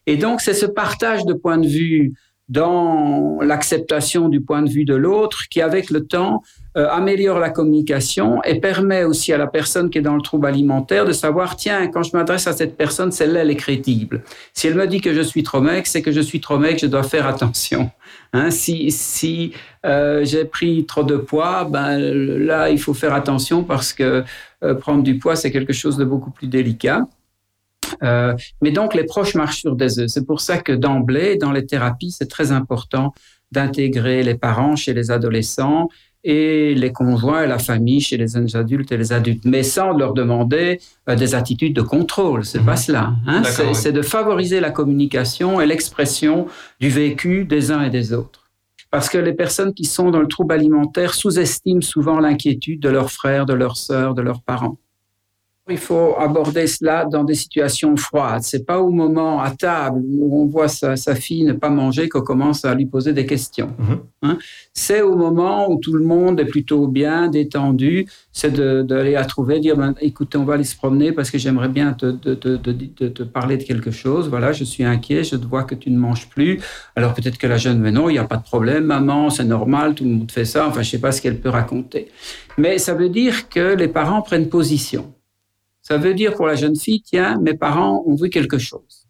[0.07, 2.15] Et donc, c'est ce partage de points de vue
[2.49, 6.43] dans l'acceptation du point de vue de l'autre qui, avec le temps,
[6.77, 10.47] euh, améliore la communication et permet aussi à la personne qui est dans le trouble
[10.47, 14.23] alimentaire de savoir, tiens, quand je m'adresse à cette personne, celle-là, elle est crédible.
[14.53, 16.79] Si elle me dit que je suis trop mec, c'est que je suis trop mec,
[16.79, 17.91] je dois faire attention.
[18.33, 19.53] Hein, si si
[19.85, 24.23] euh, j'ai pris trop de poids, ben là, il faut faire attention parce que
[24.63, 27.07] euh, prendre du poids, c'est quelque chose de beaucoup plus délicat.
[28.03, 30.09] Euh, mais donc, les proches marchent sur des œufs.
[30.09, 33.13] C'est pour ça que d'emblée, dans les thérapies, c'est très important
[33.53, 35.89] d'intégrer les parents chez les adolescents
[36.25, 39.93] et les conjoints et la famille chez les jeunes adultes et les adultes, mais sans
[39.93, 42.45] leur demander euh, des attitudes de contrôle.
[42.45, 42.77] C'est pas mhm.
[42.77, 43.13] cela.
[43.29, 43.43] Hein?
[43.75, 46.47] C'est de favoriser la communication et l'expression
[46.81, 48.51] du vécu des uns et des autres.
[48.91, 53.13] Parce que les personnes qui sont dans le trouble alimentaire sous-estiment souvent l'inquiétude de leurs
[53.13, 54.79] frères, de leurs sœurs, de leurs parents.
[55.69, 58.43] Il faut aborder cela dans des situations froides.
[58.43, 62.09] C'est pas au moment à table où on voit sa, sa fille ne pas manger
[62.09, 63.75] qu'on commence à lui poser des questions.
[63.81, 63.99] Mm-hmm.
[64.23, 64.39] Hein?
[64.73, 68.07] C'est au moment où tout le monde est plutôt bien détendu.
[68.31, 71.69] C'est d'aller à trouver, dire ben, écoutez, on va aller se promener parce que j'aimerais
[71.69, 72.57] bien te, te, te,
[73.09, 74.29] te, parler de quelque chose.
[74.29, 76.61] Voilà, je suis inquiet, je te vois que tu ne manges plus.
[76.95, 79.45] Alors peut-être que la jeune, mais non, il n'y a pas de problème, maman, c'est
[79.45, 80.69] normal, tout le monde fait ça.
[80.69, 82.09] Enfin, je sais pas ce qu'elle peut raconter.
[82.57, 85.13] Mais ça veut dire que les parents prennent position.
[85.89, 89.07] Ça veut dire pour la jeune fille, tiens, mes parents ont vu quelque chose.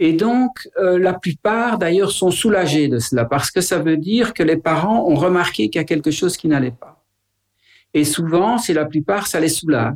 [0.00, 4.34] Et donc, euh, la plupart, d'ailleurs, sont soulagés de cela, parce que ça veut dire
[4.34, 7.04] que les parents ont remarqué qu'il y a quelque chose qui n'allait pas.
[7.94, 9.94] Et souvent, c'est la plupart, ça les soulage.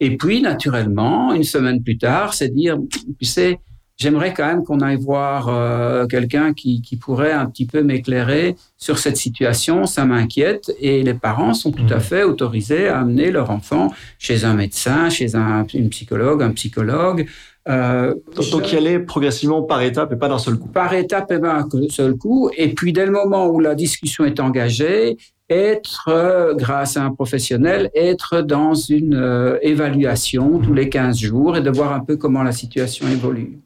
[0.00, 2.78] Et puis, naturellement, une semaine plus tard, c'est dire,
[3.18, 3.60] tu sais,
[4.00, 8.56] j'aimerais quand même qu'on aille voir euh, quelqu'un qui, qui, pourrait un petit peu m'éclairer
[8.76, 10.72] sur cette situation, ça m'inquiète.
[10.80, 12.00] Et les parents sont tout à mmh.
[12.00, 17.28] fait autorisés à amener leur enfant chez un médecin, chez un une psychologue, un psychologue.
[17.68, 18.14] Euh,
[18.50, 20.68] donc, y aller progressivement par étapes et pas d'un seul coup.
[20.68, 22.50] Par étapes et pas d'un seul coup.
[22.56, 25.18] Et puis dès le moment où la discussion est engagée,
[25.50, 31.56] être, euh, grâce à un professionnel, être dans une euh, évaluation tous les 15 jours
[31.56, 33.58] et de voir un peu comment la situation évolue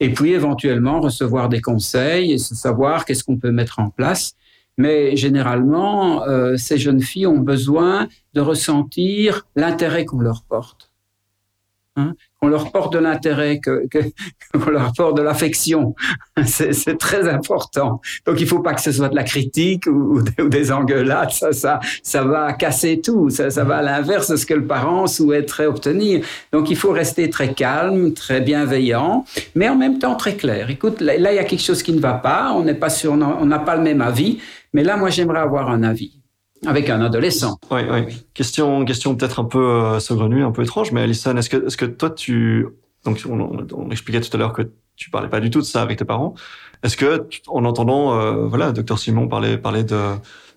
[0.00, 4.34] et puis éventuellement recevoir des conseils et savoir qu'est-ce qu'on peut mettre en place.
[4.78, 10.90] Mais généralement, euh, ces jeunes filles ont besoin de ressentir l'intérêt qu'on leur porte.
[11.96, 13.84] Hein qu'on leur porte de l'intérêt, que,
[14.52, 15.94] qu'on leur porte de l'affection.
[16.44, 18.00] C'est, très important.
[18.26, 21.30] Donc il faut pas que ce soit de la critique ou, ou des engueulades.
[21.30, 23.30] Ça, ça, ça va casser tout.
[23.30, 26.24] Ça, ça va à l'inverse de ce que le parent souhaiterait obtenir.
[26.52, 30.70] Donc il faut rester très calme, très bienveillant, mais en même temps très clair.
[30.70, 32.52] Écoute, là il y a quelque chose qui ne va pas.
[32.54, 34.38] On n'est pas sûr, on n'a pas le même avis.
[34.72, 36.19] Mais là, moi, j'aimerais avoir un avis
[36.66, 37.58] avec un adolescent.
[37.70, 38.24] Oui, oui.
[38.34, 41.76] Question, question peut-être un peu euh, saugrenue, un peu étrange, mais Alison, est-ce que, est-ce
[41.76, 42.66] que toi, tu,
[43.04, 45.80] donc on, on, expliquait tout à l'heure que tu parlais pas du tout de ça
[45.80, 46.34] avec tes parents.
[46.82, 50.14] Est-ce que, en entendant, euh, voilà, docteur Simon parler, parler de,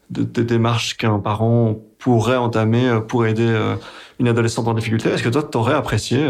[0.10, 3.76] de, de démarches qu'un parent pourrait entamer euh, pour aider euh,
[4.20, 6.26] une adolescente en difficulté, est-ce que toi, tu aurais apprécié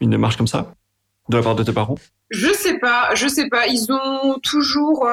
[0.00, 0.72] une démarche comme ça
[1.28, 1.96] de la part de tes parents?
[2.30, 3.66] Je sais pas, je sais pas.
[3.66, 5.06] Ils ont toujours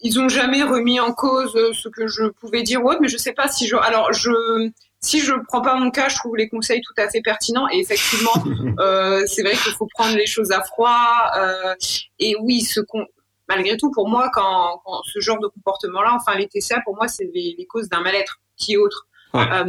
[0.00, 3.08] ils ont jamais remis en cause euh, ce que je pouvais dire ou autre, mais
[3.08, 3.76] je sais pas si je.
[3.76, 4.70] Alors, je,
[5.00, 7.68] si je prends pas mon cas, je trouve les conseils tout à fait pertinents.
[7.70, 8.32] Et effectivement,
[8.80, 11.30] euh, c'est vrai qu'il faut prendre les choses à froid.
[11.36, 11.74] Euh,
[12.18, 13.06] et oui, ce qu'on,
[13.48, 17.08] malgré tout, pour moi, quand, quand ce genre de comportement-là, enfin les TCA, pour moi,
[17.08, 19.06] c'est les, les, causes d'un mal-être qui est autre.
[19.34, 19.64] Euh,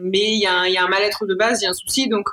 [0.00, 2.08] mais il y a un mal-être de base, il y a un souci.
[2.08, 2.28] Donc,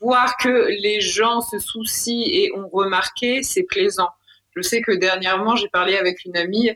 [0.00, 4.10] voir que les gens se soucient et ont remarqué, c'est plaisant.
[4.54, 6.70] Je sais que dernièrement, j'ai parlé avec une amie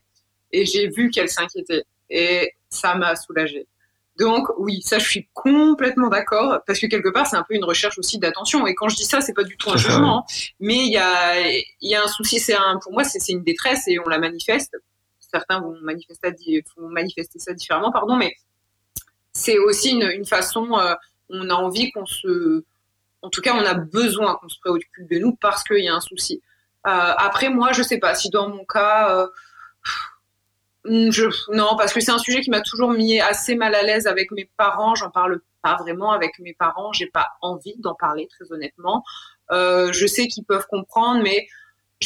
[0.53, 3.67] et j'ai vu qu'elle s'inquiétait et ça m'a soulagée
[4.19, 7.65] Donc oui, ça je suis complètement d'accord parce que quelque part c'est un peu une
[7.65, 8.67] recherche aussi d'attention.
[8.67, 10.51] Et quand je dis ça, c'est pas du tout un jugement, hein.
[10.61, 12.39] mais il y a il y a un souci.
[12.41, 14.77] C'est un pour moi c'est une détresse et on la manifeste.
[15.19, 18.35] Certains vont manifester vont manifester ça différemment, pardon, mais
[19.33, 20.79] c'est aussi une, une façon.
[20.79, 20.95] Euh,
[21.29, 22.65] on a envie qu'on se,
[23.23, 25.95] en tout cas, on a besoin qu'on se préoccupe de nous parce qu'il y a
[25.95, 26.43] un souci.
[26.87, 29.17] Euh, après, moi, je sais pas si dans mon cas.
[29.17, 29.27] Euh,
[30.85, 34.07] je, non, parce que c'est un sujet qui m'a toujours mis assez mal à l'aise
[34.07, 34.95] avec mes parents.
[34.95, 36.93] J'en parle pas vraiment avec mes parents.
[36.93, 39.05] J'ai pas envie d'en parler, très honnêtement.
[39.51, 41.47] Euh, je sais qu'ils peuvent comprendre, mais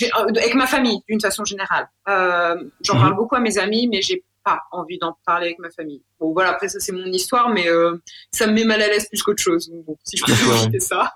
[0.02, 0.06] euh,
[0.36, 1.88] avec ma famille, d'une façon générale.
[2.08, 3.16] Euh, J'en parle mhm.
[3.16, 6.02] beaucoup à mes amis, mais j'ai pas envie d'en parler avec ma famille.
[6.18, 7.96] Bon, voilà, après, ça, c'est mon histoire, mais euh,
[8.32, 9.70] ça me met mal à l'aise plus qu'autre chose.
[9.86, 11.14] Bon, si je peux éviter ça.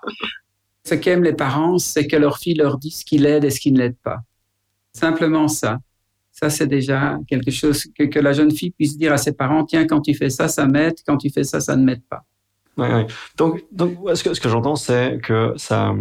[0.85, 3.59] Ce qu'aiment les parents, c'est que leur fille leur dise ce qui l'aide et ce
[3.59, 4.19] qui ne l'aide pas.
[4.93, 5.79] Simplement ça.
[6.39, 9.85] Ça, c'est déjà quelque chose que, la jeune fille puisse dire à ses parents, tiens,
[9.85, 12.23] quand tu fais ça, ça m'aide, quand tu fais ça, ça ne m'aide pas.
[12.77, 13.03] Oui, oui.
[13.35, 15.93] Donc, donc ce que, j'entends, c'est que ça,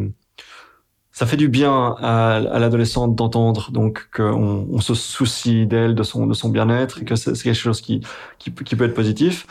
[1.10, 6.28] ça fait du bien à, l'adolescente d'entendre donc qu'on on se soucie d'elle, de son,
[6.28, 8.00] de son bien-être, et que c'est quelque chose qui,
[8.38, 9.44] qui, peut être positif.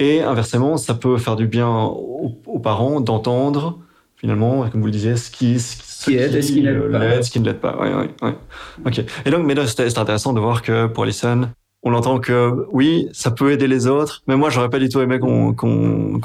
[0.00, 3.78] Et inversement, ça peut faire du bien aux, parents d'entendre
[4.16, 5.60] finalement, comme vous le disiez, ce qui
[6.10, 7.22] aide et ce qui n'aide pas.
[7.22, 7.76] ce qui ne l'aide pas.
[7.76, 8.34] Ouais, ouais, ouais.
[8.86, 9.00] Ok.
[9.24, 11.48] Et donc, mais là, c'est intéressant de voir que pour Alison,
[11.82, 15.00] on entend que oui, ça peut aider les autres, mais moi, j'aurais pas du tout
[15.00, 15.54] aimé qu'on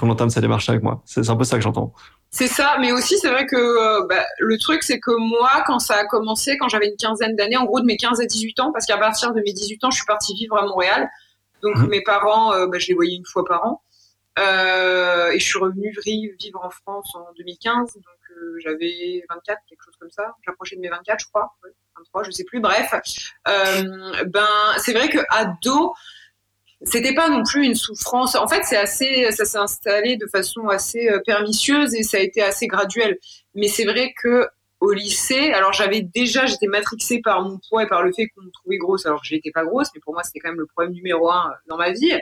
[0.02, 1.02] entame cette démarche avec moi.
[1.06, 1.94] C'est un peu ça que j'entends.
[2.32, 5.80] C'est ça, mais aussi c'est vrai que euh, bah, le truc c'est que moi, quand
[5.80, 8.60] ça a commencé, quand j'avais une quinzaine d'années, en gros de mes 15 à 18
[8.60, 11.10] ans, parce qu'à partir de mes 18 ans, je suis partie vivre à Montréal,
[11.64, 11.88] donc mmh.
[11.88, 13.82] mes parents, euh, bah, je les voyais une fois par an.
[14.40, 19.84] Euh, et je suis revenue vivre en France en 2015, donc euh, j'avais 24, quelque
[19.84, 20.34] chose comme ça.
[20.46, 21.54] J'approchais de mes 24, je crois,
[21.98, 22.62] 23, je sais plus.
[22.62, 22.94] Bref,
[23.48, 24.48] euh, ben
[24.78, 25.94] c'est vrai que ado,
[26.84, 28.36] c'était pas non plus une souffrance.
[28.36, 32.42] En fait, c'est assez, ça s'est installé de façon assez pernicieuse et ça a été
[32.42, 33.18] assez graduel.
[33.56, 34.48] Mais c'est vrai que
[34.80, 38.44] au lycée, alors j'avais déjà, j'étais matrixée par mon poids et par le fait qu'on
[38.44, 40.60] me trouvait grosse, alors que je n'étais pas grosse, mais pour moi c'était quand même
[40.60, 42.14] le problème numéro un dans ma vie.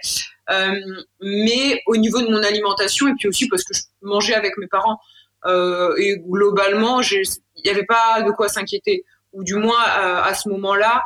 [0.49, 0.71] Euh,
[1.21, 4.67] mais au niveau de mon alimentation et puis aussi parce que je mangeais avec mes
[4.67, 4.99] parents
[5.45, 9.05] euh, et globalement, il n'y avait pas de quoi s'inquiéter.
[9.33, 11.03] Ou du moins à ce moment-là,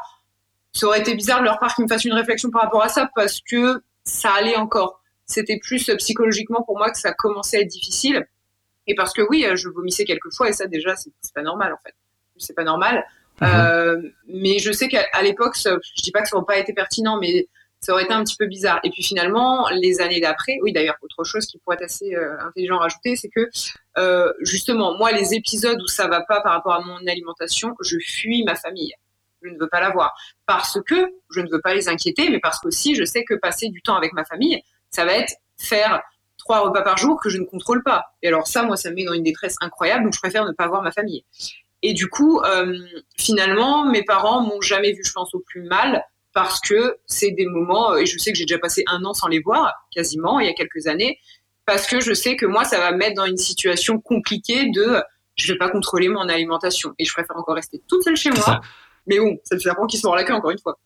[0.74, 2.88] ça aurait été bizarre de leur part qu'ils me fassent une réflexion par rapport à
[2.88, 5.02] ça parce que ça allait encore.
[5.26, 8.26] C'était plus psychologiquement pour moi que ça commençait à être difficile.
[8.88, 11.94] Et parce que oui, je vomissais quelquefois et ça déjà, c'est pas normal en fait.
[12.38, 13.06] C'est pas normal.
[13.42, 13.50] Mhm.
[13.50, 17.20] Euh, mais je sais qu'à l'époque, je dis pas que ça n'aurait pas été pertinent,
[17.20, 17.48] mais
[17.80, 18.80] ça aurait été un petit peu bizarre.
[18.84, 22.40] Et puis finalement, les années d'après, oui d'ailleurs, autre chose qui pourrait être assez euh,
[22.40, 23.50] intelligent à rajouter, c'est que
[23.98, 27.98] euh, justement, moi, les épisodes où ça va pas par rapport à mon alimentation, je
[27.98, 28.94] fuis ma famille.
[29.42, 30.14] Je ne veux pas la voir
[30.46, 33.70] parce que je ne veux pas les inquiéter, mais parce qu'aussi je sais que passer
[33.70, 36.04] du temps avec ma famille, ça va être faire
[36.52, 38.14] trois repas par jour que je ne contrôle pas.
[38.22, 40.52] Et alors ça, moi, ça me met dans une détresse incroyable, donc je préfère ne
[40.52, 41.24] pas voir ma famille.
[41.82, 42.78] Et du coup, euh,
[43.18, 46.04] finalement, mes parents m'ont jamais vu, je pense, au plus mal,
[46.34, 49.30] parce que c'est des moments, et je sais que j'ai déjà passé un an sans
[49.30, 51.20] les voir, quasiment, il y a quelques années,
[51.66, 55.02] parce que je sais que moi, ça va me mettre dans une situation compliquée de
[55.36, 56.94] je vais pas contrôler mon alimentation.
[57.00, 58.60] Et je préfère encore rester toute seule chez moi.
[59.08, 60.78] Mais bon, ça me fait qui se mord la queue, encore une fois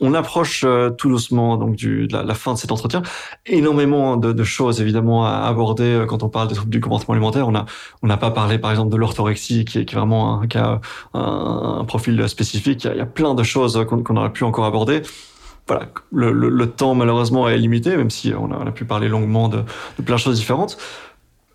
[0.00, 3.02] on approche euh, tout doucement donc de la, fin de cet entretien.
[3.46, 7.48] Énormément de, choses évidemment à aborder euh, quand on parle des troubles du comportement alimentaire.
[7.48, 10.80] On n'a pas parlé par exemple de l'orthorexie qui est, vraiment un,
[11.14, 12.84] un, profil spécifique.
[12.84, 15.02] Il y, a, plein de choses qu'on aurait pu encore aborder.
[15.66, 19.48] Voilà, le, temps malheureusement est limité, même si on a, on a pu parler longuement
[19.48, 19.58] de,
[19.98, 20.78] de plein de choses différentes.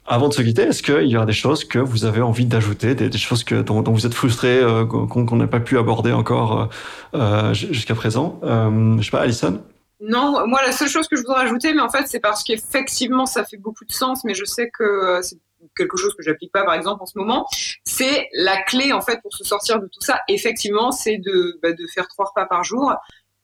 [0.06, 2.94] Avant de se quitter, est-ce qu'il y a des choses que vous avez envie d'ajouter,
[2.94, 6.70] des, choses que, dont, vous êtes frustré, euh, qu'on n'a pas pu aborder encore
[7.14, 9.64] euh, euh jusqu'à présent euh, Je sais pas, Alison?
[10.02, 13.26] Non, moi la seule chose que je voudrais ajouter, mais en fait c'est parce qu'effectivement
[13.26, 15.38] ça fait beaucoup de sens, mais je sais que c'est
[15.78, 17.48] quelque chose que j'applique pas par exemple en ce moment,
[17.86, 20.20] c'est la clé en fait pour se sortir de tout ça.
[20.28, 22.94] Effectivement, c'est de, bah, de faire trois repas par jour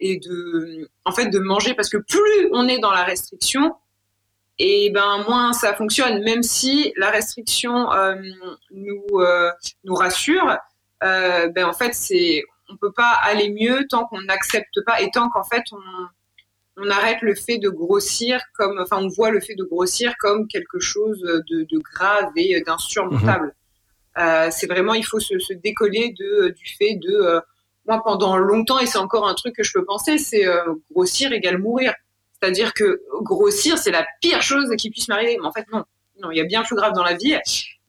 [0.02, 1.74] et de en fait de manger.
[1.76, 3.76] Parce que plus on est dans la restriction,
[4.60, 6.22] et ben moins ça fonctionne.
[6.24, 8.16] Même si la restriction euh,
[8.72, 9.50] nous euh,
[9.86, 10.58] nous rassure,
[11.04, 15.10] euh, ben en fait c'est on peut pas aller mieux tant qu'on n'accepte pas et
[15.12, 15.80] tant qu'en fait on
[16.82, 20.48] on arrête le fait de grossir comme enfin on voit le fait de grossir comme
[20.48, 23.56] quelque chose de, de grave et d'insurmontable.
[24.18, 24.52] Mmh.
[24.52, 27.42] c'est vraiment il faut se, se, décoller de du fait de
[27.86, 30.46] moi pendant longtemps et c'est encore un truc que je peux penser c'est
[30.92, 31.94] grossir égale mourir
[32.42, 35.38] c'est-à-dire que grossir, c'est la pire chose qui puisse m'arriver.
[35.40, 35.84] Mais en fait, non.
[36.22, 37.38] Non, il y a bien plus grave dans la vie.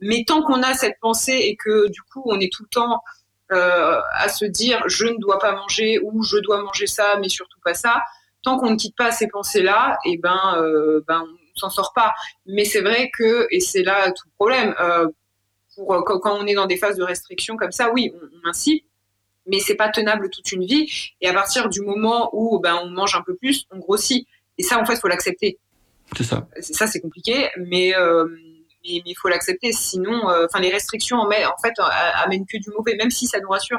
[0.01, 3.03] Mais tant qu'on a cette pensée et que du coup, on est tout le temps
[3.53, 7.29] euh, à se dire je ne dois pas manger ou je dois manger ça, mais
[7.29, 8.03] surtout pas ça,
[8.43, 11.93] tant qu'on ne quitte pas ces pensées-là, et eh ben, euh, ben on s'en sort
[11.93, 12.15] pas.
[12.47, 15.09] Mais c'est vrai que, et c'est là tout le problème, euh,
[15.75, 18.85] pour, quand, on est dans des phases de restriction comme ça, oui, on, on incite,
[19.47, 21.13] mais c'est pas tenable toute une vie.
[21.21, 24.29] Et à partir du moment où ben, on mange un peu plus, on grossit.
[24.61, 25.59] Et ça, en fait, il faut l'accepter.
[26.15, 26.47] C'est ça.
[26.61, 28.27] Ça, c'est compliqué, mais euh,
[28.85, 29.73] mais il faut l'accepter.
[29.73, 31.73] Sinon, euh, enfin, les restrictions en, en fait
[32.23, 33.78] amènent que du mauvais, même si ça nous rassure.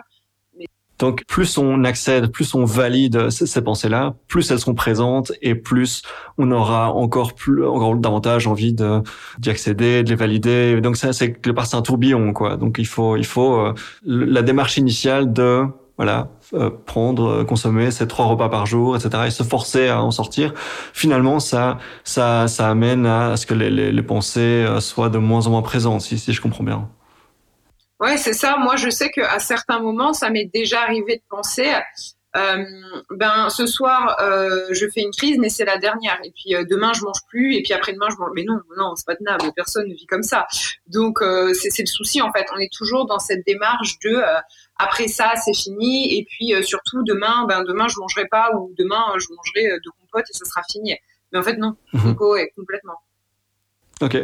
[0.98, 6.02] Donc, plus on accède, plus on valide ces, pensées-là, plus elles seront présentes et plus
[6.38, 9.02] on aura encore plus, encore davantage envie de
[9.40, 10.80] d'y accéder, de les valider.
[10.82, 12.58] Donc, ça, c'est part c'est un tourbillon, quoi.
[12.58, 15.64] Donc, il faut, il faut euh, la démarche initiale de
[16.02, 20.02] voilà, euh, prendre, euh, consommer ces trois repas par jour, etc., et se forcer à
[20.02, 20.52] en sortir.
[20.94, 25.62] Finalement, ça, ça, ça amène à ce que les, pensées soient de moins en moins
[25.62, 26.90] présentes, si, si je comprends bien.
[28.00, 28.58] Ouais, c'est ça.
[28.58, 31.72] Moi, je sais qu'à certains moments, ça m'est déjà arrivé de penser,
[32.38, 32.64] euh,
[33.10, 36.18] ben ce soir, euh, je fais une crise, mais c'est la dernière.
[36.24, 37.56] Et puis euh, demain, je mange plus.
[37.56, 38.30] Et puis après-demain, je mange.
[38.36, 39.52] Mais non, non, c'est pas tenable.
[39.56, 40.48] Personne ne vit comme ça.
[40.88, 42.46] Donc euh, c'est le souci en fait.
[42.56, 44.40] On est toujours dans cette démarche de euh,
[44.84, 46.18] après ça, c'est fini.
[46.18, 50.26] Et puis surtout demain, ben demain, je mangerai pas ou demain, je mangerai de compote
[50.30, 50.96] et ça sera fini.
[51.32, 51.76] Mais en fait, non.
[51.94, 52.10] Mhm.
[52.10, 53.00] Nico est complètement.
[54.02, 54.18] Ok.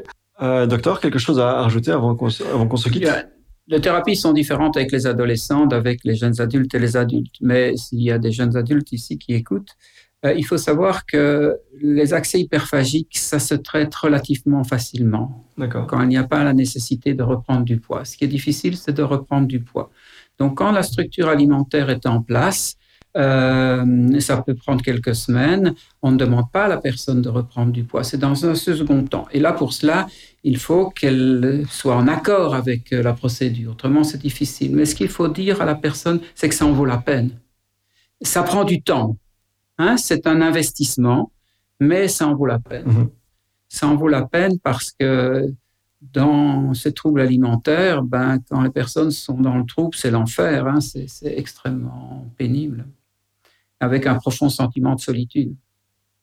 [0.67, 3.09] docteur, quelque chose à rajouter avant qu'on qu'on se quitte?
[3.69, 7.35] Les thérapies sont différentes avec les adolescents d'avec les jeunes adultes et les adultes.
[7.41, 9.75] Mais s'il y a des jeunes adultes ici qui écoutent,
[10.25, 15.45] euh, il faut savoir que les accès hyperphagiques, ça se traite relativement facilement.
[15.69, 18.03] Quand il n'y a pas la nécessité de reprendre du poids.
[18.05, 19.91] Ce qui est difficile, c'est de reprendre du poids.
[20.39, 22.77] Donc, quand la structure alimentaire est en place,
[23.17, 25.73] euh, ça peut prendre quelques semaines.
[26.03, 28.03] On ne demande pas à la personne de reprendre du poids.
[28.03, 29.27] C'est dans un second temps.
[29.31, 30.07] Et là, pour cela,
[30.43, 33.71] il faut qu'elle soit en accord avec euh, la procédure.
[33.71, 34.75] Autrement, c'est difficile.
[34.75, 37.31] Mais ce qu'il faut dire à la personne, c'est que ça en vaut la peine.
[38.21, 39.17] Ça prend du temps.
[39.79, 39.97] Hein?
[39.97, 41.31] C'est un investissement,
[41.79, 42.85] mais ça en vaut la peine.
[42.85, 43.09] Mm-hmm.
[43.69, 45.51] Ça en vaut la peine parce que
[46.01, 50.67] dans ces troubles alimentaires, ben, quand les personnes sont dans le trouble, c'est l'enfer.
[50.67, 50.79] Hein?
[50.81, 51.07] C'est
[51.37, 52.85] extrêmement pénible
[53.79, 55.55] avec un profond sentiment de solitude.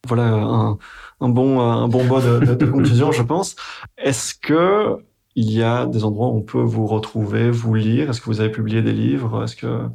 [0.06, 0.78] Voilà un,
[1.20, 3.56] un bon, un bon mot de, de, conclusion, je pense.
[3.96, 4.98] Est-ce que
[5.34, 8.10] il y a des endroits où on peut vous retrouver, vous lire?
[8.10, 9.44] Est-ce que vous avez publié des livres?
[9.44, 9.88] Est-ce que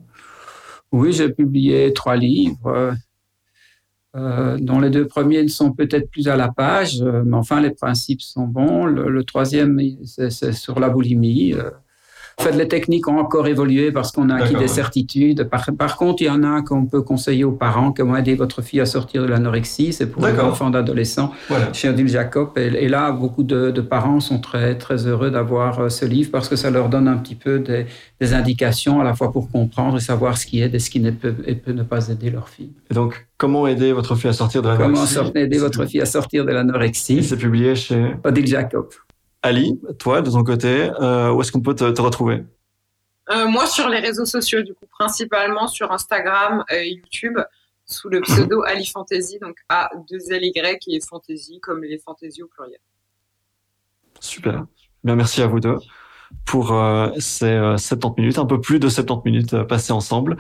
[0.92, 2.96] oui, j'ai publié trois livres.
[4.16, 7.70] Euh, dont les deux premiers ne sont peut-être plus à la page, mais enfin les
[7.70, 8.86] principes sont bons.
[8.86, 11.54] Le, le troisième, c'est sur la boulimie.
[11.54, 11.70] Euh,
[12.40, 15.50] en fait, les techniques ont encore évolué parce qu'on a acquis des certitudes.
[15.50, 18.80] Par, contre, il y en a qu'on peut conseiller aux parents, comment aider votre fille
[18.80, 19.92] à sortir de l'anorexie.
[19.92, 21.34] C'est pour les enfants d'adolescents
[21.74, 22.52] chez Odile Jacob.
[22.56, 26.56] Et, là, beaucoup de, parents sont très, très heureux d'avoir euh, ce livre parce que
[26.56, 27.86] ça leur donne un petit peu des,
[28.34, 31.12] indications à la fois pour comprendre et savoir ce qui aide et ce qui ne
[31.12, 32.72] peut, et peut ne pas aider leur fille.
[32.92, 35.16] Et donc, comment aider votre fille à sortir de l'anorexie?
[35.16, 37.24] Comment aider votre fille à sortir de l'anorexie?
[37.24, 38.88] C'est publié chez Odile Jacob.
[39.42, 42.44] Ali, toi, de ton côté, euh, où est-ce qu'on peut te, retrouver?
[43.30, 47.38] Euh, Moi, sur les réseaux sociaux, du coup, principalement sur Instagram et YouTube,
[47.86, 52.80] sous le pseudo Ali Fantasy, donc A-2-L-Y et Fantasy, comme les fantaisies au pluriel.
[54.20, 54.66] Super.
[55.04, 55.78] Bien, merci à vous deux
[56.46, 60.38] pour euh, ces 70 minutes, un peu plus de 70 minutes passées ensemble.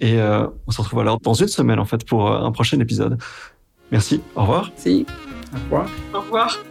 [0.00, 3.18] Et on se retrouve alors dans une semaine, en fait, pour un prochain épisode.
[3.92, 4.22] Merci.
[4.34, 4.70] Au revoir.
[4.76, 5.06] Si.
[5.52, 5.90] Au revoir.
[6.14, 6.67] Au revoir.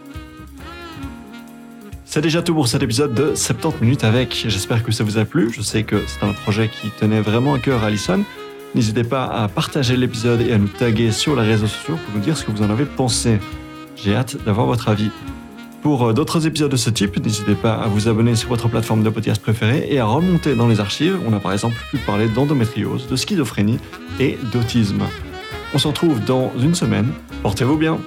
[2.10, 4.46] C'est déjà tout pour cet épisode de 70 minutes avec.
[4.48, 5.52] J'espère que ça vous a plu.
[5.52, 8.24] Je sais que c'est un projet qui tenait vraiment à cœur à Alison.
[8.74, 12.22] N'hésitez pas à partager l'épisode et à nous taguer sur les réseaux sociaux pour nous
[12.22, 13.38] dire ce que vous en avez pensé.
[13.94, 15.10] J'ai hâte d'avoir votre avis.
[15.82, 19.02] Pour euh, d'autres épisodes de ce type, n'hésitez pas à vous abonner sur votre plateforme
[19.02, 21.18] de podcast préférée et à remonter dans les archives.
[21.28, 23.80] On a par exemple pu parler d'endométriose, de schizophrénie
[24.18, 25.02] et d'autisme.
[25.74, 27.12] On se retrouve dans une semaine.
[27.42, 27.98] Portez-vous bien.